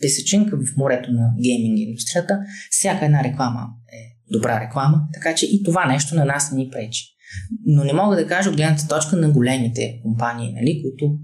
песечинка 0.00 0.56
в 0.56 0.76
морето 0.76 1.12
на 1.12 1.34
гейминг 1.42 1.78
индустрията. 1.78 2.38
Всяка 2.70 3.04
една 3.04 3.24
реклама 3.24 3.60
е 3.92 4.32
добра 4.32 4.60
реклама, 4.60 5.00
така 5.14 5.34
че 5.34 5.46
и 5.46 5.62
това 5.62 5.86
нещо 5.86 6.14
на 6.14 6.24
нас 6.24 6.52
не 6.52 6.58
ни 6.58 6.70
пречи. 6.70 7.04
Но 7.66 7.84
не 7.84 7.92
мога 7.92 8.16
да 8.16 8.26
кажа 8.26 8.50
от 8.50 8.56
гледната 8.56 8.88
точка 8.88 9.16
на 9.16 9.30
големите 9.30 10.00
компании, 10.02 10.52
нали, 10.52 10.82
които 10.82 11.18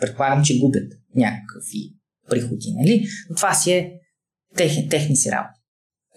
предполагам, 0.00 0.44
че 0.44 0.58
губят 0.58 0.92
някакви 1.16 1.94
приходи. 2.30 2.74
Нали? 2.78 3.04
Но 3.30 3.36
това 3.36 3.54
си 3.54 3.72
е 3.72 3.92
техни, 4.56 4.88
техни 4.88 5.16
си 5.16 5.30
работи. 5.30 5.60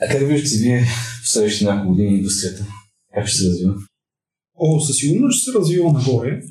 А 0.01 0.07
как 0.07 0.27
виждате 0.27 0.57
вие 0.57 0.85
в 1.23 1.29
следващите 1.29 1.65
няколко 1.65 1.89
години 1.89 2.17
индустрията? 2.17 2.65
Как 3.13 3.27
ще 3.27 3.37
се 3.37 3.49
развива? 3.49 3.73
О, 4.59 4.79
със 4.79 4.97
сигурност 4.97 5.41
ще 5.41 5.51
се 5.51 5.57
развива 5.57 5.93
нагоре. 5.93 6.41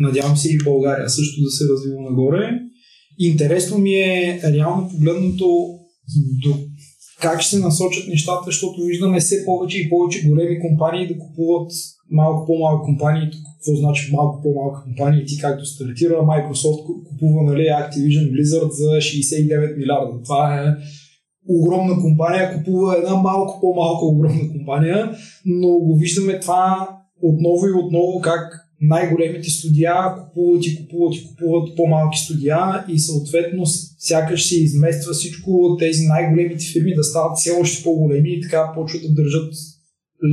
Надявам 0.00 0.36
се 0.36 0.52
и 0.52 0.58
България 0.64 1.08
също 1.08 1.42
да 1.42 1.50
се 1.50 1.64
развива 1.72 2.02
нагоре. 2.10 2.60
Интересно 3.18 3.78
ми 3.78 3.94
е 3.94 4.40
реално 4.44 4.88
погледното 4.88 5.46
до 6.44 6.58
как 7.20 7.40
ще 7.40 7.56
се 7.56 7.62
насочат 7.62 8.08
нещата, 8.08 8.42
защото 8.46 8.82
виждаме 8.82 9.20
все 9.20 9.44
повече 9.44 9.80
и 9.80 9.88
повече 9.88 10.28
големи 10.28 10.60
компании 10.60 11.06
да 11.06 11.18
купуват 11.18 11.72
малко 12.10 12.46
по-малка 12.46 12.84
компания, 12.84 13.30
какво 13.30 13.76
значи 13.76 14.10
малко 14.12 14.42
по-малка 14.42 14.82
компания 14.84 15.24
ти 15.24 15.38
както 15.38 15.66
стартира, 15.66 16.14
Microsoft 16.14 16.84
купува 17.08 17.42
нали, 17.42 17.62
Activision 17.62 18.30
Blizzard 18.32 18.70
за 18.70 18.90
69 18.90 19.78
милиарда. 19.78 20.22
Това 20.24 20.60
е 20.60 20.74
огромна 21.48 22.00
компания, 22.00 22.54
купува 22.54 22.96
една 22.98 23.14
малко 23.14 23.60
по-малка 23.60 24.04
огромна 24.04 24.52
компания, 24.52 25.16
но 25.44 25.68
го 25.68 25.96
виждаме 25.96 26.40
това 26.40 26.88
отново 27.22 27.66
и 27.66 27.84
отново 27.84 28.20
как 28.20 28.65
най-големите 28.80 29.50
студия 29.50 29.94
купуват 30.18 30.66
и 30.66 30.76
купуват 30.76 31.16
и 31.16 31.26
купуват 31.28 31.76
по-малки 31.76 32.18
студия 32.18 32.84
и 32.88 32.98
съответно 32.98 33.62
сякаш 33.98 34.48
се 34.48 34.62
измества 34.62 35.12
всичко 35.12 35.76
тези 35.78 36.02
най-големите 36.02 36.64
фирми 36.72 36.94
да 36.94 37.04
стават 37.04 37.38
все 37.38 37.50
още 37.50 37.82
по-големи 37.82 38.32
и 38.32 38.40
така 38.40 38.72
почват 38.74 39.02
да 39.02 39.22
държат 39.22 39.54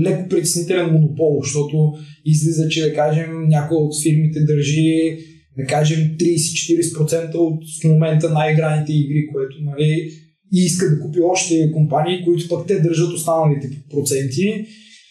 леко 0.02 0.30
притеснителен 0.30 0.92
монопол, 0.92 1.40
защото 1.42 1.94
излиза, 2.26 2.70
че 2.70 2.82
да 2.82 2.94
кажем 2.94 3.48
някой 3.48 3.78
от 3.78 4.02
фирмите 4.04 4.40
държи 4.40 5.18
да 5.58 5.66
кажем 5.66 6.00
30-40% 6.20 7.36
от 7.36 7.64
в 7.82 7.84
момента 7.84 8.30
най-играните 8.30 8.94
игри, 8.94 9.28
което 9.34 9.58
нали, 9.62 10.12
и 10.54 10.66
иска 10.66 10.90
да 10.90 11.00
купи 11.00 11.20
още 11.22 11.72
компании, 11.72 12.24
които 12.24 12.48
пък 12.50 12.68
те 12.68 12.80
държат 12.80 13.14
останалите 13.14 13.70
проценти 13.92 14.66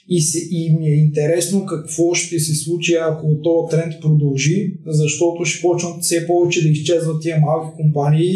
и, 0.09 0.21
се, 0.21 0.39
и 0.51 0.77
ми 0.79 0.89
е 0.89 0.95
интересно 0.95 1.67
какво 1.67 2.15
ще 2.15 2.39
се 2.39 2.55
случи, 2.55 2.95
ако 2.95 3.41
този 3.43 3.71
тренд 3.71 4.01
продължи, 4.01 4.75
защото 4.87 5.45
ще 5.45 5.63
почнат 5.63 6.03
все 6.03 6.27
повече 6.27 6.63
да 6.63 6.69
изчезват 6.69 7.23
тия 7.23 7.41
малки 7.41 7.77
компании 7.77 8.33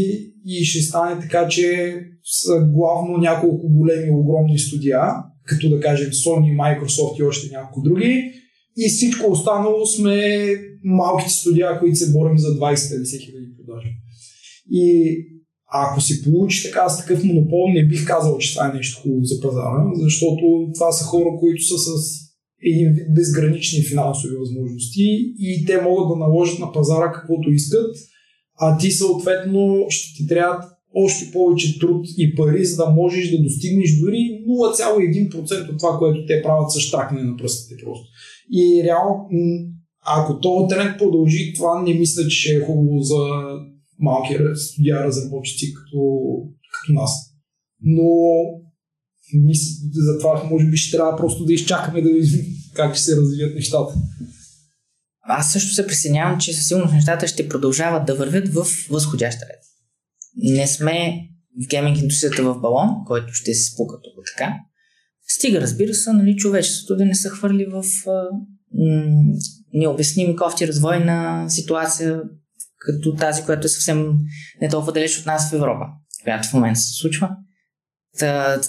и 0.46 0.64
ще 0.64 0.82
стане 0.82 1.20
така, 1.20 1.48
че 1.48 1.94
са 2.24 2.52
главно 2.74 3.18
няколко 3.18 3.68
големи, 3.68 4.10
огромни 4.10 4.58
студия, 4.58 5.00
като 5.44 5.68
да 5.68 5.80
кажем 5.80 6.10
Sony, 6.10 6.56
Microsoft 6.56 7.20
и 7.20 7.22
още 7.22 7.56
няколко 7.56 7.88
други. 7.88 8.32
И 8.76 8.88
всичко 8.88 9.30
останало 9.30 9.86
сме 9.86 10.46
малките 10.84 11.30
студия, 11.30 11.78
които 11.78 11.96
се 11.96 12.12
борим 12.12 12.38
за 12.38 12.48
20-50 12.48 13.24
хиляди 13.24 13.46
продажи. 13.56 13.88
И 14.70 15.16
ако 15.72 16.00
се 16.00 16.22
получи 16.22 16.62
така 16.62 16.88
с 16.88 16.98
такъв 16.98 17.24
монопол, 17.24 17.68
не 17.68 17.86
бих 17.86 18.06
казал, 18.06 18.38
че 18.38 18.54
това 18.54 18.70
е 18.70 18.76
нещо 18.76 19.00
хубаво 19.02 19.24
за 19.24 19.40
пазара, 19.40 19.84
защото 19.94 20.70
това 20.74 20.92
са 20.92 21.04
хора, 21.04 21.28
които 21.40 21.62
са 21.62 21.78
с 21.78 22.26
един 22.62 22.92
вид 22.92 23.14
безгранични 23.14 23.82
финансови 23.82 24.36
възможности 24.36 25.34
и 25.38 25.64
те 25.66 25.80
могат 25.80 26.08
да 26.08 26.16
наложат 26.16 26.58
на 26.58 26.72
пазара 26.72 27.12
каквото 27.12 27.50
искат, 27.50 27.96
а 28.58 28.78
ти 28.78 28.90
съответно 28.90 29.86
ще 29.88 30.16
ти 30.16 30.26
трябват 30.26 30.64
още 30.94 31.32
повече 31.32 31.78
труд 31.78 32.06
и 32.18 32.34
пари, 32.34 32.64
за 32.64 32.76
да 32.76 32.90
можеш 32.90 33.30
да 33.30 33.42
достигнеш 33.42 34.00
дори 34.00 34.16
0,1% 34.48 35.70
от 35.70 35.78
това, 35.78 35.98
което 35.98 36.26
те 36.26 36.42
правят 36.42 36.72
с 36.72 36.80
штракане 36.80 37.22
на 37.22 37.36
пръстите 37.36 37.84
просто. 37.84 38.06
И 38.52 38.82
реално, 38.84 39.28
ако 40.06 40.40
този 40.40 40.68
тренд 40.68 40.98
продължи, 40.98 41.52
това 41.56 41.82
не 41.82 41.94
мисля, 41.94 42.28
че 42.28 42.56
е 42.56 42.60
хубаво 42.60 43.00
за 43.00 43.16
малки 43.98 44.36
студия 44.54 45.04
разработчици 45.04 45.74
като, 45.74 45.98
като 46.72 46.92
нас. 46.92 47.10
Но 47.80 48.04
мисля, 49.34 49.70
за 49.92 50.18
това 50.18 50.44
може 50.50 50.66
би 50.66 50.76
ще 50.76 50.96
трябва 50.96 51.16
просто 51.16 51.44
да 51.44 51.52
изчакаме 51.52 52.02
да 52.02 52.08
видим 52.08 52.44
как 52.74 52.94
ще 52.94 53.04
се 53.04 53.16
развият 53.16 53.54
нещата. 53.54 53.94
Аз 55.28 55.52
също 55.52 55.74
се 55.74 55.86
присъединявам, 55.86 56.40
че 56.40 56.52
със 56.52 56.68
сигурност 56.68 56.94
нещата 56.94 57.28
ще 57.28 57.48
продължават 57.48 58.06
да 58.06 58.14
вървят 58.14 58.48
в 58.48 58.66
възходяща 58.90 59.46
ред. 59.46 59.60
Не 60.36 60.66
сме 60.66 61.28
в 61.64 61.68
гейминг 61.68 61.98
индустрията 61.98 62.42
в 62.42 62.60
балон, 62.60 62.88
който 63.06 63.32
ще 63.32 63.54
се 63.54 63.72
спука 63.72 63.96
тук 63.96 64.24
така. 64.36 64.54
Стига, 65.28 65.60
разбира 65.60 65.94
се, 65.94 66.12
нали, 66.12 66.36
човечеството 66.36 66.96
да 66.96 67.04
не 67.04 67.14
се 67.14 67.28
хвърли 67.28 67.64
в 67.64 67.84
м- 68.06 69.36
необясними 69.74 70.36
кофти 70.36 70.68
развойна 70.68 71.50
ситуация, 71.50 72.22
като 72.86 73.14
тази, 73.14 73.44
която 73.44 73.66
е 73.66 73.68
съвсем 73.68 74.18
не 74.60 74.68
толкова 74.68 74.92
далеч 74.92 75.18
от 75.18 75.26
нас 75.26 75.50
в 75.50 75.54
Европа, 75.54 75.84
която 76.24 76.48
в 76.48 76.52
момента 76.52 76.80
се 76.80 77.00
случва. 77.00 77.30
Та, 78.18 78.60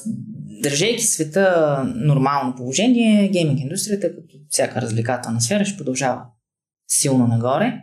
държейки 0.63 1.03
света 1.03 1.83
нормално 1.95 2.55
положение, 2.55 3.29
гейминг 3.29 3.59
индустрията, 3.59 4.07
като 4.15 4.35
всяка 4.49 4.81
развлекателна 4.81 5.41
сфера, 5.41 5.65
ще 5.65 5.77
продължава 5.77 6.21
силно 6.87 7.27
нагоре. 7.27 7.81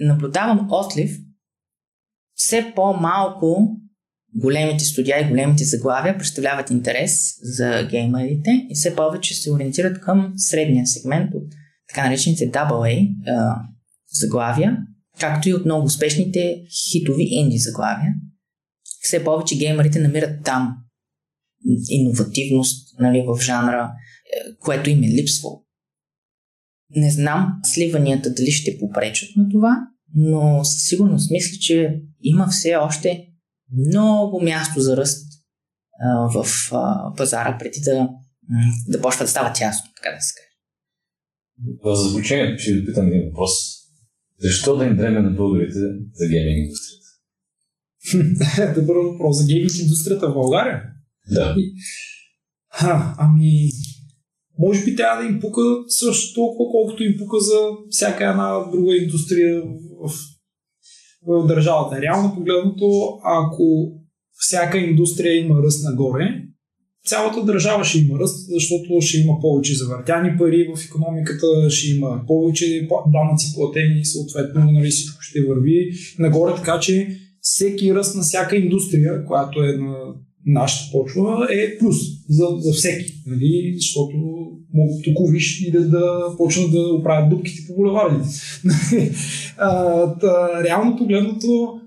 Наблюдавам 0.00 0.68
отлив 0.70 1.18
все 2.34 2.72
по-малко 2.76 3.76
големите 4.34 4.84
студия 4.84 5.20
и 5.20 5.28
големите 5.28 5.64
заглавия 5.64 6.18
представляват 6.18 6.70
интерес 6.70 7.34
за 7.42 7.88
геймерите 7.90 8.66
и 8.70 8.74
все 8.74 8.96
повече 8.96 9.34
се 9.34 9.52
ориентират 9.52 10.00
към 10.00 10.32
средния 10.36 10.86
сегмент 10.86 11.34
от 11.34 11.52
така 11.88 12.04
наречените 12.04 12.50
AA 12.50 13.14
заглавия, 14.12 14.76
както 15.20 15.48
и 15.48 15.54
от 15.54 15.64
много 15.64 15.86
успешните 15.86 16.62
хитови 16.90 17.24
инди 17.30 17.58
заглавия. 17.58 18.14
Все 19.00 19.24
повече 19.24 19.58
геймерите 19.58 20.00
намират 20.00 20.44
там 20.44 20.76
иновативност 21.88 22.98
нали, 22.98 23.24
в 23.26 23.40
жанра, 23.40 23.92
е, 24.34 24.56
което 24.60 24.90
им 24.90 25.02
е 25.02 25.08
липсвало. 25.08 25.64
Не 26.90 27.10
знам 27.10 27.52
сливанията 27.64 28.34
дали 28.34 28.50
ще 28.50 28.78
попречат 28.78 29.28
на 29.36 29.48
това, 29.48 29.76
но 30.14 30.64
със 30.64 30.88
сигурност 30.88 31.30
мисля, 31.30 31.58
че 31.60 32.02
има 32.22 32.48
все 32.48 32.76
още 32.76 33.28
много 33.88 34.40
място 34.42 34.80
за 34.80 34.96
ръст 34.96 35.26
а, 36.00 36.42
в 36.42 36.46
а, 36.72 37.14
пазара, 37.16 37.58
преди 37.58 37.80
да, 37.80 38.08
да 38.88 39.00
почва 39.00 39.24
да 39.24 39.30
става 39.30 39.52
тясно, 39.52 39.90
така 39.96 40.14
да 40.16 40.20
се 40.20 40.34
каже. 40.34 40.48
В 41.84 41.96
заключение 41.96 42.58
ще 42.58 42.72
ви 42.72 42.86
питам 42.86 43.06
един 43.06 43.28
въпрос. 43.28 43.77
Защо 44.40 44.76
да 44.76 44.84
им 44.84 44.96
дреме 44.96 45.20
на 45.20 45.30
българите 45.30 45.78
за 46.14 46.28
гейминг 46.28 46.58
индустрията? 46.58 47.08
Добър 48.80 48.96
въпрос. 48.96 49.36
За 49.36 49.46
гейминг 49.46 49.78
индустрията 49.78 50.30
в 50.30 50.34
България? 50.34 50.82
Да. 51.30 51.56
Ха, 52.72 53.14
ами, 53.18 53.68
може 54.58 54.84
би 54.84 54.96
трябва 54.96 55.22
да 55.22 55.28
им 55.28 55.40
пука 55.40 55.62
също 55.88 56.34
толкова, 56.34 56.70
колкото 56.70 57.04
им 57.04 57.14
пука 57.18 57.40
за 57.40 57.58
всяка 57.90 58.28
една 58.30 58.70
друга 58.72 58.96
индустрия 58.96 59.62
в, 60.02 60.12
в 61.26 61.46
държавата. 61.46 62.02
Реално 62.02 62.34
погледното, 62.34 63.18
ако 63.24 63.92
всяка 64.32 64.78
индустрия 64.78 65.38
има 65.38 65.62
ръст 65.62 65.84
нагоре, 65.84 66.48
цялата 67.08 67.44
държава 67.44 67.84
ще 67.84 67.98
има 67.98 68.18
ръст, 68.18 68.48
защото 68.48 69.00
ще 69.00 69.18
има 69.18 69.32
повече 69.40 69.74
завъртяни 69.74 70.38
пари 70.38 70.68
в 70.76 70.84
економиката, 70.84 71.46
ще 71.70 71.90
има 71.90 72.20
повече 72.26 72.88
данъци 73.06 73.54
платени, 73.54 74.04
съответно 74.04 74.70
нали, 74.70 74.90
всичко 74.90 75.22
ще 75.22 75.44
върви 75.48 75.90
нагоре, 76.18 76.54
така 76.56 76.80
че 76.80 77.08
всеки 77.40 77.94
ръст 77.94 78.16
на 78.16 78.22
всяка 78.22 78.56
индустрия, 78.56 79.24
която 79.24 79.62
е 79.62 79.72
на 79.72 79.96
нашата 80.46 80.92
почва, 80.92 81.48
е 81.50 81.78
плюс 81.78 81.96
за, 82.28 82.46
за 82.58 82.72
всеки, 82.72 83.12
нали, 83.26 83.74
защото 83.76 84.16
могат 84.74 85.04
тук 85.04 85.32
виж 85.32 85.60
и 85.60 85.70
да, 85.70 85.88
да 85.88 86.36
почнат 86.36 86.70
да 86.70 86.80
оправят 86.80 87.30
дупките 87.30 87.62
по 87.66 87.74
булевардите. 87.74 88.28
реално 90.64 90.96
погледното, 90.96 91.80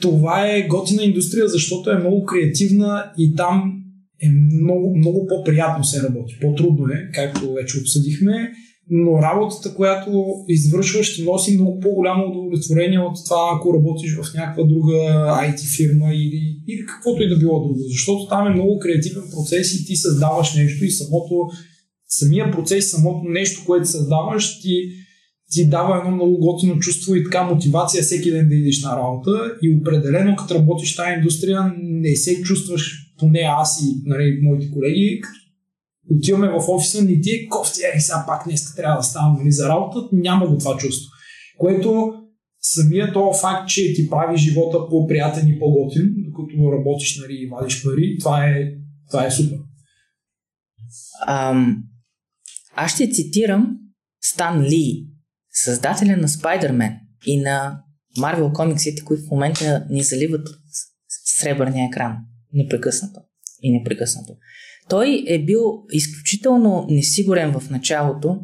това 0.00 0.46
е 0.46 0.66
готина 0.66 1.02
индустрия, 1.02 1.48
защото 1.48 1.90
е 1.90 1.98
много 1.98 2.24
креативна 2.24 3.12
и 3.18 3.34
там 3.36 3.77
е 4.22 4.28
много, 4.62 4.96
много 4.96 5.26
по-приятно 5.26 5.84
се 5.84 6.02
работи. 6.02 6.36
По-трудно 6.40 6.86
е, 6.86 7.10
както 7.14 7.52
вече 7.52 7.80
обсъдихме, 7.80 8.52
но 8.90 9.22
работата, 9.22 9.74
която 9.74 10.34
извършваш, 10.48 11.06
ще 11.06 11.22
носи 11.22 11.54
много 11.54 11.80
по-голямо 11.80 12.24
удовлетворение 12.26 12.98
от 12.98 13.16
това, 13.24 13.52
ако 13.56 13.74
работиш 13.74 14.16
в 14.16 14.34
някаква 14.34 14.64
друга 14.64 14.92
IT 15.42 15.76
фирма 15.76 16.14
или, 16.14 16.40
или 16.68 16.86
каквото 16.86 17.22
и 17.22 17.28
да 17.28 17.38
било 17.38 17.68
друго. 17.68 17.80
Защото 17.88 18.28
там 18.28 18.46
е 18.46 18.54
много 18.54 18.78
креативен 18.78 19.22
процес 19.30 19.74
и 19.74 19.86
ти 19.86 19.96
създаваш 19.96 20.54
нещо 20.54 20.84
и 20.84 20.90
самото, 20.90 21.48
самия 22.08 22.50
процес, 22.50 22.90
самото 22.90 23.28
нещо, 23.28 23.62
което 23.66 23.88
създаваш, 23.88 24.60
ти, 24.60 24.90
ти 25.50 25.68
дава 25.68 25.98
едно 25.98 26.16
много 26.16 26.38
готино 26.38 26.78
чувство 26.78 27.14
и 27.14 27.24
така 27.24 27.42
мотивация 27.42 28.02
всеки 28.02 28.30
ден 28.30 28.48
да 28.48 28.54
идеш 28.54 28.82
на 28.82 28.96
работа 28.96 29.52
и 29.62 29.78
определено 29.80 30.36
като 30.36 30.54
работиш 30.54 30.94
в 30.94 30.96
тази 30.96 31.14
индустрия 31.18 31.72
не 31.78 32.16
се 32.16 32.42
чувстваш 32.42 33.07
поне 33.18 33.38
аз 33.38 33.82
и 33.82 34.02
нали, 34.04 34.40
моите 34.42 34.70
колеги, 34.70 35.22
отиваме 36.10 36.48
в 36.48 36.68
офиса, 36.68 37.04
не 37.04 37.20
ти 37.20 37.30
е 37.30 37.48
кофти, 37.48 37.80
е, 37.94 38.00
сега 38.00 38.24
пак 38.26 38.44
днес 38.46 38.74
трябва 38.74 38.96
да 38.96 39.02
ставам 39.02 39.36
нали, 39.38 39.52
за 39.52 39.68
работа, 39.68 40.08
няма 40.12 40.46
го 40.46 40.58
това 40.58 40.76
чувство. 40.76 41.10
Което 41.58 42.12
самият 42.60 43.12
този 43.12 43.40
факт, 43.40 43.68
че 43.68 43.94
ти 43.94 44.10
прави 44.10 44.36
живота 44.36 44.78
по-приятен 44.90 45.48
и 45.48 45.58
по-готин, 45.58 46.14
докато 46.16 46.72
работиш 46.72 47.20
нали, 47.20 47.32
и 47.32 47.46
вадиш 47.46 47.84
пари, 47.84 48.16
това 48.20 48.46
е, 48.46 48.72
това 49.10 49.26
е 49.26 49.30
супер. 49.30 49.58
Ам, 51.28 51.84
аз 52.74 52.94
ще 52.94 53.10
цитирам 53.10 53.78
Стан 54.20 54.62
Ли, 54.62 55.06
създателя 55.52 56.16
на 56.16 56.28
Spider-Man 56.28 56.98
и 57.26 57.40
на 57.40 57.82
Marvel 58.18 58.52
комиксите, 58.52 59.04
които 59.04 59.22
в 59.22 59.30
момента 59.30 59.86
ни 59.90 60.02
заливат 60.02 60.48
от 60.48 60.56
сребърния 61.08 61.86
екран 61.86 62.16
непрекъснато 62.52 63.20
и 63.62 63.72
непрекъснато. 63.72 64.36
той 64.88 65.24
е 65.28 65.44
бил 65.44 65.84
изключително 65.92 66.86
несигурен 66.90 67.60
в 67.60 67.70
началото. 67.70 68.40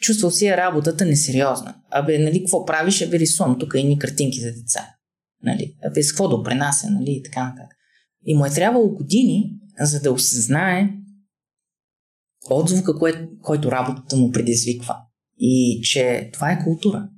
Чувствал 0.00 0.30
си 0.30 0.46
е 0.46 0.56
работата 0.56 1.04
несериозна. 1.04 1.74
Абе, 1.90 2.18
нали, 2.18 2.38
какво 2.38 2.64
правиш? 2.64 3.02
Абе, 3.02 3.18
рисувам 3.18 3.58
тук 3.58 3.74
ни 3.74 3.98
картинки 3.98 4.40
за 4.40 4.52
деца. 4.52 4.94
Нали? 5.42 5.76
Абе, 5.84 6.02
с 6.02 6.12
какво 6.12 6.28
допренася, 6.28 6.90
нали? 6.90 7.10
И 7.10 7.22
така 7.22 7.44
нататък. 7.44 7.76
И 8.24 8.34
му 8.34 8.46
е 8.46 8.50
трябвало 8.50 8.94
години, 8.94 9.52
за 9.80 10.00
да 10.00 10.12
осъзнае 10.12 10.90
отзвука, 12.50 12.98
кое, 12.98 13.28
който 13.42 13.72
работата 13.72 14.16
му 14.16 14.30
предизвиква. 14.30 14.96
И 15.38 15.80
че 15.82 16.30
това 16.32 16.52
е 16.52 16.64
култура. 16.64 17.08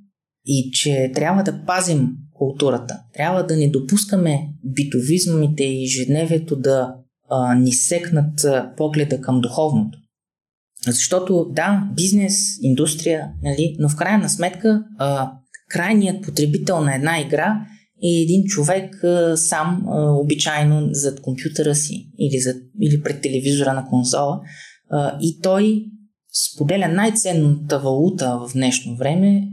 И 0.45 0.71
че 0.71 1.11
трябва 1.15 1.43
да 1.43 1.65
пазим 1.65 2.17
културата. 2.43 2.99
Трябва 3.13 3.45
да 3.45 3.57
не 3.57 3.69
допускаме 3.69 4.49
битовизмите 4.63 5.63
и 5.63 5.83
ежедневието 5.83 6.55
да 6.55 6.95
а, 7.29 7.55
ни 7.55 7.71
секнат 7.73 8.45
погледа 8.77 9.21
към 9.21 9.41
духовното. 9.41 9.99
Защото 10.87 11.47
да, 11.51 11.89
бизнес, 11.95 12.33
индустрия, 12.61 13.31
нали, 13.43 13.75
но 13.79 13.89
в 13.89 13.95
крайна 13.95 14.29
сметка 14.29 14.83
а, 14.97 15.31
крайният 15.69 16.23
потребител 16.23 16.81
на 16.81 16.95
една 16.95 17.19
игра 17.19 17.65
е 18.03 18.21
един 18.21 18.43
човек 18.43 19.03
а, 19.03 19.37
сам, 19.37 19.85
а, 19.87 20.11
обичайно 20.11 20.89
зад 20.91 21.21
компютъра 21.21 21.75
си 21.75 22.09
или, 22.19 22.39
зад, 22.39 22.57
или 22.81 23.01
пред 23.03 23.21
телевизора 23.21 23.73
на 23.73 23.85
конзола 23.85 24.41
а, 24.91 25.17
и 25.21 25.39
той 25.41 25.85
споделя 26.33 26.87
най-ценната 26.87 27.79
валута 27.79 28.39
в 28.39 28.53
днешно 28.53 28.95
време 28.95 29.47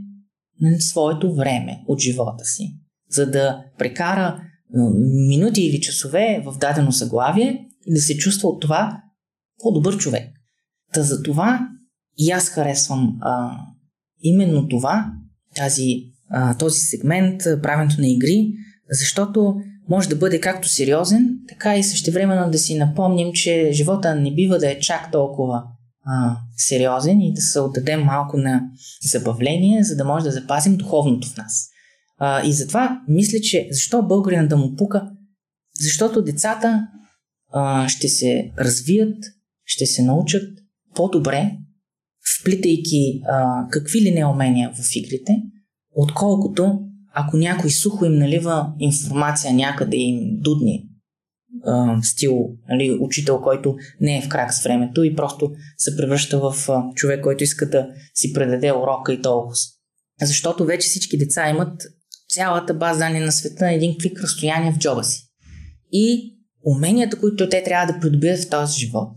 на 0.61 0.81
своето 0.81 1.35
време 1.35 1.83
от 1.87 1.99
живота 1.99 2.45
си, 2.45 2.80
за 3.11 3.31
да 3.31 3.63
прекара 3.77 4.41
минути 5.27 5.61
или 5.61 5.81
часове 5.81 6.43
в 6.45 6.57
дадено 6.57 6.91
заглавие 6.91 7.67
и 7.87 7.93
да 7.93 8.01
се 8.01 8.17
чувства 8.17 8.49
от 8.49 8.61
това 8.61 9.01
по-добър 9.63 9.97
човек. 9.97 10.29
Та 10.93 11.03
за 11.03 11.23
това 11.23 11.67
и 12.17 12.31
аз 12.31 12.49
харесвам 12.49 13.17
а, 13.21 13.57
именно 14.23 14.67
това, 14.67 15.11
тази, 15.55 15.95
а, 16.29 16.57
този 16.57 16.79
сегмент, 16.79 17.41
правенето 17.63 18.01
на 18.01 18.07
игри, 18.07 18.53
защото 18.89 19.55
може 19.89 20.09
да 20.09 20.15
бъде 20.15 20.39
както 20.39 20.69
сериозен, 20.69 21.39
така 21.49 21.77
и 21.77 21.83
същевременно 21.83 22.51
да 22.51 22.57
си 22.57 22.77
напомним, 22.77 23.33
че 23.33 23.69
живота 23.71 24.15
не 24.15 24.33
бива 24.33 24.57
да 24.57 24.71
е 24.71 24.79
чак 24.79 25.11
толкова 25.11 25.63
а, 26.05 26.37
сериозен 26.57 27.21
и 27.21 27.33
да 27.33 27.41
се 27.41 27.59
отдадем 27.59 28.03
малко 28.03 28.37
на 28.37 28.61
забавление, 29.11 29.83
за 29.83 29.95
да 29.95 30.05
може 30.05 30.25
да 30.25 30.31
запазим 30.31 30.77
духовното 30.77 31.27
в 31.27 31.37
нас. 31.37 31.70
А, 32.23 32.45
и 32.45 32.53
затова 32.53 33.01
мисля, 33.07 33.39
че 33.39 33.67
защо 33.71 34.07
българина 34.07 34.47
да 34.47 34.57
му 34.57 34.75
пука? 34.75 35.11
Защото 35.79 36.23
децата 36.23 36.87
а, 37.53 37.89
ще 37.89 38.07
се 38.07 38.51
развият, 38.59 39.17
ще 39.65 39.85
се 39.85 40.03
научат 40.03 40.43
по-добре, 40.95 41.51
вплитайки 42.39 43.21
а, 43.25 43.67
какви 43.71 44.01
ли 44.01 44.11
не 44.11 44.25
умения 44.25 44.71
в 44.73 44.95
игрите, 44.95 45.43
отколкото 45.95 46.79
ако 47.13 47.37
някой 47.37 47.69
сухо 47.69 48.05
им 48.05 48.13
налива 48.13 48.73
информация 48.79 49.53
някъде 49.53 49.97
им 49.97 50.39
дудни 50.39 50.87
стил, 52.01 52.49
нали, 52.69 52.97
учител, 53.01 53.41
който 53.41 53.75
не 54.01 54.17
е 54.17 54.21
в 54.21 54.29
крак 54.29 54.53
с 54.53 54.63
времето 54.63 55.03
и 55.03 55.15
просто 55.15 55.51
се 55.77 55.97
превръща 55.97 56.39
в 56.39 56.55
човек, 56.95 57.23
който 57.23 57.43
иска 57.43 57.69
да 57.69 57.89
си 58.13 58.33
предаде 58.33 58.71
урока 58.71 59.13
и 59.13 59.21
толкова. 59.21 59.55
Защото 60.21 60.65
вече 60.65 60.87
всички 60.87 61.17
деца 61.17 61.49
имат 61.49 61.81
цялата 62.31 62.73
база 62.73 62.99
данни 62.99 63.19
на 63.19 63.31
света 63.31 63.65
на 63.65 63.73
един 63.73 63.95
клик 64.01 64.21
разстояние 64.23 64.71
в 64.71 64.77
джоба 64.77 65.03
си. 65.03 65.23
И 65.91 66.35
уменията, 66.65 67.19
които 67.19 67.49
те 67.49 67.63
трябва 67.63 67.93
да 67.93 67.99
придобият 67.99 68.39
в 68.39 68.49
този 68.49 68.79
живот, 68.79 69.13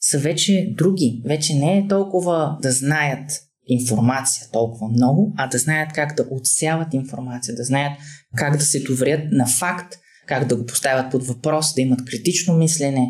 са 0.00 0.18
вече 0.18 0.74
други. 0.76 1.22
Вече 1.26 1.54
не 1.54 1.78
е 1.78 1.88
толкова 1.88 2.58
да 2.62 2.72
знаят 2.72 3.30
информация 3.66 4.46
толкова 4.52 4.88
много, 4.88 5.34
а 5.36 5.46
да 5.46 5.58
знаят 5.58 5.92
как 5.92 6.16
да 6.16 6.26
отсяват 6.30 6.94
информация, 6.94 7.54
да 7.54 7.64
знаят 7.64 7.92
как 8.36 8.56
да 8.56 8.64
се 8.64 8.82
доверят 8.82 9.32
на 9.32 9.46
факт, 9.46 9.94
как 10.26 10.48
да 10.48 10.56
го 10.56 10.66
поставят 10.66 11.10
под 11.10 11.26
въпрос, 11.26 11.74
да 11.74 11.80
имат 11.80 12.04
критично 12.04 12.56
мислене. 12.56 13.06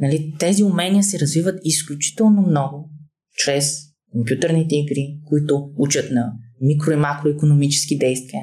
Нали, 0.00 0.34
тези 0.38 0.64
умения 0.64 1.04
се 1.04 1.20
развиват 1.20 1.60
изключително 1.64 2.42
много 2.42 2.90
чрез 3.36 3.78
компютърните 4.12 4.76
игри, 4.76 5.18
които 5.28 5.70
учат 5.76 6.10
на 6.10 6.32
микро- 6.62 6.92
и 6.92 6.96
макроекономически 6.96 7.98
действия, 7.98 8.42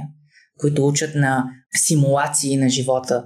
които 0.60 0.88
учат 0.88 1.16
на 1.16 1.46
симулации 1.78 2.58
на 2.58 2.70
живота. 2.70 3.26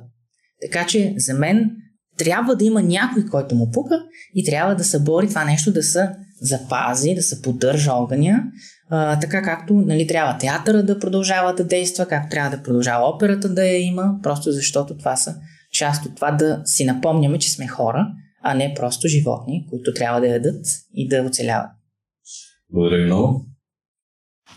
Така 0.62 0.86
че 0.86 1.14
за 1.18 1.34
мен 1.34 1.72
трябва 2.18 2.56
да 2.56 2.66
има 2.66 2.82
някой, 2.82 3.26
който 3.26 3.56
му 3.56 3.72
пука 3.72 4.04
и 4.36 4.44
трябва 4.44 4.76
да 4.76 4.84
се 4.84 5.00
бори 5.00 5.30
това 5.30 5.46
нещо 5.46 5.72
да 5.72 5.84
се 5.84 6.10
запази, 6.42 7.16
да 7.16 7.24
се 7.24 7.42
поддържа 7.42 7.92
огъня, 7.92 8.44
а, 8.90 9.20
така 9.20 9.42
както 9.42 9.74
нали, 9.74 10.08
трябва 10.08 10.38
театъра 10.38 10.84
да 10.84 11.00
продължава 11.00 11.54
да 11.56 11.64
действа, 11.64 12.06
както 12.06 12.30
трябва 12.30 12.58
да 12.58 12.64
продължава 12.64 13.10
операта 13.10 13.50
да 13.50 13.66
я 13.66 13.78
има, 13.78 14.20
просто 14.24 14.52
защото 14.52 14.98
това 14.98 15.16
са 15.16 15.36
част 15.72 16.06
от 16.06 16.16
това 16.16 16.32
да 16.32 16.62
си 16.66 16.86
напомняме, 16.86 17.40
че 17.40 17.52
сме 17.52 17.68
хора, 17.68 18.08
а 18.44 18.54
не 18.54 18.74
просто 18.74 19.08
животни, 19.08 19.68
които 19.70 19.94
трябва 19.94 20.22
да 20.22 20.28
ядат 20.28 20.66
и 20.94 21.08
да 21.08 21.22
оцеляват. 21.22 21.70
Благодаря 22.74 23.06
много. 23.06 23.46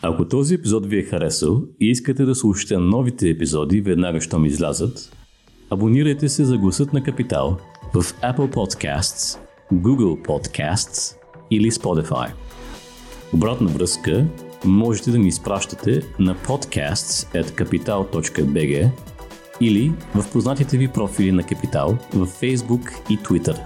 Ако 0.02 0.28
този 0.28 0.54
епизод 0.54 0.86
ви 0.86 0.98
е 0.98 1.02
харесал 1.02 1.62
и 1.80 1.90
искате 1.90 2.24
да 2.24 2.34
слушате 2.34 2.76
новите 2.76 3.28
епизоди 3.28 3.80
веднага, 3.80 4.20
щом 4.20 4.44
излязат, 4.44 5.16
абонирайте 5.70 6.28
се 6.28 6.44
за 6.44 6.58
гласът 6.58 6.92
на 6.92 7.02
Капитал 7.02 7.56
в 7.94 8.02
Apple 8.02 8.54
Podcasts, 8.54 9.38
Google 9.72 10.26
Podcasts 10.26 11.14
или 11.50 11.70
Spotify. 11.70 12.30
Обратна 13.34 13.68
връзка 13.68 14.26
можете 14.64 15.10
да 15.10 15.18
ни 15.18 15.28
изпращате 15.28 16.02
на 16.18 16.34
podcasts.capital.bg 16.34 18.90
или 19.60 19.92
в 20.14 20.32
познатите 20.32 20.78
ви 20.78 20.88
профили 20.88 21.32
на 21.32 21.42
Капитал 21.42 21.98
в 22.14 22.26
Facebook 22.26 23.10
и 23.10 23.18
Twitter. 23.18 23.58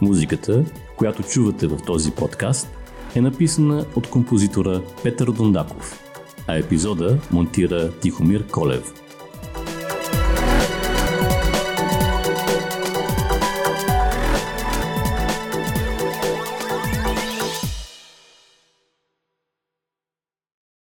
Музиката, 0.00 0.64
която 0.96 1.22
чувате 1.22 1.66
в 1.66 1.78
този 1.86 2.10
подкаст, 2.10 2.68
е 3.14 3.20
написана 3.20 3.84
от 3.96 4.10
композитора 4.10 4.82
Петър 5.02 5.32
Дондаков, 5.32 6.02
а 6.46 6.56
епизода 6.58 7.18
монтира 7.32 7.92
Тихомир 8.00 8.46
Колев. 8.46 9.01